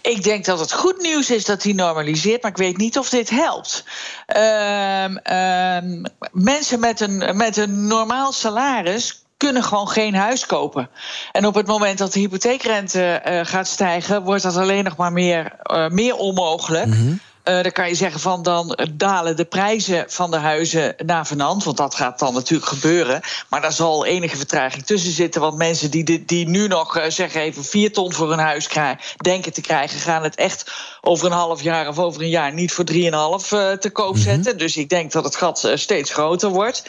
Ik 0.03 0.23
denk 0.23 0.45
dat 0.45 0.61
het 0.61 0.73
goed 0.73 1.01
nieuws 1.01 1.31
is 1.31 1.45
dat 1.45 1.63
hij 1.63 1.73
normaliseert, 1.73 2.43
maar 2.43 2.51
ik 2.51 2.57
weet 2.57 2.77
niet 2.77 2.99
of 2.99 3.09
dit 3.09 3.31
helpt. 3.31 3.85
Uh, 4.37 5.05
mensen 6.33 6.81
met 6.81 7.01
een, 7.01 7.37
met 7.37 7.57
een 7.57 7.87
normaal 7.87 8.33
salaris 8.33 9.23
kunnen 9.39 9.63
gewoon 9.63 9.89
geen 9.89 10.15
huis 10.15 10.47
kopen. 10.47 10.91
En 11.33 11.47
op 11.47 11.55
het 11.55 11.67
moment 11.67 11.99
dat 11.99 12.13
de 12.13 12.21
hypotheekrente 12.21 13.23
uh, 13.27 13.41
gaat 13.43 13.67
stijgen, 13.67 14.23
wordt 14.23 14.43
dat 14.43 14.57
alleen 14.57 14.85
nog 14.85 14.97
maar 14.97 15.13
meer, 15.13 15.53
uh, 15.73 15.89
meer 15.89 16.15
onmogelijk. 16.15 16.87
Mm 16.87 16.93
-hmm. 16.93 17.21
Uh, 17.49 17.63
dan 17.63 17.73
kan 17.73 17.89
je 17.89 17.95
zeggen 17.95 18.21
van 18.21 18.43
dan 18.43 18.79
dalen 18.93 19.37
de 19.37 19.45
prijzen 19.45 20.05
van 20.09 20.31
de 20.31 20.37
huizen 20.37 20.95
naar 21.05 21.27
vanand. 21.27 21.65
Want 21.65 21.77
dat 21.77 21.95
gaat 21.95 22.19
dan 22.19 22.35
natuurlijk 22.35 22.69
gebeuren. 22.69 23.21
Maar 23.49 23.61
daar 23.61 23.73
zal 23.73 24.07
enige 24.07 24.37
vertraging 24.37 24.87
tussen 24.87 25.13
zitten. 25.13 25.41
Want 25.41 25.57
mensen 25.57 25.91
die, 25.91 26.25
die 26.25 26.49
nu 26.49 26.67
nog 26.67 26.99
uh, 26.99 27.05
zeggen 27.09 27.41
even 27.41 27.65
vier 27.65 27.93
ton 27.93 28.13
voor 28.13 28.33
een 28.33 28.39
huis 28.39 28.67
krijgen, 28.67 29.05
denken 29.17 29.53
te 29.53 29.61
krijgen, 29.61 30.01
gaan 30.01 30.23
het 30.23 30.35
echt 30.35 30.71
over 31.01 31.27
een 31.27 31.33
half 31.33 31.63
jaar 31.63 31.89
of 31.89 31.99
over 31.99 32.23
een 32.23 32.29
jaar 32.29 32.53
niet 32.53 32.73
voor 32.73 32.85
3,5 32.93 32.97
uh, 32.97 33.73
te 33.73 33.91
koop 33.93 34.17
zetten. 34.17 34.41
Mm 34.41 34.49
-hmm. 34.49 34.59
Dus 34.59 34.77
ik 34.77 34.89
denk 34.89 35.13
dat 35.13 35.25
het 35.25 35.37
gat 35.37 35.71
steeds 35.75 36.13
groter 36.13 36.49
wordt. 36.49 36.83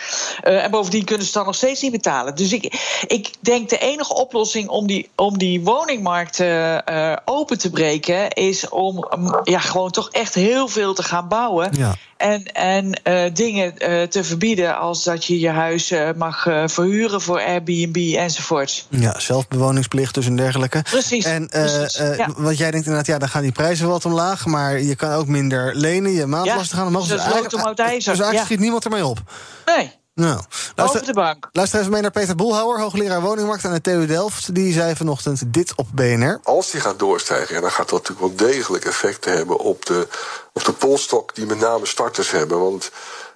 Uh, 0.43 0.63
en 0.63 0.71
bovendien 0.71 1.05
kunnen 1.05 1.25
ze 1.25 1.33
dan 1.33 1.45
nog 1.45 1.55
steeds 1.55 1.81
niet 1.81 1.91
betalen. 1.91 2.35
Dus 2.35 2.53
ik, 2.53 2.63
ik 3.07 3.33
denk 3.39 3.69
de 3.69 3.77
enige 3.77 4.13
oplossing 4.13 4.69
om 4.69 4.87
die, 4.87 5.09
om 5.15 5.37
die 5.37 5.63
woningmarkt 5.63 6.39
uh, 6.39 6.77
open 7.25 7.57
te 7.57 7.69
breken 7.69 8.29
is 8.29 8.69
om 8.69 9.07
um, 9.13 9.39
ja, 9.43 9.59
gewoon 9.59 9.91
toch 9.91 10.09
echt 10.09 10.33
heel 10.33 10.48
veel 10.67 10.93
te 10.93 11.03
gaan 11.03 11.27
bouwen. 11.27 11.69
Ja. 11.71 11.95
En, 12.17 12.43
en 12.45 13.01
uh, 13.03 13.33
dingen 13.33 13.73
uh, 13.77 14.01
te 14.01 14.23
verbieden 14.23 14.77
als 14.77 15.03
dat 15.03 15.25
je 15.25 15.39
je 15.39 15.49
huis 15.49 15.91
uh, 15.91 16.09
mag 16.15 16.41
verhuren 16.65 17.21
voor 17.21 17.41
Airbnb 17.41 18.15
enzovoorts. 18.15 18.87
Ja, 18.89 19.19
zelfbewoningsplicht 19.19 20.13
dus 20.13 20.25
en 20.25 20.35
dergelijke. 20.35 20.81
Precies. 20.81 21.25
En 21.25 21.47
precies, 21.47 21.97
ja. 21.97 22.29
want 22.37 22.57
jij 22.57 22.71
denkt 22.71 22.85
inderdaad, 22.85 23.13
ja, 23.13 23.17
dan 23.17 23.29
gaan 23.29 23.41
die 23.41 23.51
prijzen 23.51 23.87
wat 23.87 24.05
omlaag, 24.05 24.45
maar 24.45 24.81
je 24.81 24.95
kan 24.95 25.11
ook 25.11 25.27
minder 25.27 25.75
lenen, 25.75 26.11
je 26.11 26.25
maandlasten 26.25 26.77
ja, 26.77 26.83
gaan 26.83 26.87
omhoog. 26.87 27.07
Dus, 27.07 27.11
dus 27.11 27.31
eigenlijk, 27.31 27.65
dus 27.89 28.05
eigenlijk 28.05 28.39
schiet 28.39 28.59
niemand 28.59 28.85
ermee 28.85 29.05
op. 29.05 29.19
Nee. 29.65 29.91
Nou, 30.19 30.41
luister, 30.75 31.05
de 31.05 31.13
bank. 31.13 31.49
luister 31.51 31.79
even 31.79 31.91
mee 31.91 32.01
naar 32.01 32.11
Peter 32.11 32.35
Boelhouwer, 32.35 32.79
hoogleraar 32.79 33.21
woningmarkt 33.21 33.65
aan 33.65 33.73
de 33.73 33.81
TU 33.81 34.05
Delft. 34.05 34.55
Die 34.55 34.73
zei 34.73 34.95
vanochtend 34.95 35.53
dit 35.53 35.75
op 35.75 35.87
BNR. 35.93 36.39
Als 36.43 36.71
die 36.71 36.81
gaat 36.81 36.99
doorstijgen, 36.99 37.55
ja, 37.55 37.61
dan 37.61 37.71
gaat 37.71 37.89
dat 37.89 38.07
natuurlijk 38.07 38.37
wel 38.37 38.49
degelijk 38.49 38.85
effecten 38.85 39.33
hebben 39.37 39.59
op 39.59 39.85
de, 39.85 40.07
op 40.53 40.63
de 40.63 40.73
polstok 40.73 41.35
die 41.35 41.45
met 41.45 41.59
name 41.59 41.85
starters 41.85 42.31
hebben. 42.31 42.59
Want 42.59 42.91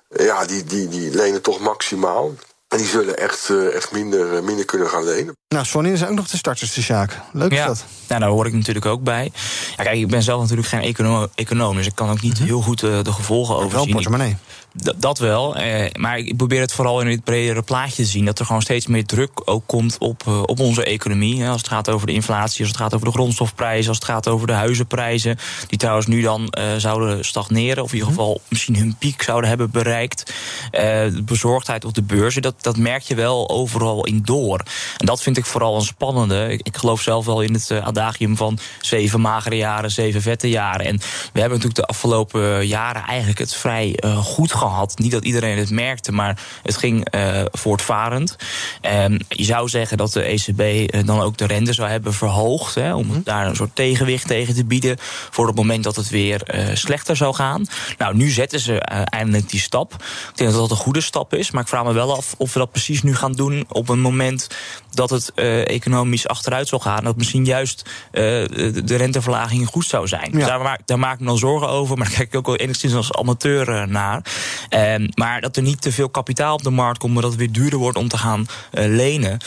ja, 0.09 0.45
die, 0.45 0.63
die, 0.63 0.87
die 0.87 1.15
lenen 1.15 1.41
toch 1.41 1.59
maximaal. 1.59 2.31
En 2.67 2.79
die 2.79 2.87
zullen 2.87 3.17
echt, 3.17 3.49
uh, 3.49 3.75
echt 3.75 3.91
minder, 3.91 4.43
minder 4.43 4.65
kunnen 4.65 4.89
gaan 4.89 5.03
lenen. 5.03 5.35
Nou, 5.47 5.65
Sonny 5.65 5.91
is 5.91 6.05
ook 6.05 6.15
nog 6.15 6.27
de 6.27 6.37
starters, 6.37 6.73
de 6.73 6.81
Sjaak. 6.81 7.19
Leuk 7.31 7.51
is 7.51 7.57
ja. 7.57 7.65
dat. 7.65 7.85
Ja, 8.07 8.19
daar 8.19 8.29
hoor 8.29 8.45
ik 8.45 8.53
natuurlijk 8.53 8.85
ook 8.85 9.03
bij. 9.03 9.31
Ja, 9.77 9.83
kijk, 9.83 9.97
ik 9.97 10.07
ben 10.07 10.23
zelf 10.23 10.41
natuurlijk 10.41 10.67
geen 10.67 10.81
econoom, 10.81 11.27
econoom 11.35 11.75
dus 11.75 11.85
ik 11.85 11.95
kan 11.95 12.09
ook 12.09 12.21
niet 12.21 12.37
heel 12.37 12.61
goed 12.61 12.81
uh, 12.81 13.03
de 13.03 13.11
gevolgen 13.11 13.55
overzien. 13.55 13.77
Wel 13.77 13.93
portemonnee. 13.93 14.37
Dat 14.73 15.19
wel, 15.19 15.55
eh, 15.55 15.91
maar 15.93 16.17
ik 16.17 16.37
probeer 16.37 16.61
het 16.61 16.73
vooral 16.73 17.01
in 17.01 17.07
het 17.07 17.23
bredere 17.23 17.61
plaatje 17.61 18.03
te 18.03 18.09
zien. 18.09 18.25
Dat 18.25 18.39
er 18.39 18.45
gewoon 18.45 18.61
steeds 18.61 18.87
meer 18.87 19.05
druk 19.05 19.41
ook 19.45 19.63
komt 19.65 19.97
op, 19.97 20.23
uh, 20.27 20.41
op 20.41 20.59
onze 20.59 20.83
economie. 20.83 21.41
Hè, 21.41 21.49
als 21.49 21.61
het 21.61 21.67
gaat 21.67 21.89
over 21.89 22.07
de 22.07 22.13
inflatie, 22.13 22.59
als 22.59 22.67
het 22.67 22.77
gaat 22.77 22.93
over 22.93 23.05
de 23.05 23.13
grondstofprijzen, 23.13 23.87
als 23.87 23.97
het 23.97 24.05
gaat 24.05 24.27
over 24.27 24.47
de 24.47 24.53
huizenprijzen. 24.53 25.37
Die 25.67 25.77
trouwens 25.77 26.07
nu 26.07 26.21
dan 26.21 26.53
uh, 26.57 26.63
zouden 26.77 27.25
stagneren, 27.25 27.83
of 27.83 27.89
in 27.89 27.95
ieder 27.95 28.09
geval 28.09 28.41
misschien 28.47 28.75
hun 28.75 28.95
piek 28.99 29.21
zouden 29.21 29.49
hebben 29.49 29.71
bereikt. 29.71 30.33
de 30.71 31.21
bezorgdheid 31.25 31.85
op 31.85 31.93
de 31.93 32.01
beurzen, 32.01 32.41
dat, 32.41 32.63
dat 32.63 32.77
merk 32.77 33.01
je 33.01 33.15
wel 33.15 33.49
overal 33.49 34.05
in 34.05 34.21
door. 34.23 34.63
En 34.97 35.05
dat 35.05 35.21
vind 35.21 35.37
ik 35.37 35.45
vooral 35.45 35.75
een 35.75 35.81
spannende. 35.81 36.47
Ik, 36.47 36.61
ik 36.63 36.77
geloof 36.77 37.01
zelf 37.01 37.25
wel 37.25 37.41
in 37.41 37.53
het 37.53 37.71
adagium 37.71 38.37
van 38.37 38.59
zeven 38.81 39.21
magere 39.21 39.57
jaren, 39.57 39.91
zeven 39.91 40.21
vette 40.21 40.49
jaren. 40.49 40.85
En 40.85 40.97
we 40.97 41.39
hebben 41.39 41.57
natuurlijk 41.57 41.75
de 41.75 41.85
afgelopen 41.85 42.67
jaren 42.67 43.03
eigenlijk 43.03 43.39
het 43.39 43.55
vrij 43.55 43.99
goed 44.23 44.51
gehad 44.51 44.61
gehad. 44.69 44.97
Niet 44.97 45.11
dat 45.11 45.25
iedereen 45.25 45.57
het 45.57 45.69
merkte, 45.69 46.11
maar 46.11 46.39
het 46.63 46.77
ging 46.77 47.15
uh, 47.15 47.41
voortvarend. 47.51 48.35
Um, 48.81 49.19
je 49.29 49.43
zou 49.43 49.69
zeggen 49.69 49.97
dat 49.97 50.13
de 50.13 50.21
ECB 50.21 50.59
uh, 50.59 51.05
dan 51.05 51.21
ook 51.21 51.37
de 51.37 51.45
rente 51.45 51.73
zou 51.73 51.89
hebben 51.89 52.13
verhoogd. 52.13 52.75
Hè, 52.75 52.93
om 52.93 53.21
daar 53.23 53.47
een 53.47 53.55
soort 53.55 53.75
tegenwicht 53.75 54.27
tegen 54.27 54.55
te 54.55 54.65
bieden. 54.65 54.97
Voor 55.29 55.47
het 55.47 55.55
moment 55.55 55.83
dat 55.83 55.95
het 55.95 56.09
weer 56.09 56.55
uh, 56.55 56.75
slechter 56.75 57.15
zou 57.15 57.35
gaan. 57.35 57.65
Nou, 57.97 58.15
nu 58.15 58.29
zetten 58.29 58.59
ze 58.59 58.79
eindelijk 58.79 59.49
die 59.49 59.59
stap. 59.59 59.93
Ik 59.93 60.37
denk 60.37 60.51
dat 60.51 60.59
dat 60.59 60.71
een 60.71 60.83
goede 60.83 61.01
stap 61.01 61.33
is. 61.33 61.51
Maar 61.51 61.61
ik 61.61 61.67
vraag 61.67 61.83
me 61.83 61.93
wel 61.93 62.15
af 62.15 62.35
of 62.37 62.53
we 62.53 62.59
dat 62.59 62.71
precies 62.71 63.03
nu 63.03 63.15
gaan 63.15 63.31
doen. 63.31 63.65
op 63.69 63.89
een 63.89 63.99
moment 63.99 64.47
dat 64.91 65.09
het 65.09 65.33
economisch 65.33 66.27
achteruit 66.27 66.67
zal 66.67 66.79
gaan. 66.79 67.03
Dat 67.03 67.17
misschien 67.17 67.45
juist 67.45 67.89
de, 68.11 68.81
de 68.85 68.95
renteverlaging 68.95 69.67
goed 69.67 69.85
zou 69.85 70.07
zijn. 70.07 70.29
Ja. 70.33 70.45
Daar, 70.45 70.61
maak, 70.61 70.81
daar 70.85 70.99
maak 70.99 71.13
ik 71.13 71.19
me 71.19 71.25
dan 71.25 71.37
zorgen 71.37 71.69
over. 71.69 71.97
Maar 71.97 72.07
daar 72.07 72.15
kijk 72.15 72.27
ik 72.27 72.35
ook 72.35 72.45
wel 72.45 72.55
enigszins 72.55 72.93
als 72.93 73.13
amateur 73.13 73.87
naar. 73.87 74.21
Um, 74.69 75.09
maar 75.15 75.41
dat 75.41 75.55
er 75.55 75.63
niet 75.63 75.81
te 75.81 75.91
veel 75.91 76.09
kapitaal 76.09 76.53
op 76.53 76.63
de 76.63 76.69
markt 76.69 76.97
komt, 76.97 77.13
maar 77.13 77.21
dat 77.21 77.31
het 77.31 77.39
weer 77.39 77.51
duurder 77.51 77.79
wordt 77.79 77.97
om 77.97 78.07
te 78.07 78.17
gaan 78.17 78.39
uh, 78.39 78.85
lenen. 78.95 79.39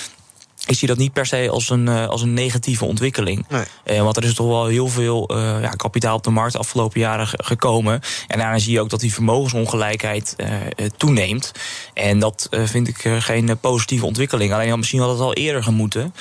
Ik 0.67 0.77
zie 0.77 0.89
dat 0.89 0.97
niet 0.97 1.13
per 1.13 1.27
se 1.27 1.49
als 1.51 1.71
een, 1.71 1.87
uh, 1.87 2.07
als 2.07 2.23
een 2.23 2.35
negatieve 2.35 2.85
ontwikkeling. 2.85 3.47
Nee. 3.49 3.65
Uh, 3.85 4.03
want 4.03 4.17
er 4.17 4.25
is 4.25 4.35
toch 4.35 4.47
wel 4.47 4.67
heel 4.67 4.89
veel 4.89 5.37
uh, 5.37 5.63
ja, 5.63 5.69
kapitaal 5.69 6.17
op 6.17 6.23
de 6.23 6.31
markt 6.31 6.53
de 6.53 6.59
afgelopen 6.59 7.01
jaren 7.01 7.29
gekomen. 7.31 8.01
En 8.27 8.39
daarna 8.39 8.59
zie 8.59 8.73
je 8.73 8.81
ook 8.81 8.91
dat 8.91 9.01
die 9.01 9.13
vermogensongelijkheid 9.13 10.37
toeneemt. 10.97 11.53
En 11.95 12.19
dat 12.19 12.49
vind 12.51 12.89
ik 12.89 13.09
geen 13.19 13.59
positieve 13.61 14.07
ontwikkeling. 14.07 14.53
Alleen 14.53 14.79
misschien 14.79 15.01
had 15.01 15.11
het 15.11 15.21
al 15.21 15.35
eerder 15.35 15.63
gemoeten. 15.63 16.15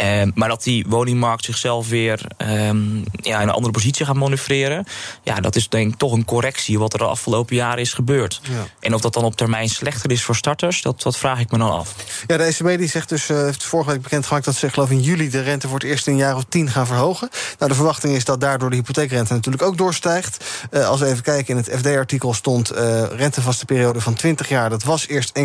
Uh, 0.00 0.22
maar 0.34 0.48
dat 0.48 0.62
die 0.62 0.84
woningmarkt 0.88 1.44
zichzelf 1.44 1.88
weer 1.88 2.20
um, 2.38 3.04
ja, 3.12 3.40
in 3.40 3.48
een 3.48 3.54
andere 3.54 3.72
positie 3.72 4.06
gaat 4.06 4.14
manoeuvreren. 4.14 4.86
Ja, 5.22 5.40
dat 5.40 5.56
is 5.56 5.68
denk 5.68 5.92
ik 5.92 5.98
toch 5.98 6.12
een 6.12 6.24
correctie 6.24 6.78
wat 6.78 6.92
er 6.92 6.98
de 6.98 7.04
afgelopen 7.04 7.56
jaren 7.56 7.78
is 7.78 7.92
gebeurd. 7.92 8.40
Ja. 8.42 8.66
En 8.80 8.94
of 8.94 9.00
dat 9.00 9.12
dan 9.12 9.24
op 9.24 9.36
termijn 9.36 9.68
slechter 9.68 10.10
is 10.10 10.22
voor 10.22 10.36
starters, 10.36 10.82
dat, 10.82 11.02
dat 11.02 11.16
vraag 11.16 11.40
ik 11.40 11.50
me 11.50 11.58
dan 11.58 11.70
af. 11.70 11.94
Ja, 12.26 12.36
de 12.36 12.42
ECB 12.42 12.78
die 12.78 12.88
zegt 12.88 13.08
dus, 13.08 13.28
uh, 13.28 13.36
heeft 13.36 13.64
vorige 13.64 13.90
week 13.90 14.02
bekendgemaakt 14.02 14.44
dat 14.44 14.54
ze 14.54 14.70
geloof 14.70 14.90
in 14.90 15.00
juli 15.00 15.30
de 15.30 15.42
rente 15.42 15.68
voor 15.68 15.78
het 15.78 15.88
eerst 15.88 16.06
in 16.06 16.12
een 16.12 16.18
jaar 16.18 16.36
of 16.36 16.44
tien 16.48 16.70
gaan 16.70 16.86
verhogen. 16.86 17.28
Nou, 17.58 17.70
de 17.70 17.76
verwachting 17.76 18.14
is 18.14 18.24
dat 18.24 18.40
daardoor 18.40 18.70
de 18.70 18.76
hypotheekrente 18.76 19.32
natuurlijk 19.32 19.62
ook 19.62 19.78
doorstijgt. 19.78 20.44
Uh, 20.70 20.88
als 20.88 21.00
we 21.00 21.06
even 21.06 21.22
kijken, 21.22 21.56
in 21.56 21.62
het 21.62 21.78
FD-artikel 21.78 22.34
stond 22.34 22.72
uh, 22.72 23.02
rentevaste 23.02 23.64
periode 23.64 24.00
van 24.00 24.14
20 24.14 24.48
jaar. 24.48 24.70
Dat 24.70 24.82
was 24.82 25.08
eerst 25.08 25.38
1,8% 25.38 25.44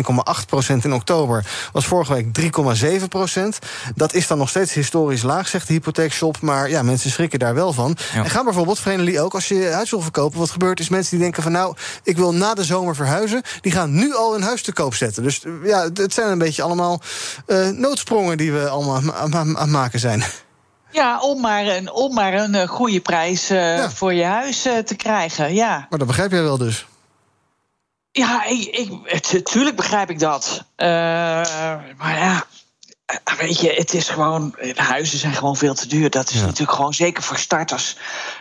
in 0.82 0.92
oktober. 0.92 1.46
Was 1.72 1.86
vorige 1.86 2.12
week 2.12 2.26
3,7% 2.40 3.42
Dat 3.94 4.14
is 4.14 4.26
dan 4.26 4.40
nog 4.42 4.50
steeds 4.50 4.72
historisch 4.72 5.22
laag, 5.22 5.48
zegt 5.48 5.66
de 5.66 5.72
hypotheekshop. 5.72 6.40
Maar 6.40 6.70
ja, 6.70 6.82
mensen 6.82 7.10
schrikken 7.10 7.38
daar 7.38 7.54
wel 7.54 7.72
van. 7.72 7.96
Ja. 8.14 8.24
En 8.24 8.30
gaan 8.30 8.44
bijvoorbeeld, 8.44 8.78
Vrenelie 8.78 9.20
ook, 9.20 9.34
als 9.34 9.48
je 9.48 9.70
huis 9.72 9.90
wil 9.90 10.00
verkopen... 10.00 10.38
wat 10.38 10.50
gebeurt 10.50 10.80
is 10.80 10.88
mensen 10.88 11.10
die 11.10 11.20
denken 11.20 11.42
van... 11.42 11.52
nou, 11.52 11.76
ik 12.02 12.16
wil 12.16 12.34
na 12.34 12.54
de 12.54 12.64
zomer 12.64 12.94
verhuizen. 12.94 13.42
Die 13.60 13.72
gaan 13.72 13.94
nu 13.94 14.14
al 14.14 14.34
een 14.34 14.42
huis 14.42 14.62
te 14.62 14.72
koop 14.72 14.94
zetten. 14.94 15.22
Dus 15.22 15.42
ja, 15.64 15.88
het 15.94 16.14
zijn 16.14 16.30
een 16.30 16.38
beetje 16.38 16.62
allemaal 16.62 17.00
uh, 17.46 17.68
noodsprongen... 17.68 18.36
die 18.36 18.52
we 18.52 18.68
allemaal 18.68 19.14
aan 19.14 19.56
het 19.56 19.70
maken 19.70 19.98
zijn. 19.98 20.24
Ja, 20.90 21.20
om 21.20 21.40
maar 21.40 21.66
een, 21.66 21.92
om 21.92 22.14
maar 22.14 22.34
een 22.34 22.66
goede 22.66 23.00
prijs 23.00 23.50
uh, 23.50 23.76
ja. 23.76 23.90
voor 23.90 24.12
je 24.12 24.24
huis 24.24 24.66
uh, 24.66 24.78
te 24.78 24.94
krijgen, 24.94 25.54
ja. 25.54 25.86
Maar 25.90 25.98
dat 25.98 26.08
begrijp 26.08 26.30
jij 26.30 26.42
wel 26.42 26.58
dus? 26.58 26.86
Ja, 28.10 28.44
ik, 28.44 28.66
ik, 28.66 29.32
natuurlijk 29.32 29.76
begrijp 29.76 30.10
ik 30.10 30.18
dat. 30.18 30.64
maar 31.96 32.18
ja, 32.18 32.44
Weet 33.38 33.60
je, 33.60 33.72
het 33.72 33.94
is 33.94 34.08
gewoon. 34.08 34.54
De 34.60 34.82
huizen 34.82 35.18
zijn 35.18 35.34
gewoon 35.34 35.56
veel 35.56 35.74
te 35.74 35.88
duur. 35.88 36.10
Dat 36.10 36.30
is 36.30 36.38
ja. 36.38 36.44
natuurlijk 36.44 36.72
gewoon, 36.72 36.94
zeker 36.94 37.22
voor 37.22 37.36
starters, 37.38 37.96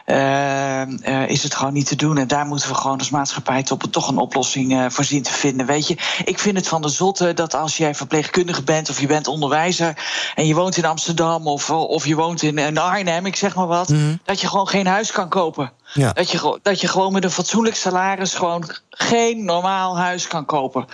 uh, 0.06 0.82
uh, 0.82 1.30
is 1.30 1.44
het 1.44 1.56
gewoon 1.56 1.74
niet 1.74 1.86
te 1.86 1.96
doen. 1.96 2.18
En 2.18 2.28
daar 2.28 2.46
moeten 2.46 2.70
we 2.70 2.76
gewoon 2.76 2.98
als 2.98 3.10
maatschappij 3.10 3.64
toch, 3.64 3.80
toch 3.92 4.08
een 4.08 4.18
oplossing 4.18 4.72
uh, 4.72 4.86
voor 4.90 5.04
zien 5.04 5.24
te 5.24 5.32
vinden. 5.32 5.66
Weet 5.66 5.88
je, 5.88 5.98
ik 6.26 6.40
vind 6.40 6.58
het 6.58 6.68
van 6.68 6.82
de 6.82 6.90
zotte 6.90 7.34
dat 7.34 7.56
als 7.56 7.78
jij 7.78 7.96
verpleegkundige 7.96 8.64
bent 8.64 8.90
of 8.90 9.00
je 9.00 9.08
bent 9.08 9.28
onderwijzer 9.28 9.98
en 10.36 10.48
je 10.48 10.56
woont 10.56 10.78
in 10.78 10.86
Amsterdam 10.86 11.48
of, 11.48 11.70
of 11.70 12.06
je 12.06 12.16
woont 12.16 12.42
in, 12.42 12.58
in 12.58 12.78
Arnhem, 12.78 13.26
ik 13.26 13.36
zeg 13.36 13.56
maar 13.56 13.68
wat, 13.68 13.90
mm 13.90 13.96
-hmm. 13.96 14.20
dat 14.26 14.42
je 14.42 14.48
gewoon 14.48 14.68
geen 14.68 14.88
huis 14.88 15.12
kan 15.12 15.30
kopen. 15.30 15.72
Ja. 15.94 16.14
Dat, 16.14 16.32
je, 16.32 16.60
dat 16.62 16.82
je 16.82 16.88
gewoon 16.88 17.14
met 17.14 17.24
een 17.24 17.32
fatsoenlijk 17.32 17.76
salaris 17.76 18.34
gewoon 18.34 18.70
geen 18.90 19.46
normaal 19.46 19.98
huis 19.98 20.28
kan 20.28 20.46
kopen. 20.46 20.86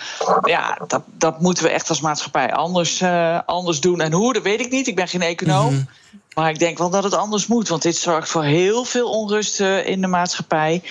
Ja, 0.44 0.80
dat, 0.88 1.02
dat 1.06 1.42
moeten 1.42 1.64
we 1.64 1.70
echt 1.70 1.90
als 1.90 2.02
maatschappij 2.02 2.54
anders, 2.54 3.02
eh, 3.02 3.40
anders 3.46 3.80
doen. 3.80 4.02
En 4.02 4.12
hoe, 4.12 4.34
dat 4.34 4.44
weet 4.44 4.60
ik 4.60 4.72
niet. 4.72 4.88
Ik 4.88 4.96
ben 4.96 5.08
geen 5.08 5.22
econoom. 5.22 5.74
Mhm. 5.74 5.84
Maar 6.38 6.50
ik 6.50 6.60
denk 6.60 6.78
wel 6.78 6.90
dat 6.90 7.04
het 7.04 7.14
anders 7.14 7.48
moet. 7.48 7.68
Want 7.68 7.82
dit 7.82 7.96
zorgt 7.96 8.30
voor 8.30 8.44
heel 8.44 8.84
veel 8.84 9.10
onrust 9.10 9.60
eh, 9.60 9.88
in 9.88 10.02
de 10.02 10.08
maatschappij. 10.08 10.82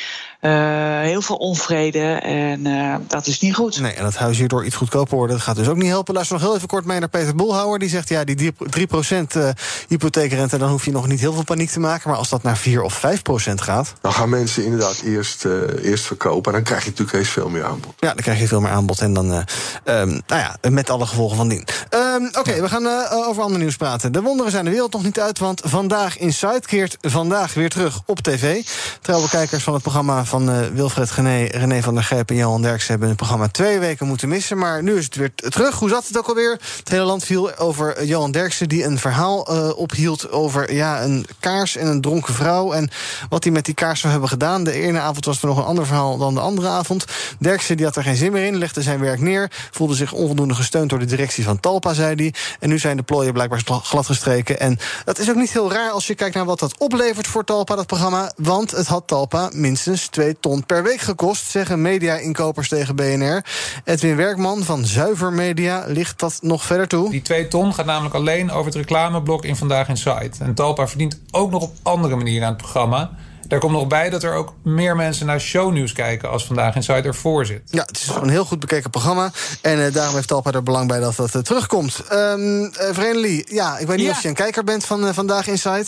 Eh, 0.40 1.00
heel 1.00 1.22
veel 1.22 1.36
onvrede. 1.36 2.12
En 2.22 2.66
eh, 2.66 2.94
dat 3.06 3.26
is 3.26 3.40
niet 3.40 3.54
goed. 3.54 3.80
Nee, 3.80 3.92
en 3.92 4.04
dat 4.04 4.16
huis 4.16 4.38
hierdoor 4.38 4.64
iets 4.64 4.74
goedkoper 4.74 5.16
worden, 5.16 5.36
dat 5.36 5.44
gaat 5.44 5.56
dus 5.56 5.68
ook 5.68 5.76
niet 5.76 5.88
helpen. 5.88 6.14
Luister 6.14 6.36
nog 6.36 6.46
heel 6.46 6.56
even 6.56 6.68
kort 6.68 6.84
mee 6.84 6.98
naar 6.98 7.08
Peter 7.08 7.34
Boelhouwer. 7.34 7.78
Die 7.78 7.88
zegt, 7.88 8.08
ja, 8.08 8.24
die 8.24 8.52
3% 8.52 8.56
eh, 9.28 9.48
hypotheekrente... 9.88 10.58
dan 10.58 10.70
hoef 10.70 10.84
je 10.84 10.92
nog 10.92 11.06
niet 11.06 11.20
heel 11.20 11.32
veel 11.32 11.44
paniek 11.44 11.70
te 11.70 11.80
maken. 11.80 12.10
Maar 12.10 12.18
als 12.18 12.28
dat 12.28 12.42
naar 12.42 12.56
4 12.56 12.82
of 12.82 13.02
5% 13.06 13.54
gaat... 13.54 13.92
Dan 14.00 14.12
gaan 14.12 14.28
mensen 14.28 14.64
inderdaad 14.64 15.00
eerst, 15.04 15.44
eh, 15.44 15.52
eerst 15.82 16.04
verkopen. 16.04 16.52
En 16.52 16.52
dan 16.52 16.62
krijg 16.62 16.84
je 16.84 16.90
natuurlijk 16.90 17.18
eens 17.18 17.28
veel 17.28 17.48
meer 17.48 17.64
aanbod. 17.64 17.92
Ja, 17.98 18.08
dan 18.08 18.22
krijg 18.22 18.38
je 18.38 18.48
veel 18.48 18.60
meer 18.60 18.70
aanbod. 18.70 19.00
En 19.00 19.12
dan, 19.12 19.32
eh, 19.32 19.40
ehm, 19.84 20.08
nou 20.08 20.40
ja, 20.40 20.56
met 20.70 20.90
alle 20.90 21.06
gevolgen 21.06 21.36
van 21.36 21.48
dien. 21.48 21.66
Ehm, 21.88 22.24
Oké, 22.38 22.60
we 22.60 22.68
gaan 22.68 22.86
eh, 22.86 23.28
over 23.28 23.42
ander 23.42 23.58
nieuws 23.58 23.76
praten. 23.76 24.12
De 24.12 24.22
wonderen 24.22 24.52
zijn 24.52 24.64
de 24.64 24.70
wereld 24.70 24.92
nog 24.92 25.02
niet 25.02 25.20
uit, 25.20 25.35
want 25.38 25.60
Vandaag 25.64 26.18
Inside 26.18 26.60
keert 26.66 26.96
vandaag 27.00 27.54
weer 27.54 27.68
terug 27.68 28.00
op 28.06 28.20
tv. 28.20 28.62
Trouwe 29.00 29.28
kijkers 29.28 29.62
van 29.62 29.72
het 29.72 29.82
programma 29.82 30.24
van 30.24 30.50
eh, 30.50 30.66
Wilfred 30.72 31.10
Gené, 31.10 31.44
René 31.44 31.82
van 31.82 31.94
der 31.94 32.02
Gijp 32.02 32.30
en 32.30 32.36
Johan 32.36 32.62
Derks... 32.62 32.86
hebben 32.86 33.08
het 33.08 33.16
programma 33.16 33.48
twee 33.48 33.78
weken 33.78 34.06
moeten 34.06 34.28
missen, 34.28 34.58
maar 34.58 34.82
nu 34.82 34.96
is 34.96 35.04
het 35.04 35.14
weer 35.14 35.34
terug. 35.34 35.78
Hoe 35.78 35.88
zat 35.88 36.06
het 36.06 36.18
ook 36.18 36.28
alweer? 36.28 36.60
Het 36.78 36.88
hele 36.88 37.04
land 37.04 37.24
viel 37.24 37.56
over 37.56 37.96
eh, 37.96 38.08
Johan 38.08 38.30
Derksen... 38.30 38.68
die 38.68 38.84
een 38.84 38.98
verhaal 38.98 39.46
eh, 39.46 39.78
ophield 39.78 40.30
over 40.30 40.74
ja, 40.74 41.02
een 41.02 41.26
kaars 41.40 41.76
en 41.76 41.86
een 41.86 42.00
dronken 42.00 42.34
vrouw... 42.34 42.72
en 42.72 42.90
wat 43.28 43.44
hij 43.44 43.52
met 43.52 43.64
die 43.64 43.74
kaars 43.74 44.00
zou 44.00 44.12
hebben 44.12 44.30
gedaan. 44.30 44.64
De 44.64 44.72
ene 44.72 45.00
avond 45.00 45.24
was 45.24 45.42
er 45.42 45.48
nog 45.48 45.58
een 45.58 45.64
ander 45.64 45.86
verhaal 45.86 46.18
dan 46.18 46.34
de 46.34 46.40
andere 46.40 46.68
avond. 46.68 47.04
Derksen 47.38 47.76
die 47.76 47.86
had 47.86 47.96
er 47.96 48.02
geen 48.02 48.16
zin 48.16 48.32
meer 48.32 48.46
in, 48.46 48.56
legde 48.56 48.82
zijn 48.82 49.00
werk 49.00 49.20
neer... 49.20 49.50
voelde 49.70 49.94
zich 49.94 50.12
onvoldoende 50.12 50.54
gesteund 50.54 50.90
door 50.90 50.98
de 50.98 51.04
directie 51.04 51.44
van 51.44 51.60
Talpa, 51.60 51.94
zei 51.94 52.14
hij. 52.14 52.34
En 52.60 52.68
nu 52.68 52.78
zijn 52.78 52.96
de 52.96 53.02
plooien 53.02 53.32
blijkbaar 53.32 53.62
gladgestreken. 53.82 54.60
En 54.60 54.78
dat 55.04 55.18
is 55.18 55.25
ook 55.30 55.36
niet 55.36 55.52
heel 55.52 55.72
raar 55.72 55.90
als 55.90 56.06
je 56.06 56.14
kijkt 56.14 56.34
naar 56.34 56.44
wat 56.44 56.58
dat 56.58 56.78
oplevert 56.78 57.26
voor 57.26 57.44
Talpa, 57.44 57.76
dat 57.76 57.86
programma. 57.86 58.32
Want 58.36 58.70
het 58.70 58.86
had 58.86 59.06
Talpa 59.06 59.50
minstens 59.52 60.06
2 60.06 60.36
ton 60.40 60.66
per 60.66 60.82
week 60.82 61.00
gekost... 61.00 61.50
zeggen 61.50 61.82
media-inkopers 61.82 62.68
tegen 62.68 62.96
BNR. 62.96 63.44
Edwin 63.84 64.16
Werkman 64.16 64.62
van 64.62 64.84
Zuiver 64.84 65.32
Media 65.32 65.84
ligt 65.86 66.18
dat 66.18 66.38
nog 66.40 66.64
verder 66.64 66.88
toe. 66.88 67.10
Die 67.10 67.22
2 67.22 67.48
ton 67.48 67.74
gaat 67.74 67.86
namelijk 67.86 68.14
alleen 68.14 68.50
over 68.50 68.66
het 68.66 68.74
reclameblok 68.74 69.44
in 69.44 69.56
Vandaag 69.56 69.88
Inside. 69.88 70.30
En 70.38 70.54
Talpa 70.54 70.88
verdient 70.88 71.20
ook 71.30 71.50
nog 71.50 71.62
op 71.62 71.74
andere 71.82 72.16
manieren 72.16 72.46
aan 72.46 72.52
het 72.52 72.62
programma. 72.62 73.10
Daar 73.48 73.58
komt 73.58 73.72
nog 73.72 73.86
bij 73.86 74.10
dat 74.10 74.22
er 74.22 74.34
ook 74.34 74.54
meer 74.62 74.96
mensen 74.96 75.26
naar 75.26 75.40
shownieuws 75.40 75.92
kijken... 75.92 76.30
als 76.30 76.46
Vandaag 76.46 76.74
Inside 76.74 77.02
ervoor 77.02 77.46
zit. 77.46 77.62
Ja, 77.70 77.82
het 77.86 77.96
is 77.96 78.08
een 78.20 78.28
heel 78.28 78.44
goed 78.44 78.60
bekeken 78.60 78.90
programma. 78.90 79.32
En 79.60 79.86
eh, 79.86 79.92
daarom 79.92 80.14
heeft 80.14 80.28
Talpa 80.28 80.52
er 80.52 80.62
belang 80.62 80.88
bij 80.88 81.00
dat 81.00 81.16
dat 81.16 81.34
eh, 81.34 81.40
terugkomt. 81.42 82.00
Ehm 82.08 82.64
eh 82.64 82.88
Vreemdelie, 82.94 83.44
ja, 83.48 83.78
ik 83.78 83.86
weet 83.86 83.96
niet 83.96 84.06
Ja. 84.06 84.12
of 84.12 84.22
je 84.22 84.28
een 84.28 84.34
kijker 84.34 84.64
bent 84.64 84.84
van 84.84 85.14
Vandaag 85.14 85.46
Inside. 85.46 85.84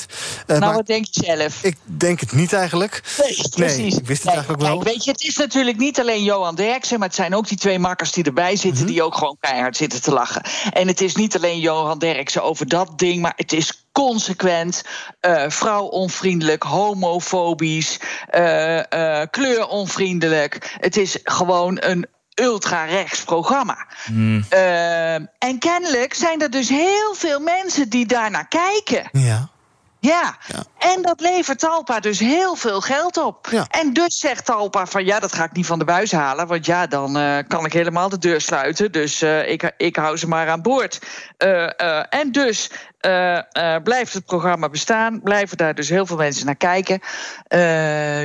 Nou, 0.47 0.75
wat 0.75 0.87
denk 0.87 1.07
je 1.11 1.25
zelf? 1.25 1.59
Ik 1.62 1.77
denk 1.85 2.21
het 2.21 2.33
niet 2.33 2.53
eigenlijk. 2.53 3.03
Nee, 3.25 3.49
precies. 3.51 3.97
ik 3.97 4.07
wist 4.07 4.23
het 4.23 4.33
eigenlijk 4.33 4.62
wel. 4.62 4.79
Kijk, 4.79 4.88
weet 4.88 5.05
je, 5.05 5.11
het 5.11 5.23
is 5.23 5.37
natuurlijk 5.37 5.77
niet 5.79 6.01
alleen 6.01 6.23
Johan 6.23 6.55
Derksen, 6.55 6.99
maar 6.99 7.09
het 7.09 7.16
zijn 7.16 7.35
ook 7.35 7.49
die 7.49 7.59
twee 7.59 7.79
makkers 7.79 8.12
die 8.12 8.25
erbij 8.25 8.57
zitten, 8.57 8.83
Mhm. 8.85 8.92
die 8.92 9.03
ook 9.03 9.14
gewoon 9.14 9.37
keihard 9.40 9.77
zitten 9.77 10.03
te 10.03 10.12
lachen. 10.12 10.42
En 10.73 10.87
het 10.88 11.01
is 11.01 11.14
niet 11.14 11.37
alleen 11.37 11.61
Johan 11.61 11.99
Derksen 11.99 12.42
over 12.42 12.68
dat 12.68 12.99
ding, 12.99 13.21
maar 13.23 13.33
het 13.37 13.53
is 13.53 13.88
consequent, 14.04 14.82
eh 15.20 15.44
vrouwonvriendelijk, 15.48 16.62
homofobisch, 16.62 18.00
eh, 18.28 18.78
eh, 18.92 19.28
kleuronvriendelijk. 19.30 20.76
Het 20.80 20.96
is 20.96 21.18
gewoon 21.22 21.76
een 21.80 22.06
ultra-rechts 22.34 23.24
programma. 23.24 23.87
Eh, 24.48 25.14
en 25.14 25.58
kennelijk 25.58 26.14
zijn 26.14 26.40
er 26.42 26.50
dus 26.50 26.68
heel 26.68 27.14
veel 27.14 27.40
mensen 27.40 27.88
die 27.88 28.06
daarnaar 28.06 28.48
kijken. 28.48 29.08
Ja. 29.12 29.48
Ja. 30.00 30.37
en 30.78 31.02
dat 31.02 31.20
levert 31.20 31.58
Talpa 31.58 32.00
dus 32.00 32.18
heel 32.18 32.54
veel 32.54 32.80
geld 32.80 33.16
op. 33.16 33.46
En 33.70 33.92
dus 33.92 34.18
zegt 34.18 34.44
Talpa 34.44 34.87
van 34.87 35.04
ja, 35.04 35.20
dat 35.20 35.32
ga 35.32 35.44
ik 35.44 35.52
niet 35.52 35.66
van 35.66 35.78
de 35.78 35.84
buis 35.84 36.12
halen... 36.12 36.46
want 36.46 36.66
ja, 36.66 36.87
dan 36.87 37.18
eh, 37.18 37.38
kan 37.48 37.64
ik 37.64 37.72
helemaal 37.72 38.08
de 38.08 38.18
deur 38.18 38.40
sluiten. 38.40 38.92
Dus 38.92 39.22
eh, 39.22 39.50
ik, 39.50 39.72
ik 39.76 39.96
hou 39.96 40.16
ze 40.16 40.28
maar 40.28 40.48
aan 40.48 40.62
boord. 40.62 41.00
Eh, 41.37 42.14
en 42.14 42.32
dus 42.32 42.70
blijft 43.82 44.12
het 44.12 44.24
programma 44.24 44.68
bestaan. 44.68 45.20
Blijven 45.22 45.56
daar 45.56 45.74
dus 45.74 45.88
heel 45.88 46.06
veel 46.06 46.16
mensen 46.16 46.46
naar 46.46 46.56
kijken. 46.56 47.00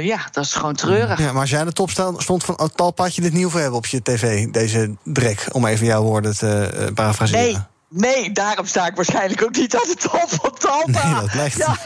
Ja, 0.03 0.27
dat 0.31 0.43
is 0.43 0.53
gewoon 0.53 0.75
treurig. 0.75 1.19
Ja, 1.19 1.31
maar 1.31 1.41
als 1.41 1.49
jij 1.49 1.59
aan 1.59 1.65
de 1.65 1.73
top 1.73 1.89
stond 2.17 2.43
van 2.43 2.59
oh, 2.59 2.67
Talpa... 2.75 3.03
had 3.03 3.15
je 3.15 3.21
dit 3.21 3.33
niet 3.33 3.41
hoeven 3.41 3.61
hebben 3.61 3.77
op 3.77 3.85
je 3.85 4.01
tv, 4.01 4.45
deze 4.45 4.95
drek. 5.03 5.47
Om 5.51 5.65
even 5.65 5.85
jouw 5.85 6.01
woorden 6.01 6.37
te 6.37 6.91
parafraseren. 6.93 7.43
Nee. 7.43 7.72
Nee, 7.95 8.31
daarom 8.31 8.65
sta 8.65 8.87
ik 8.87 8.95
waarschijnlijk 8.95 9.43
ook 9.43 9.55
niet 9.55 9.75
aan 9.75 9.87
de 9.87 9.95
top 9.95 10.25
van 10.29 10.51
Talpa. 10.57 11.05
Nee, 11.05 11.21
dat 11.21 11.31
blijkt. 11.31 11.57
Ja. 11.57 11.77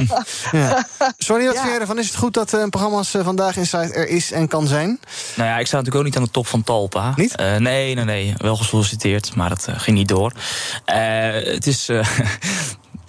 Ja. 0.51 0.87
Sorry, 1.17 1.45
wat 1.45 1.53
Ja. 1.55 1.79
ervan? 1.79 1.99
Is 1.99 2.07
het 2.07 2.15
goed 2.15 2.33
dat 2.33 2.53
eh, 2.53 2.59
een 2.61 2.69
programma 2.69 2.97
als 2.97 3.13
eh, 3.13 3.23
Vandaag 3.23 3.55
Inside 3.57 3.93
er 3.93 4.07
is 4.07 4.31
en 4.31 4.47
kan 4.47 4.67
zijn? 4.67 4.99
Nou 5.35 5.49
ja, 5.49 5.57
ik 5.57 5.67
sta 5.67 5.77
natuurlijk 5.77 5.95
ook 5.95 6.03
niet 6.03 6.17
aan 6.17 6.23
de 6.23 6.31
top 6.31 6.47
van 6.47 6.63
Talpa. 6.63 7.13
Niet? 7.15 7.35
nee, 7.37 7.95
nee, 7.95 7.95
nee. 7.95 8.33
Wel 8.37 8.55
gesolliciteerd, 8.55 9.35
maar 9.35 9.49
dat 9.49 9.67
eh, 9.67 9.79
ging 9.79 9.97
niet 9.97 10.07
door. 10.07 10.31
Eh, 10.85 10.97
het 11.31 11.67
is... 11.67 11.89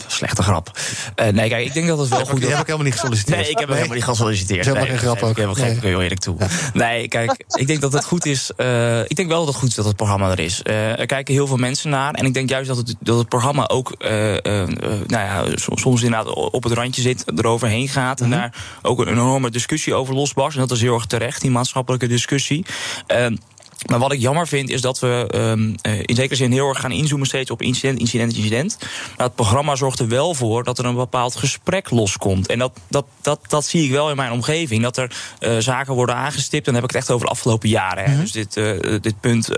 Slechte 0.06 0.42
grap. 0.42 0.70
Eh, 1.14 1.28
nee, 1.28 1.48
kijk, 1.48 1.66
ik 1.66 1.74
denk 1.74 1.87
dat 1.88 1.98
het 1.98 2.08
wel 2.08 2.18
Ja, 2.18 2.24
goed 2.24 2.34
is. 2.34 2.40
je 2.40 2.46
hebt 2.48 2.61
ook 2.61 2.66
helemaal 2.66 2.87
niet 2.87 2.94
gesolliciteerd. 2.94 3.40
Nee, 3.40 3.50
ik 3.50 3.58
heb 3.58 3.66
Nee. 3.68 3.76
helemaal 3.76 3.96
niet 3.96 4.04
gesolliciteerd. 4.06 4.64
Dat 4.64 4.74
is 4.76 4.80
helemaal 4.82 4.88
nee, 4.88 4.98
geen 4.98 5.08
grap 5.08 5.20
dat 5.20 5.24
ook. 5.24 5.37
ik 5.46 5.56
helemaal 5.56 5.80
Nee. 5.82 5.90
heel 5.92 6.02
eerlijk 6.02 6.20
toe. 6.20 6.37
Nee, 6.72 7.08
kijk, 7.08 7.44
ik 7.48 7.66
denk 7.66 7.80
dat 7.80 7.92
het 7.92 8.04
goed 8.04 8.26
is. 8.26 8.50
eh, 8.56 9.00
ik 9.00 9.16
denk 9.16 9.28
wel 9.28 9.38
dat 9.38 9.48
het 9.48 9.56
goed 9.56 9.68
is 9.68 9.74
dat 9.74 9.84
het 9.84 9.96
programma 9.96 10.30
er 10.30 10.38
is. 10.38 10.62
Eh, 10.62 10.98
er 10.98 11.06
kijken 11.06 11.34
heel 11.34 11.46
veel 11.46 11.56
mensen 11.56 11.90
naar. 11.90 12.14
En 12.14 12.24
ik 12.26 12.34
denk 12.34 12.48
juist 12.48 12.68
dat 12.68 12.76
het, 12.76 12.94
dat 13.00 13.18
het 13.18 13.28
programma 13.28 13.68
ook 13.68 13.94
nou 13.98 15.08
ja, 15.08 15.44
som- 15.54 15.78
soms 15.78 16.02
inderdaad 16.02 16.34
op 16.34 16.62
het 16.62 16.72
randje 16.72 17.02
zit, 17.02 17.24
eroverheen 17.37 17.88
gaat. 17.88 18.20
En 18.20 18.30
daar 18.30 18.54
ook 18.82 18.98
een 19.00 19.08
enorme 19.08 19.50
discussie 19.50 19.94
over 19.94 20.14
losbarst. 20.14 20.56
En 20.56 20.62
dat 20.66 20.76
is 20.76 20.82
heel 20.82 20.94
erg 20.94 21.06
terecht, 21.06 21.40
die 21.40 21.50
maatschappelijke 21.50 22.06
discussie. 22.06 22.64
Maar 23.86 23.98
wat 23.98 24.12
ik 24.12 24.20
jammer 24.20 24.48
vind 24.48 24.70
is 24.70 24.80
dat 24.80 24.98
we 24.98 25.26
ehm, 25.28 25.74
eh, 25.82 26.02
in 26.02 26.14
zekere 26.14 26.34
zin 26.36 26.52
heel 26.52 26.68
erg 26.68 26.80
gaan 26.80 26.92
inzoomen 26.92 27.26
steeds 27.26 27.50
op 27.50 27.62
incident, 27.62 27.98
incident, 27.98 28.36
incident. 28.36 28.76
Maar 29.16 29.26
het 29.26 29.34
programma 29.34 29.76
zorgt 29.76 29.98
er 29.98 30.08
wel 30.08 30.34
voor 30.34 30.64
dat 30.64 30.78
er 30.78 30.84
een 30.84 30.94
bepaald 30.94 31.36
gesprek 31.36 31.90
loskomt. 31.90 32.46
En 32.46 32.58
dat, 32.58 32.72
dat, 32.88 33.06
dat, 33.20 33.40
dat 33.48 33.66
zie 33.66 33.84
ik 33.84 33.90
wel 33.90 34.10
in 34.10 34.16
mijn 34.16 34.32
omgeving. 34.32 34.82
Dat 34.82 34.96
er 34.96 35.16
eh, 35.38 35.56
zaken 35.58 35.94
worden 35.94 36.14
aangestipt. 36.14 36.66
En 36.66 36.72
dan 36.72 36.82
heb 36.82 36.90
ik 36.90 36.96
het 36.96 37.04
echt 37.04 37.10
over 37.10 37.26
de 37.26 37.32
afgelopen 37.32 37.68
jaren. 37.68 38.04
Hè. 38.04 38.20
Dus 38.20 38.32
dit, 38.32 38.56
eh, 38.56 39.00
dit 39.00 39.20
punt 39.20 39.48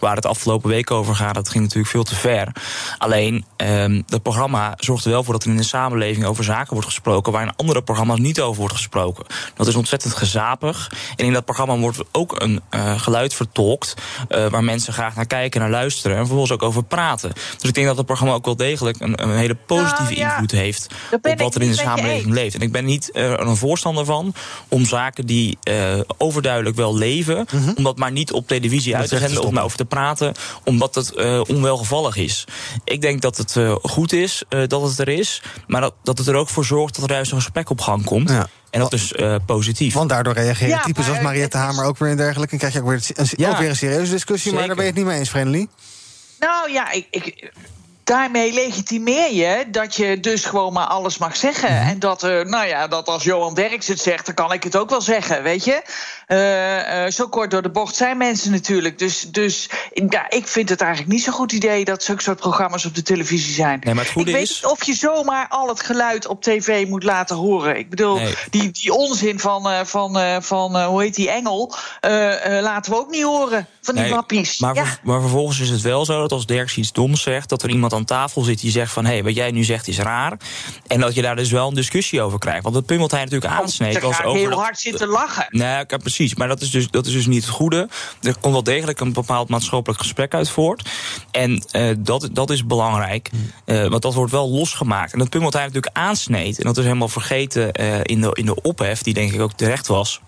waar 0.00 0.16
het 0.16 0.26
afgelopen 0.26 0.70
week 0.70 0.90
over 0.90 1.14
gaat, 1.14 1.34
dat 1.34 1.48
ging 1.48 1.64
natuurlijk 1.64 1.90
veel 1.90 2.04
te 2.04 2.14
ver. 2.14 2.52
Alleen, 2.98 3.44
ehm 3.56 4.02
dat 4.06 4.22
programma 4.22 4.74
zorgt 4.76 5.04
er 5.04 5.10
wel 5.10 5.24
voor 5.24 5.32
dat 5.32 5.44
er 5.44 5.50
in 5.50 5.56
de 5.56 5.62
samenleving 5.62 6.24
over 6.24 6.44
zaken 6.44 6.72
wordt 6.72 6.88
gesproken 6.88 7.32
waar 7.32 7.42
in 7.42 7.56
andere 7.56 7.82
programma's 7.82 8.18
niet 8.18 8.40
over 8.40 8.60
wordt 8.60 8.74
gesproken. 8.74 9.24
Dat 9.54 9.66
is 9.66 9.74
ontzettend 9.74 10.14
gezapig. 10.14 10.92
En 11.16 11.24
in 11.24 11.32
dat 11.32 11.44
programma 11.44 11.76
wordt 11.76 11.98
ook 12.12 12.40
een 12.40 12.62
geluid 12.96 13.34
vertolkt 13.58 13.94
eh, 14.28 14.46
waar 14.46 14.64
mensen 14.64 14.92
graag 14.92 15.14
naar 15.14 15.26
kijken, 15.26 15.60
naar 15.60 15.70
luisteren 15.70 16.16
en 16.16 16.22
vervolgens 16.22 16.52
ook 16.52 16.62
over 16.62 16.84
praten. 16.84 17.32
Dus 17.32 17.68
ik 17.68 17.74
denk 17.74 17.86
dat 17.86 17.96
het 17.96 18.06
programma 18.06 18.34
ook 18.34 18.44
wel 18.44 18.56
degelijk 18.56 19.00
een, 19.00 19.22
een 19.22 19.36
hele 19.36 19.54
positieve 19.54 20.02
Nou, 20.02 20.14
ja. 20.14 20.30
invloed 20.30 20.50
heeft 20.50 20.86
op 21.10 21.34
wat 21.36 21.54
er 21.54 21.62
in 21.62 21.70
de 21.70 21.76
samenleving 21.76 22.32
leeft. 22.32 22.54
En 22.54 22.60
ik 22.60 22.72
ben 22.72 22.84
niet 22.84 23.10
eh, 23.10 23.30
er 23.30 23.40
een 23.40 23.56
voorstander 23.56 24.04
van 24.04 24.34
om 24.68 24.84
zaken 24.84 25.26
die 25.26 25.58
eh, 25.62 26.00
overduidelijk 26.18 26.76
wel 26.76 26.96
leven, 26.96 27.46
om 27.76 27.84
dat 27.84 27.98
maar 27.98 28.12
niet 28.12 28.32
op 28.32 28.48
televisie 28.48 28.96
uit 28.96 29.08
te 29.08 29.18
zenden 29.18 29.42
of 29.42 29.50
maar 29.50 29.64
over 29.64 29.76
te 29.76 29.84
praten, 29.84 30.34
omdat 30.64 30.94
het 30.94 31.14
eh, 31.14 31.40
onwelgevallig 31.46 32.16
is. 32.16 32.44
Ik 32.84 33.00
denk 33.00 33.20
dat 33.20 33.36
het 33.36 33.56
eh, 33.56 33.76
goed 33.82 34.12
is 34.12 34.42
eh, 34.48 34.62
dat 34.66 34.82
het 34.82 34.98
er 34.98 35.08
is, 35.08 35.42
maar 35.66 35.80
dat, 35.80 35.94
dat 36.02 36.18
het 36.18 36.26
er 36.26 36.34
ook 36.34 36.48
voor 36.48 36.64
zorgt 36.64 36.94
dat 36.94 37.04
er 37.04 37.14
juist 37.14 37.32
een 37.32 37.40
gesprek 37.40 37.70
op 37.70 37.80
gang 37.80 38.04
komt. 38.04 38.30
En 38.70 38.80
dat 38.80 38.92
is 38.92 39.12
eh, 39.12 39.34
positief. 39.46 39.94
Want 39.94 40.08
daardoor 40.08 40.32
reageren 40.32 40.68
Ja, 40.68 40.82
types 40.82 41.08
als 41.08 41.20
Mariette 41.20 41.56
Hamer 41.56 41.84
ook 41.84 41.98
weer 41.98 42.10
en 42.10 42.16
dergelijke. 42.16 42.52
En 42.52 42.58
krijg 42.58 42.72
je 42.72 42.80
ook 42.80 42.88
weer 42.88 43.02
een, 43.14 43.26
Ja. 43.36 43.50
ook 43.50 43.58
weer 43.58 43.68
een 43.68 43.76
serieuze 43.76 44.12
discussie. 44.12 44.52
Maar 44.52 44.66
daar 44.66 44.76
ben 44.76 44.84
je 44.84 44.90
het 44.90 44.98
niet 44.98 45.08
mee 45.08 45.18
eens, 45.18 45.30
Vreemdelie. 45.30 45.68
Nou 46.38 46.72
ja, 46.72 46.90
ik, 46.90 47.06
ik, 47.10 47.52
daarmee 48.08 48.52
legitimeer 48.52 49.32
je 49.34 49.64
dat 49.70 49.94
je 49.96 50.20
dus 50.20 50.44
gewoon 50.44 50.72
maar 50.72 50.86
alles 50.86 51.18
mag 51.18 51.36
zeggen. 51.36 51.74
Mhm. 51.74 51.88
En 51.88 51.98
dat, 51.98 52.22
eh, 52.22 52.40
nou 52.44 52.66
ja, 52.66 52.86
dat 52.86 53.08
als 53.08 53.24
Johan 53.24 53.54
Derks 53.54 53.86
het 53.86 54.00
zegt, 54.00 54.26
dan 54.26 54.34
kan 54.34 54.52
ik 54.52 54.62
het 54.62 54.76
ook 54.76 54.90
wel 54.90 55.00
zeggen, 55.00 55.42
weet 55.42 55.64
je. 55.64 55.82
Eh, 56.26 57.04
eh, 57.04 57.12
zo 57.12 57.28
kort 57.28 57.50
door 57.50 57.62
de 57.62 57.70
bocht 57.70 57.96
zijn 57.96 58.16
mensen 58.16 58.50
natuurlijk. 58.50 58.98
Dus, 58.98 59.20
dus 59.20 59.70
ja, 60.08 60.30
ik 60.30 60.46
vind 60.46 60.68
het 60.68 60.80
eigenlijk 60.80 61.12
niet 61.12 61.22
zo'n 61.22 61.32
goed 61.32 61.52
idee 61.52 61.84
dat 61.84 62.02
zulke 62.02 62.22
soort 62.22 62.40
programma's 62.40 62.84
op 62.84 62.94
de 62.94 63.02
televisie 63.02 63.54
zijn. 63.54 63.80
Nee, 63.84 63.94
maar 63.94 64.04
het 64.04 64.12
goede 64.12 64.30
ik 64.30 64.36
weet 64.36 64.48
is- 64.50 64.62
niet 64.62 64.70
of 64.70 64.84
je 64.84 64.94
zomaar 64.94 65.46
al 65.48 65.68
het 65.68 65.82
geluid 65.82 66.26
op 66.26 66.42
tv 66.42 66.86
moet 66.86 67.02
laten 67.04 67.36
horen. 67.36 67.78
Ik 67.78 67.90
bedoel, 67.90 68.14
Nee. 68.16 68.34
die, 68.50 68.70
die 68.70 68.92
onzin 68.92 69.38
van, 69.40 69.86
van, 69.86 70.42
van 70.42 70.82
hoe 70.82 71.02
heet 71.02 71.14
die 71.14 71.30
engel, 71.30 71.74
laten 72.60 72.92
we 72.92 72.98
ook 72.98 73.10
niet 73.10 73.22
horen. 73.22 73.66
Van 73.82 73.94
die 73.94 74.04
Nee, 74.04 74.12
wappies. 74.12 74.58
Maar, 74.58 74.74
ja. 74.74 74.84
maar 75.02 75.20
vervolgens 75.20 75.60
is 75.60 75.68
het 75.70 75.80
wel 75.80 76.04
zo 76.04 76.20
dat 76.20 76.32
als 76.32 76.46
Derks 76.46 76.76
iets 76.76 76.92
doms 76.92 77.22
zegt, 77.22 77.48
dat 77.48 77.62
er 77.62 77.70
iemand 77.70 77.92
aan 77.98 78.04
tafel 78.04 78.42
zit 78.42 78.60
die 78.60 78.70
zegt 78.70 78.92
van... 78.92 79.04
hé, 79.04 79.12
hey, 79.12 79.22
wat 79.22 79.34
jij 79.34 79.50
nu 79.50 79.64
zegt 79.64 79.88
is 79.88 79.98
raar. 79.98 80.36
En 80.86 81.00
dat 81.00 81.14
je 81.14 81.22
daar 81.22 81.36
dus 81.36 81.50
wel 81.50 81.68
een 81.68 81.74
discussie 81.74 82.20
over 82.20 82.38
krijgt. 82.38 82.62
Want 82.62 82.86
punt 82.86 83.00
wat 83.00 83.10
hij 83.10 83.24
natuurlijk 83.24 83.52
aansneed... 83.52 84.00
was 84.00 84.22
over 84.22 84.38
heel 84.38 84.50
dat- 84.50 84.58
hard 84.58 84.80
zitten 84.80 85.08
lachen. 85.08 85.46
Nee, 85.48 85.84
ja, 85.88 85.96
precies. 85.96 86.34
Maar 86.34 86.48
dat 86.48 86.60
is, 86.60 86.70
dus, 86.70 86.90
dat 86.90 87.06
is 87.06 87.12
dus 87.12 87.26
niet 87.26 87.44
het 87.44 87.54
goede. 87.54 87.88
Er 88.22 88.38
komt 88.40 88.52
wel 88.52 88.62
degelijk 88.62 89.00
een 89.00 89.12
bepaald 89.12 89.48
maatschappelijk 89.48 90.00
gesprek 90.00 90.34
uit 90.34 90.50
voort. 90.50 90.88
En 91.30 91.64
eh, 91.70 91.90
dat, 91.98 92.28
dat 92.32 92.50
is 92.50 92.66
belangrijk. 92.66 93.30
Eh, 93.64 93.86
want 93.86 94.02
dat 94.02 94.14
wordt 94.14 94.32
wel 94.32 94.50
losgemaakt. 94.50 95.12
En 95.12 95.18
dat 95.18 95.28
punt 95.28 95.42
wat 95.42 95.52
hij 95.52 95.62
natuurlijk 95.62 95.96
aansneed... 95.96 96.58
en 96.58 96.64
dat 96.64 96.76
is 96.76 96.84
helemaal 96.84 97.08
vergeten 97.08 97.72
eh, 97.72 98.00
in, 98.02 98.20
de, 98.20 98.30
in 98.32 98.46
de 98.46 98.62
ophef... 98.62 99.02
die 99.02 99.14
denk 99.14 99.32
ik 99.32 99.40
ook 99.40 99.52
terecht 99.52 99.86
was 99.86 100.20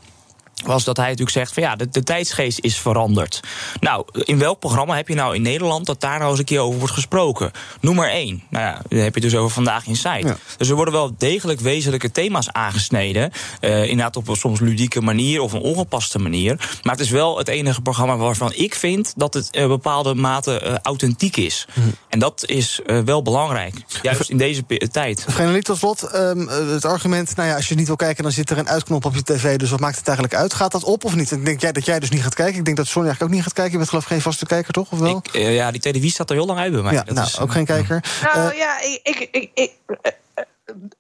was 0.65 0.85
dat 0.85 0.97
hij 0.97 1.07
natuurlijk 1.07 1.37
zegt 1.37 1.53
van 1.53 1.63
ja, 1.63 1.77
de, 1.77 1.89
de 1.89 2.03
tijdsgeest 2.03 2.59
is 2.61 2.79
veranderd. 2.79 3.41
Nou, 3.81 4.05
in 4.13 4.39
welk 4.39 4.59
programma 4.59 4.97
heb 4.97 5.09
je 5.09 5.15
nou 5.15 5.35
in 5.35 5.43
Nederland 5.43 5.87
dat 5.87 6.01
daar 6.01 6.19
nou 6.19 6.31
eens 6.31 6.39
een 6.39 6.45
keer 6.45 6.61
over 6.61 6.79
wordt 6.79 6.95
gesproken? 6.95 7.51
Noem 7.81 7.95
maar 7.95 8.09
één. 8.11 8.43
Nou 8.49 8.65
ja, 8.65 8.73
dan 8.89 8.99
heb 8.99 9.15
je 9.15 9.21
het 9.21 9.31
dus 9.31 9.35
over 9.35 9.51
vandaag 9.51 9.87
in 9.87 9.97
site. 9.97 10.37
Dus 10.57 10.69
er 10.69 10.75
worden 10.75 10.95
wel 10.95 11.15
degelijk 11.19 11.61
wezenlijke 11.61 12.11
thema's 12.11 12.49
aangesneden. 12.53 13.33
Eh, 13.61 13.83
inderdaad 13.83 14.17
op 14.17 14.29
een 14.29 14.37
soms 14.37 14.61
ludieke 14.61 15.01
manier 15.01 15.41
of 15.41 15.53
een 15.53 15.61
ongepaste 15.61 16.19
manier. 16.19 16.57
Maar 16.83 16.93
het 16.93 17.05
is 17.05 17.11
wel 17.11 17.39
het 17.39 17.49
enige 17.49 17.81
programma 17.81 18.17
waarvan 18.17 18.53
ik 18.55 18.75
vind 18.75 19.13
dat 19.17 19.35
het 19.35 19.49
een 19.51 19.69
bepaalde 19.69 20.15
mate 20.15 20.59
eh, 20.61 20.75
authentiek 20.83 21.37
is. 21.37 21.67
En 22.09 22.19
dat 22.19 22.43
is 22.47 22.81
wel 23.05 23.23
belangrijk. 23.23 23.75
Juist 24.03 24.31
in 24.31 24.37
deze 24.37 24.63
tijd. 24.91 25.25
Vrenelie, 25.29 25.63
tot 25.63 25.79
slot, 25.79 26.03
ehm, 26.03 26.47
het 26.49 26.85
argument... 26.85 27.37
nou 27.37 27.49
ja, 27.49 27.55
als 27.55 27.69
je 27.69 27.75
niet 27.75 27.87
wil 27.87 27.97
kijken, 27.97 28.23
dan 28.23 28.33
zit 28.33 28.51
er 28.51 28.59
een 28.59 28.69
uitknop 28.69 29.05
op 29.05 29.15
je 29.15 29.23
tv... 29.23 29.57
dus 29.57 29.71
wat 29.71 29.81
maakt 29.81 29.97
het 29.97 30.09
eigenlijk 30.09 30.37
uit? 30.37 30.50
Gaat 30.55 30.73
dat 30.73 30.85
op 30.85 31.05
of 31.05 31.15
niet? 31.15 31.31
Ik 31.31 31.45
denk 31.45 31.61
jij 31.61 31.73
dat 31.73 31.85
jij 31.85 31.99
dus 32.01 32.11
niet 32.11 32.23
gaat 32.23 32.35
kijken. 32.35 32.59
Ik 32.59 32.65
denk 32.65 32.77
dat 32.77 32.87
Sonja 32.87 33.09
eigenlijk 33.09 33.31
ook 33.31 33.37
niet 33.39 33.47
gaat 33.47 33.55
kijken. 33.57 33.73
Je 33.73 33.79
bent 33.79 33.89
geloof 33.89 34.05
ik 34.05 34.11
geen 34.11 34.21
vaste 34.21 34.47
kijker, 34.47 34.73
toch? 34.73 34.93
Of 34.93 34.99
wel? 34.99 35.23
Eh, 35.33 35.55
ja, 35.55 35.71
die 35.71 35.81
televisie 35.81 36.11
staat 36.13 36.31
er 36.31 36.37
heel 36.37 36.47
lang 36.47 36.59
uit 36.59 36.73
bij 36.73 36.83
mij. 36.83 36.93
ja, 36.93 37.03
Dat 37.03 37.15
nou, 37.15 37.27
is, 37.27 37.39
ook 37.41 37.53
geen 37.53 37.65
kijker. 37.65 38.05
Nou 38.35 38.51
Eh, 38.51 38.59
ja, 38.59 38.81
ik, 38.81 39.01
ik, 39.03 39.29
ik, 39.33 39.51
ik- 39.55 39.73
eh, 39.87 39.97
eh, 40.35 40.45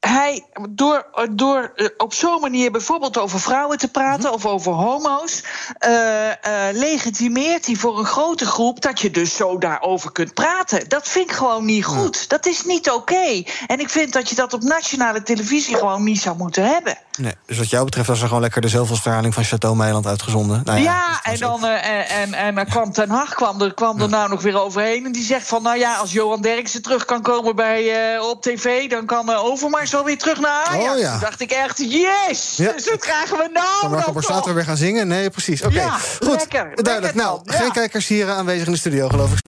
hij, 0.00 0.44
door, 0.70 1.06
door 1.30 1.72
eh, 1.76 1.86
op 1.96 2.14
zo'n 2.14 2.40
manier 2.40 2.70
bijvoorbeeld 2.70 3.18
over 3.18 3.40
vrouwen 3.40 3.78
te 3.78 3.88
praten 3.88 4.24
Mhm. 4.24 4.32
of 4.34 4.46
over 4.46 4.72
homo's, 4.72 5.42
eh, 5.78 6.28
eh, 6.30 6.74
legitimeert 6.76 7.66
hij 7.66 7.74
voor 7.74 7.98
een 7.98 8.04
grote 8.04 8.46
groep 8.46 8.80
dat 8.80 9.00
je 9.00 9.10
dus 9.10 9.36
zo 9.36 9.58
daarover 9.58 10.12
kunt 10.12 10.34
praten. 10.34 10.88
Dat 10.88 11.08
vind 11.08 11.30
ik 11.30 11.36
gewoon 11.36 11.64
niet 11.64 11.84
goed. 11.84 12.28
Dat 12.28 12.46
is 12.46 12.64
niet 12.64 12.90
oké. 12.90 13.42
En 13.66 13.80
ik 13.80 13.88
vind 13.88 14.12
dat 14.12 14.28
je 14.28 14.34
dat 14.34 14.52
op 14.52 14.62
nationale 14.62 15.22
televisie 15.22 15.76
gewoon 15.76 16.02
niet 16.04 16.20
zou 16.20 16.36
moeten 16.36 16.64
hebben. 16.64 16.98
Nee, 17.20 17.34
dus 17.46 17.58
wat 17.58 17.70
jou 17.70 17.84
betreft 17.84 18.08
was 18.08 18.20
er 18.20 18.26
gewoon 18.26 18.42
lekker 18.42 18.60
de 18.60 18.68
zoveelste 18.68 19.08
herhaling 19.08 19.34
van 19.34 19.44
Chateau 19.44 19.76
Meiland 19.76 20.06
uitgezonden. 20.06 20.60
Nou 20.64 20.78
ja, 20.78 20.84
ja, 20.84 21.32
en 21.32 21.38
dan 21.38 21.64
eh, 21.64 22.00
en, 22.00 22.06
en, 22.08 22.34
en 22.34 22.54
dan 22.54 22.64
kwam 22.64 22.92
Ten 22.92 23.10
Hag 23.10 23.34
kwam 23.34 23.60
er, 23.60 23.74
kwam 23.74 24.00
er 24.00 24.08
nou 24.08 24.28
nog 24.28 24.42
weer 24.42 24.60
overheen. 24.60 25.04
En 25.04 25.12
die 25.12 25.24
zegt 25.24 25.46
van, 25.46 25.62
nou 25.62 25.78
ja, 25.78 25.96
als 25.96 26.12
Johan 26.12 26.42
Derksen 26.42 26.82
terug 26.82 27.04
kan 27.04 27.22
komen 27.22 27.56
bij, 27.56 28.14
eh, 28.14 28.28
op 28.28 28.42
tv... 28.42 28.88
dan 28.90 29.06
kan 29.06 29.36
Overmars 29.36 29.90
wel 29.90 30.04
weer 30.04 30.18
terug 30.18 30.40
naar 30.40 30.64
Ajax. 30.64 30.94
Oh, 30.94 30.98
ja. 30.98 31.10
Toen 31.10 31.20
dacht 31.20 31.40
ik 31.40 31.50
echt, 31.50 31.78
yes! 31.78 32.56
Ja. 32.56 32.72
Dus 32.72 32.84
dat 32.84 32.98
krijgen 32.98 33.36
we 33.36 33.50
nou 33.52 33.80
Kan 33.80 33.90
Marco 33.90 34.12
Borsato 34.12 34.54
weer 34.54 34.64
gaan 34.64 34.76
zingen? 34.76 35.08
Nee, 35.08 35.30
precies. 35.30 35.62
Oké, 35.62 35.88
goed. 36.22 36.28
lekker, 36.28 36.48
Duidelijk. 36.50 36.84
lekker 36.84 37.14
nou, 37.14 37.40
dan, 37.44 37.56
geen 37.56 37.72
kijkers 37.72 38.06
hier 38.06 38.30
aanwezig 38.30 38.66
in 38.66 38.72
de 38.72 38.78
studio, 38.78 39.08
geloof 39.08 39.32
ik. 39.32 39.49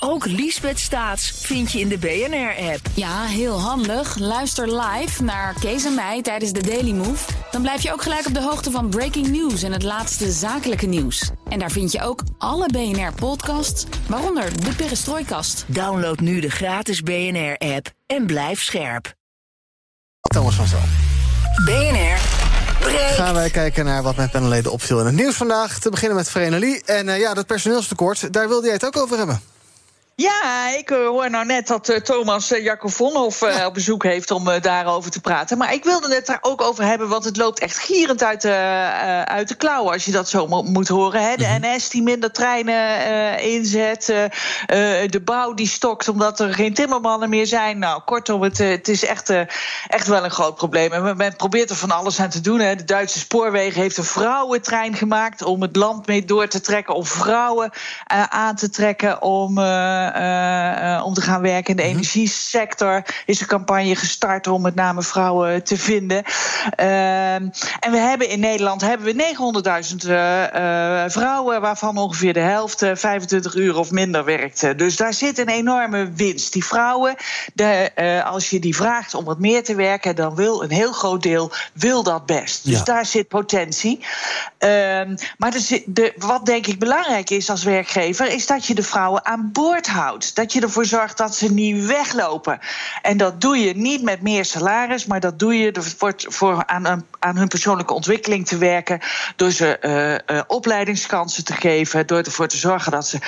Ook 0.00 0.26
Liesbeth 0.26 0.78
Staats 0.78 1.30
vind 1.30 1.72
je 1.72 1.80
in 1.80 1.88
de 1.88 1.98
BNR-app. 1.98 2.80
Ja, 2.94 3.24
heel 3.24 3.60
handig. 3.60 4.18
Luister 4.18 4.80
live 4.80 5.22
naar 5.22 5.54
Kees 5.60 5.84
en 5.84 5.94
mij 5.94 6.22
tijdens 6.22 6.52
de 6.52 6.62
Daily 6.62 6.92
Move. 6.92 7.32
Dan 7.50 7.62
blijf 7.62 7.82
je 7.82 7.92
ook 7.92 8.02
gelijk 8.02 8.26
op 8.26 8.34
de 8.34 8.42
hoogte 8.42 8.70
van 8.70 8.88
breaking 8.88 9.26
news 9.28 9.62
en 9.62 9.72
het 9.72 9.82
laatste 9.82 10.30
zakelijke 10.30 10.86
nieuws. 10.86 11.30
En 11.48 11.58
daar 11.58 11.70
vind 11.70 11.92
je 11.92 12.02
ook 12.02 12.22
alle 12.38 12.66
BNR-podcasts, 12.66 13.84
waaronder 14.08 14.62
de 14.64 14.74
Perestrooikast. 14.74 15.64
Download 15.66 16.18
nu 16.18 16.40
de 16.40 16.50
gratis 16.50 17.02
BNR-app 17.02 17.90
en 18.06 18.26
blijf 18.26 18.62
scherp. 18.62 19.14
Thomas 20.20 20.54
van 20.54 20.66
Zo. 20.66 20.78
BNR 21.64 22.18
breekt. 22.78 23.14
Gaan 23.14 23.34
wij 23.34 23.50
kijken 23.50 23.84
naar 23.84 24.02
wat 24.02 24.16
mijn 24.16 24.30
panelleden 24.30 24.72
opviel 24.72 25.00
in 25.00 25.06
het 25.06 25.14
nieuws 25.14 25.34
vandaag. 25.34 25.78
Te 25.78 25.90
beginnen 25.90 26.16
met 26.16 26.30
Vrenelie. 26.30 26.82
En 26.84 27.08
eh, 27.08 27.18
ja, 27.18 27.34
dat 27.34 27.46
personeelstekort, 27.46 28.32
daar 28.32 28.48
wilde 28.48 28.64
jij 28.64 28.74
het 28.74 28.86
ook 28.86 28.96
over 28.96 29.16
hebben. 29.16 29.40
Ja, 30.22 30.68
ik 30.78 30.90
eh, 30.90 31.06
hoor 31.06 31.30
nou 31.30 31.46
net 31.46 31.66
dat 31.66 31.88
eh, 31.88 32.00
Thomas 32.00 32.52
uh, 32.52 32.62
Jakovonhoff 32.64 33.42
eh, 33.42 33.66
op 33.66 33.74
bezoek 33.74 34.02
heeft 34.02 34.30
om 34.30 34.48
eh, 34.48 34.62
daarover 34.62 35.10
te 35.10 35.20
praten. 35.20 35.58
Maar 35.58 35.72
ik 35.72 35.84
wilde 35.84 36.14
het 36.14 36.26
daar 36.26 36.38
ook 36.40 36.62
over 36.62 36.84
hebben, 36.84 37.08
want 37.08 37.24
het 37.24 37.36
loopt 37.36 37.58
echt 37.58 37.78
gierend 37.78 38.22
uit 38.22 38.42
de, 38.42 38.48
eh, 38.50 39.22
uit 39.22 39.48
de 39.48 39.54
klauwen 39.54 39.92
als 39.92 40.04
je 40.04 40.12
dat 40.12 40.28
zo 40.28 40.46
mo- 40.46 40.62
moet 40.62 40.88
horen. 40.88 41.22
Hè. 41.22 41.36
De 41.36 41.58
NS 41.60 41.88
die 41.88 42.02
minder 42.02 42.32
treinen 42.32 43.04
eh, 43.04 43.54
inzet, 43.54 44.08
eh, 44.08 44.24
eh, 45.02 45.10
de 45.10 45.20
bouw 45.24 45.54
die 45.54 45.68
stokt 45.68 46.08
omdat 46.08 46.40
er 46.40 46.54
geen 46.54 46.74
timmermannen 46.74 47.28
meer 47.28 47.46
zijn. 47.46 47.78
Nou, 47.78 48.02
kortom, 48.04 48.42
het, 48.42 48.60
eh, 48.60 48.68
het 48.68 48.88
is 48.88 49.04
echt, 49.04 49.30
eh, 49.30 49.40
echt 49.86 50.06
wel 50.06 50.24
een 50.24 50.30
groot 50.30 50.54
probleem. 50.54 50.92
En 50.92 51.16
men- 51.16 51.36
probeert 51.36 51.70
er 51.70 51.76
van 51.76 51.90
alles 51.90 52.20
aan 52.20 52.30
te 52.30 52.40
doen. 52.40 52.60
Hè. 52.60 52.74
De 52.76 52.84
Duitse 52.84 53.18
spoorwegen 53.18 53.80
heeft 53.80 53.96
een 53.96 54.04
vrouwentrein 54.04 54.94
gemaakt 54.94 55.42
om 55.42 55.62
het 55.62 55.76
land 55.76 56.06
mee 56.06 56.24
door 56.24 56.48
te 56.48 56.60
trekken, 56.60 56.94
om 56.94 57.04
vrouwen 57.04 57.70
eh, 58.06 58.22
aan 58.22 58.54
te 58.56 58.70
trekken 58.70 59.22
om. 59.22 59.58
Eh, 60.14 60.94
eh, 60.94 61.04
om 61.04 61.14
te 61.14 61.20
gaan 61.20 61.40
werken 61.40 61.70
in 61.70 61.76
de 61.76 61.82
energiesector. 61.82 63.02
Is 63.26 63.40
een 63.40 63.46
campagne 63.46 63.96
gestart 63.96 64.46
om 64.46 64.62
met 64.62 64.74
name 64.74 65.02
vrouwen 65.02 65.64
te 65.64 65.76
vinden. 65.76 66.22
Ehm, 66.76 67.48
en 67.80 67.90
we 67.90 67.98
hebben 67.98 68.28
in 68.28 68.40
Nederland 68.40 68.80
hebben 68.80 69.06
we 69.06 69.12
900.000 69.12 70.04
eh, 70.04 71.04
vrouwen, 71.06 71.60
waarvan 71.60 71.96
ongeveer 71.98 72.32
de 72.32 72.40
helft 72.40 72.82
eh, 72.82 72.90
25 72.94 73.54
uur 73.54 73.76
of 73.76 73.90
minder 73.90 74.24
werkt. 74.24 74.78
Dus 74.78 74.96
daar 74.96 75.14
zit 75.14 75.38
een 75.38 75.48
enorme 75.48 76.10
winst. 76.12 76.52
Die 76.52 76.64
vrouwen, 76.64 77.14
de, 77.54 77.90
als 78.24 78.50
je 78.50 78.58
die 78.58 78.76
vraagt 78.76 79.14
om 79.14 79.24
wat 79.24 79.38
meer 79.38 79.64
te 79.64 79.74
werken, 79.74 80.16
dan 80.16 80.34
wil 80.34 80.62
een 80.62 80.70
heel 80.70 80.92
groot 80.92 81.22
deel 81.22 81.52
wil 81.72 82.02
dat 82.02 82.26
best. 82.26 82.64
Dus 82.64 82.78
Ja. 82.78 82.84
daar 82.84 83.06
zit 83.06 83.28
potentie. 83.28 84.04
Ehm, 84.58 85.16
maar 85.38 85.50
de, 85.86 86.12
wat 86.16 86.46
denk 86.46 86.66
ik 86.66 86.78
belangrijk 86.78 87.30
is 87.30 87.50
als 87.50 87.62
werkgever, 87.62 88.26
is 88.26 88.46
dat 88.46 88.66
je 88.66 88.74
de 88.74 88.82
vrouwen 88.82 89.24
aan 89.24 89.50
boord 89.52 89.86
houdt. 89.86 89.95
Dat 90.34 90.52
je 90.52 90.60
ervoor 90.60 90.84
zorgt 90.84 91.16
dat 91.16 91.34
ze 91.34 91.52
niet 91.52 91.84
weglopen. 91.86 92.58
En 93.02 93.16
dat 93.16 93.40
doe 93.40 93.56
je 93.58 93.76
niet 93.76 94.02
met 94.02 94.22
meer 94.22 94.44
salaris, 94.44 95.06
maar 95.06 95.20
dat 95.20 95.38
doe 95.38 95.58
je 95.58 95.72
voor, 95.96 96.14
voor 96.16 96.66
aan, 96.66 96.88
aan- 96.88 97.06
aan 97.18 97.36
hun 97.36 97.48
persoonlijke 97.48 97.94
ontwikkeling 97.94 98.46
te 98.46 98.58
werken. 98.58 99.00
Door 99.36 99.50
ze 99.50 99.78
eh, 99.78 100.14
eh, 100.14 100.44
opleidingskansen 100.46 101.44
te 101.44 101.52
geven. 101.52 102.06
Door 102.06 102.18
ervoor 102.22 102.48
te 102.48 102.56
zorgen 102.56 102.92
dat 102.92 103.06
ze 103.06 103.18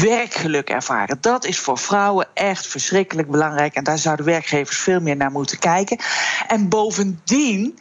werkgeluk 0.00 0.70
ervaren. 0.70 1.18
Dat 1.20 1.44
is 1.44 1.58
voor 1.58 1.78
vrouwen 1.78 2.26
echt 2.34 2.66
verschrikkelijk 2.66 3.30
belangrijk. 3.30 3.74
En 3.74 3.84
daar 3.84 3.98
zouden 3.98 4.24
werkgevers 4.24 4.78
veel 4.78 5.00
meer 5.00 5.16
naar 5.16 5.30
moeten 5.30 5.58
kijken. 5.58 5.98
En 6.48 6.68
bovendien 6.68 7.78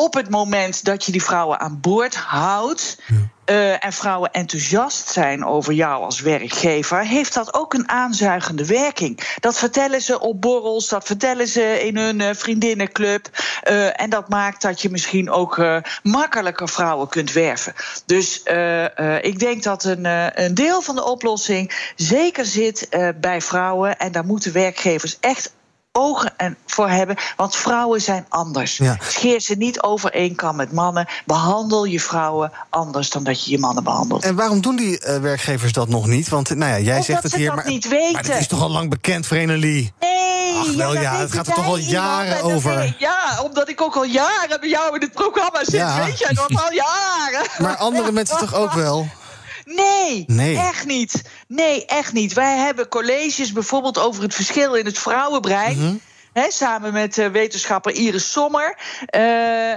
op 0.00 0.14
het 0.14 0.30
moment 0.30 0.84
dat 0.84 1.04
je 1.04 1.12
die 1.12 1.22
vrouwen 1.22 1.60
aan 1.60 1.80
boord 1.80 2.14
houdt. 2.16 2.98
eh, 3.44 3.84
en 3.84 3.92
vrouwen 3.92 4.30
enthousiast 4.30 5.08
zijn 5.08 5.44
over 5.44 5.72
jou 5.72 6.04
als 6.04 6.20
werkgever, 6.20 7.06
heeft 7.06 7.34
dat 7.34 7.54
ook 7.54 7.74
een 7.74 7.88
aanzuigende 7.88 8.66
werking. 8.66 9.36
Dat 9.40 9.58
vertellen 9.58 10.02
ze 10.02 10.20
op 10.20 10.40
borrels, 10.40 10.88
dat 10.88 11.04
vertellen 11.04 11.46
ze 11.48 11.86
in 11.86 11.96
hun 11.96 12.20
eh, 12.20 12.34
vriendinnenclub. 12.34 13.28
eh, 13.62 14.00
en 14.00 14.10
dat 14.10 14.28
maakt 14.28 14.62
dat 14.62 14.80
je 14.82 14.90
misschien 14.90 15.30
ook 15.30 15.62
makkelijker 16.02 16.68
vrouwen 16.68 17.08
kunt 17.08 17.32
werven. 17.32 17.72
Dus 18.06 18.42
ik 19.20 19.38
denk 19.38 19.62
dat 19.62 19.84
een, 19.84 20.04
een 20.44 20.54
deel 20.54 20.82
van 20.82 20.94
de 20.94 21.04
oplossing 21.04 21.92
zeker 21.96 22.44
zit 22.44 22.88
bij 23.20 23.40
vrouwen. 23.40 23.98
En 23.98 24.12
daar 24.12 24.24
moeten 24.24 24.52
werkgevers 24.52 25.16
echt 25.20 25.52
ogen 25.92 26.32
en 26.36 26.56
voor 26.66 26.88
hebben. 26.88 27.16
Want 27.36 27.56
vrouwen 27.56 28.00
zijn 28.00 28.26
anders. 28.28 28.76
Ja. 28.76 28.96
Scheer 29.02 29.40
ze 29.40 29.54
niet 29.54 29.82
over 29.82 30.12
één 30.12 30.34
kam 30.34 30.56
met 30.56 30.72
mannen. 30.72 31.08
Behandel 31.26 31.84
je 31.84 32.00
vrouwen 32.00 32.52
anders 32.70 33.10
dan 33.10 33.24
dat 33.24 33.44
je 33.44 33.50
je 33.50 33.58
mannen 33.58 33.84
behandelt. 33.84 34.24
En 34.24 34.34
waarom 34.34 34.60
doen 34.60 34.76
die 34.76 34.98
eh, 35.00 35.20
werkgevers 35.20 35.72
dat 35.72 35.88
nog 35.88 36.06
niet? 36.06 36.28
Want 36.28 36.48
nou 36.54 36.70
ja, 36.70 36.78
jij 36.78 36.90
Omdat 36.90 37.04
zegt 37.04 37.22
het 37.22 37.34
hier, 37.34 37.54
maar, 37.54 37.66
niet 37.66 37.88
weten. 37.88 38.12
maar 38.12 38.22
het 38.22 38.40
is 38.40 38.46
toch 38.46 38.62
al 38.62 38.70
lang 38.70 38.90
bekend, 38.90 39.26
Vrenelie? 39.26 39.92
Nee, 40.00 40.58
Ach, 40.58 40.74
wel 40.74 40.94
ja, 40.94 41.16
het 41.16 41.32
gaat 41.32 41.46
er 41.46 41.54
toch 41.54 41.66
al 41.66 41.76
jaren 41.76 42.42
over. 42.42 42.96
Ja, 42.98 43.42
omdat 43.42 43.68
ik 43.68 43.80
ook 43.80 43.96
al 43.96 44.04
jaren 44.04 44.60
bij 44.60 44.68
jou 44.68 44.94
in 44.94 45.00
het 45.00 45.12
programma 45.12 45.58
zit. 45.64 45.72
Ja. 45.74 46.04
Weet 46.04 46.18
jij 46.18 46.32
dat 46.32 46.62
al 46.62 46.72
jaren? 46.86 47.46
Maar 47.58 47.76
andere 47.76 48.12
mensen 48.12 48.38
toch 48.38 48.54
ook 48.54 48.72
wel? 48.72 49.08
Nee, 49.74 50.24
Nee. 50.26 50.56
echt 50.56 50.86
niet. 50.86 51.22
Nee, 51.48 51.84
echt 51.86 52.12
niet. 52.12 52.32
Wij 52.32 52.56
hebben 52.56 52.88
colleges 52.88 53.52
bijvoorbeeld 53.52 53.98
over 53.98 54.22
het 54.22 54.34
verschil 54.34 54.74
in 54.74 54.84
het 54.84 54.98
vrouwenbrein. 54.98 55.78
Mhm. 55.78 55.94
Samen 56.34 56.92
met 56.92 57.16
uh, 57.16 57.26
wetenschapper 57.26 57.92
Iris 57.92 58.32
Sommer 58.32 58.76
uh, 59.16 59.20
uh, 59.20 59.76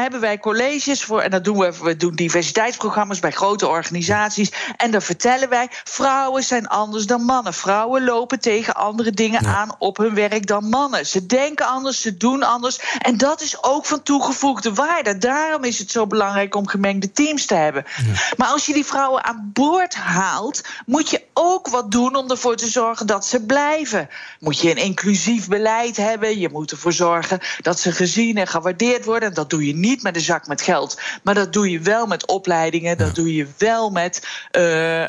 hebben 0.00 0.20
wij 0.20 0.38
colleges 0.38 1.04
voor. 1.04 1.20
En 1.20 1.30
dat 1.30 1.44
doen 1.44 1.58
we. 1.58 1.72
We 1.82 1.96
doen 1.96 2.14
diversiteitsprogramma's 2.14 3.18
bij 3.18 3.30
grote 3.30 3.68
organisaties. 3.68 4.52
En 4.76 4.90
dan 4.90 5.02
vertellen 5.02 5.48
wij: 5.48 5.68
vrouwen 5.70 6.42
zijn 6.42 6.66
anders 6.66 7.06
dan 7.06 7.22
mannen. 7.22 7.54
Vrouwen 7.54 8.04
lopen 8.04 8.40
tegen 8.40 8.74
andere 8.74 9.10
dingen 9.10 9.42
ja. 9.42 9.54
aan 9.54 9.74
op 9.78 9.96
hun 9.96 10.14
werk 10.14 10.46
dan 10.46 10.68
mannen. 10.68 11.06
Ze 11.06 11.26
denken 11.26 11.66
anders, 11.66 12.00
ze 12.00 12.16
doen 12.16 12.42
anders. 12.42 12.80
En 12.98 13.16
dat 13.16 13.40
is 13.40 13.62
ook 13.62 13.86
van 13.86 14.02
toegevoegde 14.02 14.74
waarde. 14.74 15.18
Daarom 15.18 15.64
is 15.64 15.78
het 15.78 15.90
zo 15.90 16.06
belangrijk 16.06 16.54
om 16.54 16.68
gemengde 16.68 17.12
teams 17.12 17.46
te 17.46 17.54
hebben. 17.54 17.84
Ja. 18.06 18.12
Maar 18.36 18.48
als 18.48 18.66
je 18.66 18.72
die 18.72 18.86
vrouwen 18.86 19.24
aan 19.24 19.50
boord 19.52 19.94
haalt, 19.94 20.64
moet 20.86 21.10
je 21.10 21.22
ook 21.34 21.68
wat 21.68 21.90
doen 21.90 22.16
om 22.16 22.30
ervoor 22.30 22.56
te 22.56 22.68
zorgen 22.68 23.06
dat 23.06 23.26
ze 23.26 23.44
blijven. 23.44 24.08
Moet 24.40 24.60
je 24.60 24.70
een 24.70 24.76
inclusief 24.76 25.48
beleid 25.48 25.83
hebben. 25.92 26.38
Je 26.38 26.48
moet 26.48 26.70
ervoor 26.70 26.92
zorgen 26.92 27.38
dat 27.60 27.80
ze 27.80 27.92
gezien 27.92 28.36
en 28.36 28.46
gewaardeerd 28.46 29.04
worden. 29.04 29.28
En 29.28 29.34
dat 29.34 29.50
doe 29.50 29.66
je 29.66 29.74
niet 29.74 30.02
met 30.02 30.16
een 30.16 30.22
zak 30.22 30.46
met 30.46 30.62
geld. 30.62 31.00
Maar 31.22 31.34
dat 31.34 31.52
doe 31.52 31.70
je 31.70 31.80
wel 31.80 32.06
met 32.06 32.26
opleidingen. 32.26 32.98
Dat 32.98 33.14
doe 33.14 33.34
je 33.34 33.46
wel 33.58 33.90
met 33.90 34.26
uh, 34.52 35.00
uh, 35.00 35.08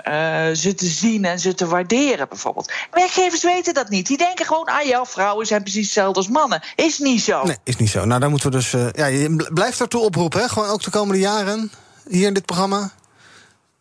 ze 0.54 0.74
te 0.76 0.86
zien 0.86 1.26
en 1.26 1.40
ze 1.40 1.54
te 1.54 1.68
waarderen, 1.68 2.30
bijvoorbeeld. 2.30 2.72
Werkgevers 2.92 3.44
weten 3.44 3.74
dat 3.74 3.90
niet. 3.90 4.08
Die 4.08 4.18
denken 4.18 4.46
gewoon: 4.46 4.66
ah 4.66 4.86
ja, 4.86 5.06
vrouwen 5.06 5.46
zijn 5.46 5.62
precies 5.62 5.84
hetzelfde 5.84 6.20
als 6.20 6.28
mannen. 6.28 6.62
Is 6.76 7.00
niet 7.00 7.22
zo. 7.22 7.44
Nee, 7.44 7.58
is 7.64 7.76
niet 7.76 7.90
zo. 7.90 8.06
Nou, 8.06 8.20
daar 8.20 8.30
moeten 8.30 8.52
we 8.52 8.56
dus. 8.56 8.74
Uh, 8.74 8.88
ja, 8.92 9.06
je 9.06 9.50
blijft 9.54 9.80
ertoe 9.80 10.02
oproepen, 10.02 10.40
hè? 10.40 10.50
Gewoon 10.50 10.70
ook 10.70 10.84
de 10.84 10.92
komende 10.92 11.20
jaren 11.20 11.72
hier 12.08 12.28
in 12.28 12.34
dit 12.34 12.46
programma. 12.46 12.92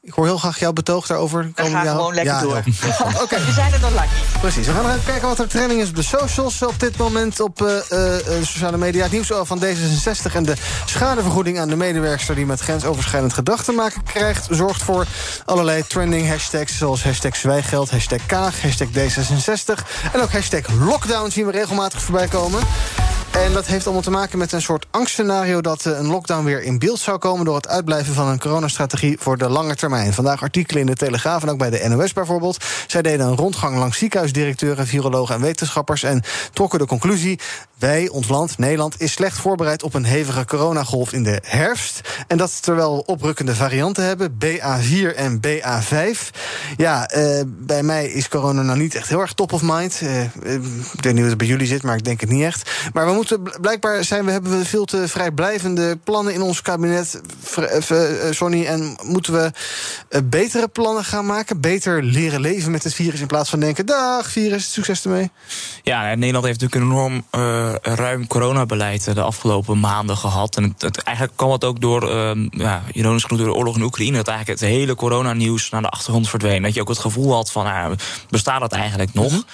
Ik 0.04 0.12
hoor 0.12 0.24
heel 0.24 0.38
graag 0.38 0.58
jouw 0.58 0.72
betoog 0.72 1.06
daarover. 1.06 1.52
We 1.54 1.70
gaan 1.70 1.86
gewoon 1.86 2.14
lekker 2.14 2.34
ja, 2.34 2.40
door. 2.40 2.62
Ja. 2.64 2.96
Oké. 3.12 3.22
Okay. 3.22 3.44
We 3.44 3.52
zijn 3.52 3.72
er 3.72 3.80
dan 3.80 3.94
lang. 3.94 4.08
Precies. 4.40 4.66
We 4.66 4.72
gaan 4.72 4.90
even 4.90 5.04
kijken 5.04 5.28
wat 5.28 5.38
er 5.38 5.48
trending 5.48 5.80
is 5.80 5.88
op 5.88 5.96
de 5.96 6.02
socials 6.02 6.62
op 6.62 6.80
dit 6.80 6.96
moment 6.96 7.40
op 7.40 7.62
uh, 7.62 7.68
uh, 7.68 8.14
sociale 8.42 8.76
media. 8.76 9.02
Het 9.02 9.12
nieuws 9.12 9.30
van 9.42 9.62
D66 9.64 10.32
en 10.34 10.42
de 10.42 10.54
schadevergoeding 10.84 11.58
aan 11.58 11.68
de 11.68 11.76
medewerkster... 11.76 12.34
die 12.34 12.46
met 12.46 12.60
grensoverschrijdend 12.60 13.32
gedrag 13.32 13.64
te 13.64 13.72
maken 13.72 14.02
krijgt... 14.02 14.46
zorgt 14.50 14.82
voor 14.82 15.06
allerlei 15.44 15.86
trending 15.86 16.28
hashtags 16.28 16.78
zoals 16.78 17.04
hashtag 17.04 17.36
zwijgeld, 17.36 17.90
hashtag 17.90 18.26
Kaag, 18.26 18.62
hashtag 18.62 18.88
D66... 18.88 19.82
en 20.12 20.22
ook 20.22 20.32
hashtag 20.32 20.62
lockdown 20.78 21.30
zien 21.30 21.46
we 21.46 21.52
regelmatig 21.52 22.02
voorbij 22.02 22.28
komen. 22.28 22.60
En 23.34 23.52
dat 23.52 23.66
heeft 23.66 23.84
allemaal 23.84 24.02
te 24.02 24.10
maken 24.10 24.38
met 24.38 24.52
een 24.52 24.62
soort 24.62 24.86
angstscenario... 24.90 25.60
dat 25.60 25.84
een 25.84 26.06
lockdown 26.06 26.44
weer 26.44 26.62
in 26.62 26.78
beeld 26.78 26.98
zou 26.98 27.18
komen... 27.18 27.44
door 27.44 27.54
het 27.54 27.68
uitblijven 27.68 28.14
van 28.14 28.28
een 28.28 28.38
coronastrategie 28.38 29.16
voor 29.20 29.38
de 29.38 29.48
lange 29.48 29.74
termijn. 29.74 30.12
Vandaag 30.12 30.42
artikelen 30.42 30.80
in 30.80 30.86
de 30.86 30.94
Telegraaf 30.94 31.42
en 31.42 31.48
ook 31.48 31.58
bij 31.58 31.70
de 31.70 31.88
NOS 31.88 32.12
bijvoorbeeld. 32.12 32.64
Zij 32.86 33.02
deden 33.02 33.26
een 33.26 33.36
rondgang 33.36 33.76
langs 33.76 33.98
ziekenhuisdirecteuren, 33.98 34.86
virologen 34.86 35.34
en 35.34 35.40
wetenschappers... 35.40 36.02
en 36.02 36.22
trokken 36.52 36.78
de 36.78 36.86
conclusie... 36.86 37.40
wij, 37.78 38.08
ons 38.08 38.28
land, 38.28 38.58
Nederland, 38.58 39.00
is 39.00 39.12
slecht 39.12 39.36
voorbereid 39.36 39.82
op 39.82 39.94
een 39.94 40.04
hevige 40.04 40.44
coronagolf 40.44 41.12
in 41.12 41.22
de 41.22 41.40
herfst. 41.44 42.00
En 42.26 42.36
dat 42.36 42.62
terwijl 42.62 42.96
we 42.96 43.04
oprukkende 43.04 43.54
varianten 43.54 44.04
hebben, 44.04 44.38
BA4 44.44 45.16
en 45.16 45.40
BA5. 45.46 46.18
Ja, 46.76 47.16
uh, 47.16 47.40
bij 47.46 47.82
mij 47.82 48.06
is 48.06 48.28
corona 48.28 48.62
nou 48.62 48.78
niet 48.78 48.94
echt 48.94 49.08
heel 49.08 49.20
erg 49.20 49.32
top 49.32 49.52
of 49.52 49.62
mind. 49.62 50.00
Uh, 50.02 50.22
ik 50.22 50.30
weet 51.00 51.12
niet 51.12 51.18
hoe 51.18 51.28
het 51.28 51.38
bij 51.38 51.46
jullie 51.46 51.66
zit, 51.66 51.82
maar 51.82 51.96
ik 51.96 52.04
denk 52.04 52.20
het 52.20 52.30
niet 52.30 52.42
echt. 52.42 52.70
Maar 52.92 53.06
we 53.06 53.12
moeten 53.12 53.22
blijkbaar 53.60 54.04
zijn 54.04 54.24
we, 54.24 54.30
hebben 54.30 54.58
we 54.58 54.64
veel 54.64 54.84
te 54.84 55.08
vrijblijvende 55.08 55.98
plannen 56.04 56.34
in 56.34 56.42
ons 56.42 56.62
kabinet, 56.62 57.20
Sonny. 58.30 58.64
En 58.64 58.96
moeten 59.02 59.32
we 59.32 59.50
betere 60.24 60.68
plannen 60.68 61.04
gaan 61.04 61.26
maken? 61.26 61.60
Beter 61.60 62.02
leren 62.02 62.40
leven 62.40 62.70
met 62.70 62.84
het 62.84 62.94
virus 62.94 63.20
in 63.20 63.26
plaats 63.26 63.50
van 63.50 63.60
denken: 63.60 63.86
dag, 63.86 64.30
virus, 64.30 64.72
succes 64.72 65.04
ermee. 65.04 65.30
Ja, 65.82 66.14
Nederland 66.14 66.44
heeft 66.44 66.60
natuurlijk 66.60 66.90
een 66.90 66.96
enorm 66.96 67.24
uh, 67.32 67.74
ruim 67.82 68.26
coronabeleid 68.26 69.14
de 69.14 69.20
afgelopen 69.20 69.80
maanden 69.80 70.16
gehad. 70.16 70.56
En 70.56 70.62
het, 70.62 70.82
het, 70.82 70.98
eigenlijk 70.98 71.36
kwam 71.36 71.50
het 71.50 71.64
ook 71.64 71.80
door, 71.80 72.10
uh, 72.10 72.48
ja, 72.50 72.82
ironisch 72.92 73.22
genoeg, 73.22 73.40
door 73.40 73.52
de 73.52 73.58
oorlog 73.58 73.76
in 73.76 73.82
Oekraïne. 73.82 74.16
Dat 74.16 74.28
eigenlijk 74.28 74.60
het 74.60 74.70
hele 74.70 74.94
coronanieuws 74.94 75.70
naar 75.70 75.82
de 75.82 75.88
achtergrond 75.88 76.28
verdween. 76.28 76.62
Dat 76.62 76.74
je 76.74 76.80
ook 76.80 76.88
het 76.88 76.98
gevoel 76.98 77.32
had 77.32 77.52
van: 77.52 77.64
nou, 77.64 77.96
bestaat 78.28 78.60
dat 78.60 78.72
eigenlijk 78.72 79.14
nog? 79.14 79.44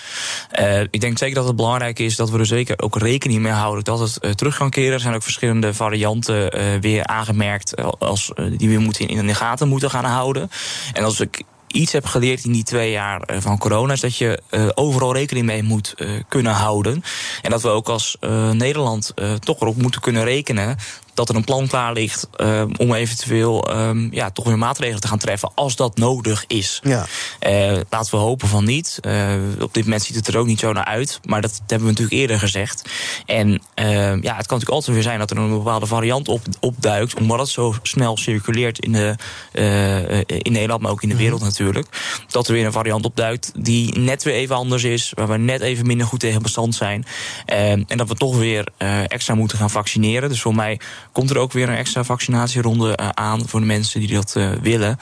Uh, 0.61 0.81
ik 0.81 1.01
denk 1.01 1.18
zeker 1.18 1.35
dat 1.35 1.47
het 1.47 1.57
belangrijk 1.57 1.99
is 1.99 2.16
dat 2.16 2.31
we 2.31 2.39
er 2.39 2.47
zeker 2.47 2.83
ook 2.83 2.97
rekening 2.97 3.41
mee 3.41 3.53
houden 3.53 3.59
dat 3.82 3.98
het 3.98 4.18
uh, 4.20 4.30
terug 4.30 4.56
kan 4.56 4.70
keren. 4.70 4.92
Er 4.92 5.00
zijn 5.00 5.14
ook 5.14 5.22
verschillende 5.22 5.74
varianten 5.74 6.58
uh, 6.58 6.80
weer 6.80 7.06
aangemerkt 7.06 7.98
als, 7.98 8.32
uh, 8.34 8.58
die 8.58 8.68
we 8.68 8.78
moeten 8.78 9.08
in, 9.08 9.16
in 9.16 9.26
de 9.26 9.34
gaten 9.34 9.68
moeten 9.68 9.90
gaan 9.90 10.04
houden. 10.04 10.50
En 10.92 11.04
als 11.04 11.20
ik 11.20 11.42
iets 11.66 11.92
heb 11.92 12.06
geleerd 12.06 12.44
in 12.44 12.52
die 12.52 12.64
twee 12.64 12.90
jaar 12.90 13.22
van 13.38 13.58
corona... 13.58 13.92
is 13.92 14.00
dat 14.00 14.16
je 14.16 14.42
overal 14.74 15.12
rekening 15.12 15.46
mee 15.46 15.62
moet 15.62 15.94
kunnen 16.28 16.52
houden. 16.52 17.02
En 17.42 17.50
dat 17.50 17.62
we 17.62 17.68
ook 17.68 17.88
als 17.88 18.16
Nederland 18.52 19.14
toch 19.38 19.61
erop 19.61 19.76
moeten 19.76 20.00
kunnen 20.00 20.24
rekenen 20.24 20.76
dat 21.21 21.29
er 21.29 21.35
een 21.35 21.45
plan 21.45 21.66
klaar 21.66 21.93
ligt 21.93 22.29
uh, 22.37 22.62
om 22.77 22.95
eventueel 22.95 23.77
um, 23.77 24.09
ja, 24.12 24.31
toch 24.31 24.45
weer 24.45 24.59
maatregelen 24.59 25.01
te 25.01 25.09
gaan 25.09 25.18
treffen 25.18 25.53
als 25.55 25.77
dat 25.77 25.97
nodig 25.97 26.45
is. 26.47 26.81
Ja. 26.83 27.07
Uh, 27.47 27.81
laten 27.91 28.11
we 28.11 28.16
hopen 28.16 28.49
van 28.49 28.64
niet. 28.64 28.99
Uh, 29.03 29.33
op 29.61 29.75
dit 29.75 29.85
moment 29.85 30.03
ziet 30.03 30.16
het 30.16 30.29
er 30.29 30.37
ook 30.37 30.47
niet 30.47 30.59
zo 30.59 30.73
naar 30.73 30.85
uit. 30.85 31.21
Maar 31.25 31.41
dat, 31.41 31.61
hebben 31.66 31.87
we 31.87 31.93
natuurlijk 31.93 32.21
eerder 32.21 32.39
gezegd. 32.39 32.91
En 33.27 33.62
ja, 34.21 34.37
het 34.37 34.47
kan 34.47 34.59
natuurlijk 34.59 34.68
altijd 34.68 34.95
weer 34.95 35.03
zijn 35.03 35.18
dat 35.18 35.31
er 35.31 35.37
een 35.37 35.51
bepaalde 35.51 35.87
variant 35.87 36.29
op, 36.29 36.41
opduikt. 36.61 37.14
Omdat 37.14 37.39
het 37.39 37.49
zo 37.49 37.75
snel 37.83 38.16
circuleert 38.16 38.79
in, 38.79 38.93
de, 38.93 39.16
in 40.27 40.53
Nederland, 40.53 40.83
maar 40.83 40.91
ook 40.91 41.03
in 41.03 41.09
de 41.09 41.16
wereld 41.16 41.41
natuurlijk. 41.41 41.87
Dat 42.29 42.47
er 42.47 42.53
weer 42.53 42.66
een 42.66 42.73
variant 42.73 43.05
opduikt 43.05 43.53
die 43.55 43.99
net 43.99 44.23
weer 44.23 44.35
even 44.35 44.57
anders 44.57 44.85
is. 44.85 45.12
Waar 45.14 45.29
we 45.29 45.37
net 45.37 45.61
even 45.61 45.87
minder 45.87 46.07
goed 46.07 46.21
tegen 46.21 46.43
bestand 46.43 46.75
zijn. 46.75 47.07
en 47.47 47.87
dat 47.87 48.09
we 48.09 48.14
toch 48.14 48.37
weer 48.37 48.66
extra 49.09 49.35
moeten 49.35 49.59
gaan 49.59 49.71
vaccineren. 49.71 50.29
Dus 50.29 50.41
voor 50.41 50.55
mij 50.55 50.81
komt 51.12 51.30
er 51.30 51.38
ook 51.38 51.52
weer 51.52 51.68
een 51.68 51.76
extra 51.76 52.04
vaccinatieronde 52.04 52.98
uh, 53.00 53.08
aan 53.08 53.48
voor 53.48 53.61
de 53.61 53.66
mensen 53.66 54.00
die 54.00 54.12
dat 54.12 54.34
uh, 54.36 54.50
willen. 54.62 54.98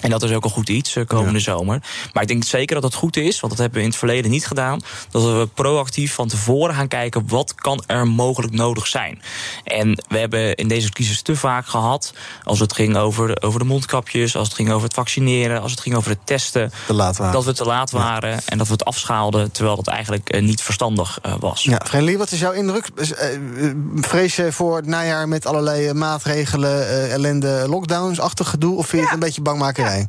En 0.00 0.10
dat 0.10 0.22
is 0.22 0.32
ook 0.32 0.44
een 0.44 0.50
goed 0.50 0.68
iets 0.68 0.96
uh, 0.96 1.06
komende 1.06 1.38
ja. 1.38 1.44
zomer. 1.44 1.82
Maar 2.12 2.22
ik 2.22 2.28
denk 2.28 2.44
zeker 2.44 2.74
dat 2.74 2.84
het 2.84 2.94
goed 2.94 3.16
is, 3.16 3.40
want 3.40 3.52
dat 3.52 3.60
hebben 3.60 3.78
we 3.78 3.84
in 3.84 3.90
het 3.90 3.98
verleden 3.98 4.30
niet 4.30 4.46
gedaan. 4.46 4.80
Dat 5.10 5.22
we 5.22 5.48
proactief 5.54 6.14
van 6.14 6.28
tevoren 6.28 6.74
gaan 6.74 6.88
kijken 6.88 7.28
wat 7.28 7.54
kan 7.54 7.82
er 7.86 8.08
mogelijk 8.08 8.52
nodig 8.52 8.86
zijn. 8.86 9.22
En 9.64 10.04
we 10.08 10.18
hebben 10.18 10.54
in 10.54 10.68
deze 10.68 10.90
crisis 10.90 11.22
te 11.22 11.36
vaak 11.36 11.66
gehad, 11.66 12.12
als 12.44 12.60
het 12.60 12.72
ging 12.72 12.96
over 12.96 13.26
de, 13.26 13.40
over 13.40 13.60
de 13.60 13.66
mondkapjes, 13.66 14.36
als 14.36 14.46
het 14.46 14.56
ging 14.56 14.70
over 14.70 14.84
het 14.84 14.94
vaccineren, 14.94 15.60
als 15.62 15.70
het 15.70 15.80
ging 15.80 15.94
over 15.94 16.10
het 16.10 16.18
testen, 16.24 16.72
dat 17.32 17.44
we 17.44 17.52
te 17.52 17.64
laat 17.64 17.90
waren 17.90 18.30
ja. 18.30 18.40
en 18.46 18.58
dat 18.58 18.66
we 18.66 18.72
het 18.72 18.84
afschaalden, 18.84 19.52
terwijl 19.52 19.76
dat 19.76 19.86
eigenlijk 19.86 20.34
uh, 20.34 20.42
niet 20.42 20.62
verstandig 20.62 21.18
uh, 21.26 21.34
was. 21.40 21.62
Ja, 21.62 21.80
Frenly, 21.84 22.18
wat 22.18 22.30
is 22.30 22.40
jouw 22.40 22.52
indruk? 22.52 22.88
Vrees 23.96 24.36
je 24.36 24.52
voor 24.52 24.76
het 24.76 24.86
najaar 24.86 25.28
met 25.28 25.46
allerlei 25.46 25.92
maatregelen, 25.92 27.10
ellende, 27.10 27.64
lockdowns-achtig 27.68 28.48
gedoe, 28.48 28.76
of 28.76 28.86
vind 28.86 28.90
je 28.90 28.98
ja. 28.98 29.04
het 29.04 29.12
een 29.12 29.26
beetje 29.26 29.42
bangmakerij? 29.90 30.06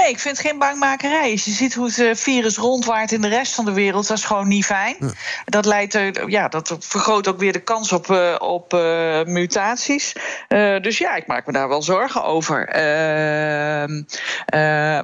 Nee, 0.00 0.10
ik 0.10 0.18
vind 0.18 0.36
het 0.36 0.46
geen 0.46 0.58
bangmakerij. 0.58 1.30
Als 1.30 1.44
je 1.44 1.50
ziet 1.50 1.74
hoe 1.74 1.92
het 1.94 2.20
virus 2.20 2.56
rondwaart 2.56 3.12
in 3.12 3.20
de 3.20 3.28
rest 3.28 3.54
van 3.54 3.64
de 3.64 3.72
wereld, 3.72 4.06
dat 4.06 4.16
is 4.16 4.24
gewoon 4.24 4.48
niet 4.48 4.64
fijn. 4.64 4.96
Ja. 5.00 5.10
Dat, 5.44 5.64
leidt, 5.64 5.98
ja, 6.26 6.48
dat 6.48 6.76
vergroot 6.78 7.28
ook 7.28 7.38
weer 7.38 7.52
de 7.52 7.62
kans 7.62 7.92
op, 7.92 8.10
uh, 8.10 8.34
op 8.38 8.74
uh, 8.74 9.22
mutaties. 9.24 10.12
Uh, 10.48 10.80
dus 10.80 10.98
ja, 10.98 11.16
ik 11.16 11.26
maak 11.26 11.46
me 11.46 11.52
daar 11.52 11.68
wel 11.68 11.82
zorgen 11.82 12.24
over. 12.24 12.68
Ehm, 12.68 14.02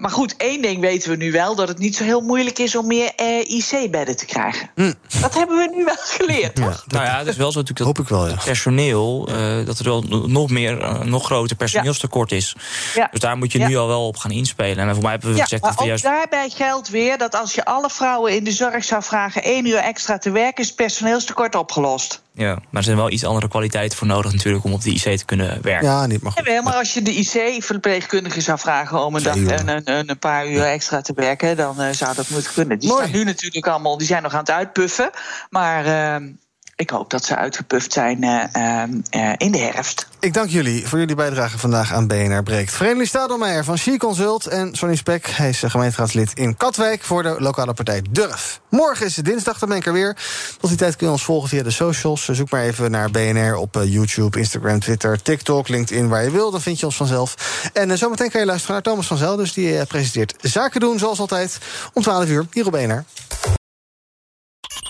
maar 0.00 0.10
goed, 0.10 0.36
één 0.36 0.62
ding 0.62 0.80
weten 0.80 1.10
we 1.10 1.16
nu 1.16 1.32
wel: 1.32 1.54
dat 1.54 1.68
het 1.68 1.78
niet 1.78 1.96
zo 1.96 2.04
heel 2.04 2.20
moeilijk 2.20 2.58
is 2.58 2.76
om 2.76 2.86
meer 2.86 3.12
IC-bedden 3.42 4.16
te 4.16 4.26
krijgen. 4.26 4.70
Hm. 4.74 4.92
Dat 5.20 5.34
hebben 5.34 5.56
we 5.56 5.72
nu 5.76 5.84
wel 5.84 5.96
geleerd. 5.98 6.58
Ja, 6.58 6.64
dat, 6.64 6.84
nou 6.86 7.04
ja, 7.04 7.18
het 7.18 7.26
is 7.26 7.36
wel 7.36 7.52
zo 7.52 7.58
natuurlijk 7.58 7.78
dat 7.78 7.86
hoop 7.86 7.98
ik 7.98 8.08
wel, 8.08 8.28
ja. 8.28 8.44
personeel, 8.44 9.24
dat 9.64 9.78
er 9.78 9.84
wel 9.84 10.02
nog 10.26 10.50
meer, 10.50 11.04
nog 11.04 11.24
groter 11.24 11.56
personeelstekort 11.56 12.32
is. 12.32 12.56
Ja. 12.94 13.08
Dus 13.10 13.20
daar 13.20 13.36
moet 13.36 13.52
je 13.52 13.58
nu 13.58 13.76
al 13.76 13.88
wel 13.88 14.06
op 14.06 14.16
gaan 14.16 14.30
inspelen. 14.30 14.85
En 14.88 14.94
voor 14.94 15.02
mij 15.02 15.12
hebben 15.12 15.30
we 15.30 15.36
ja, 15.36 15.42
gezegd 15.42 15.62
maar 15.62 15.70
dat 15.70 15.78
we 15.78 15.84
ook 15.84 16.00
juist. 16.00 16.04
daarbij 16.04 16.48
geldt 16.48 16.88
weer 16.88 17.18
dat 17.18 17.34
als 17.34 17.54
je 17.54 17.64
alle 17.64 17.90
vrouwen 17.90 18.34
in 18.34 18.44
de 18.44 18.52
zorg 18.52 18.84
zou 18.84 19.02
vragen 19.02 19.42
één 19.42 19.66
uur 19.66 19.76
extra 19.76 20.18
te 20.18 20.30
werken, 20.30 20.62
is 20.62 20.66
het 20.66 20.76
personeelstekort 20.76 21.54
opgelost. 21.54 22.24
Ja, 22.32 22.54
maar 22.54 22.62
er 22.70 22.82
zijn 22.82 22.96
wel 22.96 23.10
iets 23.10 23.24
andere 23.24 23.48
kwaliteiten 23.48 23.98
voor 23.98 24.06
nodig 24.06 24.32
natuurlijk 24.32 24.64
om 24.64 24.72
op 24.72 24.82
de 24.82 24.90
IC 24.90 25.18
te 25.18 25.24
kunnen 25.24 25.62
werken. 25.62 25.88
Ja, 25.88 26.06
niet 26.06 26.22
maar 26.22 26.32
goed. 26.32 26.46
Ja, 26.46 26.62
maar 26.62 26.74
als 26.74 26.94
je 26.94 27.02
de 27.02 27.14
IC-verpleegkundige 27.14 28.40
zou 28.40 28.58
vragen 28.58 29.04
om 29.04 29.14
een, 29.14 29.22
dag, 29.22 29.36
een, 29.36 29.68
een, 29.68 30.10
een, 30.10 30.18
paar 30.18 30.48
uur 30.48 30.64
extra 30.64 31.00
te 31.00 31.12
werken, 31.14 31.56
dan 31.56 31.80
uh, 31.80 31.90
zou 31.90 32.14
dat 32.14 32.28
moeten 32.28 32.52
kunnen. 32.52 32.78
Die 32.78 32.88
Mooi. 32.88 33.02
staan 33.02 33.18
nu 33.18 33.24
natuurlijk 33.24 33.66
allemaal, 33.66 33.98
die 33.98 34.06
zijn 34.06 34.22
nog 34.22 34.32
aan 34.32 34.38
het 34.38 34.50
uitpuffen. 34.50 35.10
Maar 35.50 35.86
uh, 36.22 36.28
ik 36.76 36.90
hoop 36.90 37.10
dat 37.10 37.24
ze 37.24 37.36
uitgepuft 37.36 37.92
zijn 37.92 38.24
uh, 38.24 38.42
uh, 39.22 39.32
in 39.36 39.52
de 39.52 39.58
herfst. 39.58 40.08
Ik 40.20 40.34
dank 40.34 40.48
jullie 40.48 40.86
voor 40.86 40.98
jullie 40.98 41.14
bijdrage 41.14 41.58
vandaag 41.58 41.92
aan 41.92 42.06
BNR 42.06 42.42
Breekt. 42.42 42.72
Vereniging 42.72 43.08
Stadelmeijer 43.08 43.64
van 43.64 43.78
She 43.78 43.96
Consult 43.96 44.46
en 44.46 44.74
Sonny 44.74 44.96
Spek. 44.96 45.26
Hij 45.26 45.48
is 45.48 45.62
gemeenteraadslid 45.66 46.32
in 46.34 46.56
Katwijk 46.56 47.02
voor 47.02 47.22
de 47.22 47.36
lokale 47.38 47.74
partij 47.74 48.04
Durf. 48.10 48.60
Morgen 48.68 49.06
is 49.06 49.16
het 49.16 49.24
dinsdag, 49.24 49.58
dan 49.58 49.68
ben 49.68 49.78
ik 49.78 49.86
er 49.86 49.92
weer. 49.92 50.16
Tot 50.60 50.68
die 50.68 50.78
tijd 50.78 50.96
kun 50.96 51.06
je 51.06 51.12
ons 51.12 51.24
volgen 51.24 51.48
via 51.48 51.62
de 51.62 51.70
socials. 51.70 52.24
Zoek 52.24 52.50
maar 52.50 52.62
even 52.62 52.90
naar 52.90 53.10
BNR 53.10 53.56
op 53.56 53.80
YouTube, 53.84 54.38
Instagram, 54.38 54.80
Twitter, 54.80 55.22
TikTok, 55.22 55.68
LinkedIn, 55.68 56.08
waar 56.08 56.24
je 56.24 56.30
wil. 56.30 56.50
Dan 56.50 56.60
vind 56.60 56.80
je 56.80 56.86
ons 56.86 56.96
vanzelf. 56.96 57.34
En 57.72 57.98
zometeen 57.98 58.30
kan 58.30 58.40
je 58.40 58.46
luisteren 58.46 58.74
naar 58.74 58.84
Thomas 58.84 59.06
van 59.06 59.16
Zel. 59.16 59.36
Dus 59.36 59.52
die 59.52 59.86
presenteert 59.86 60.34
Zaken 60.40 60.80
doen, 60.80 60.98
zoals 60.98 61.18
altijd, 61.18 61.58
om 61.92 62.02
12 62.02 62.28
uur 62.28 62.46
hier 62.52 62.66
op 62.66 62.72
BNR. 62.72 63.04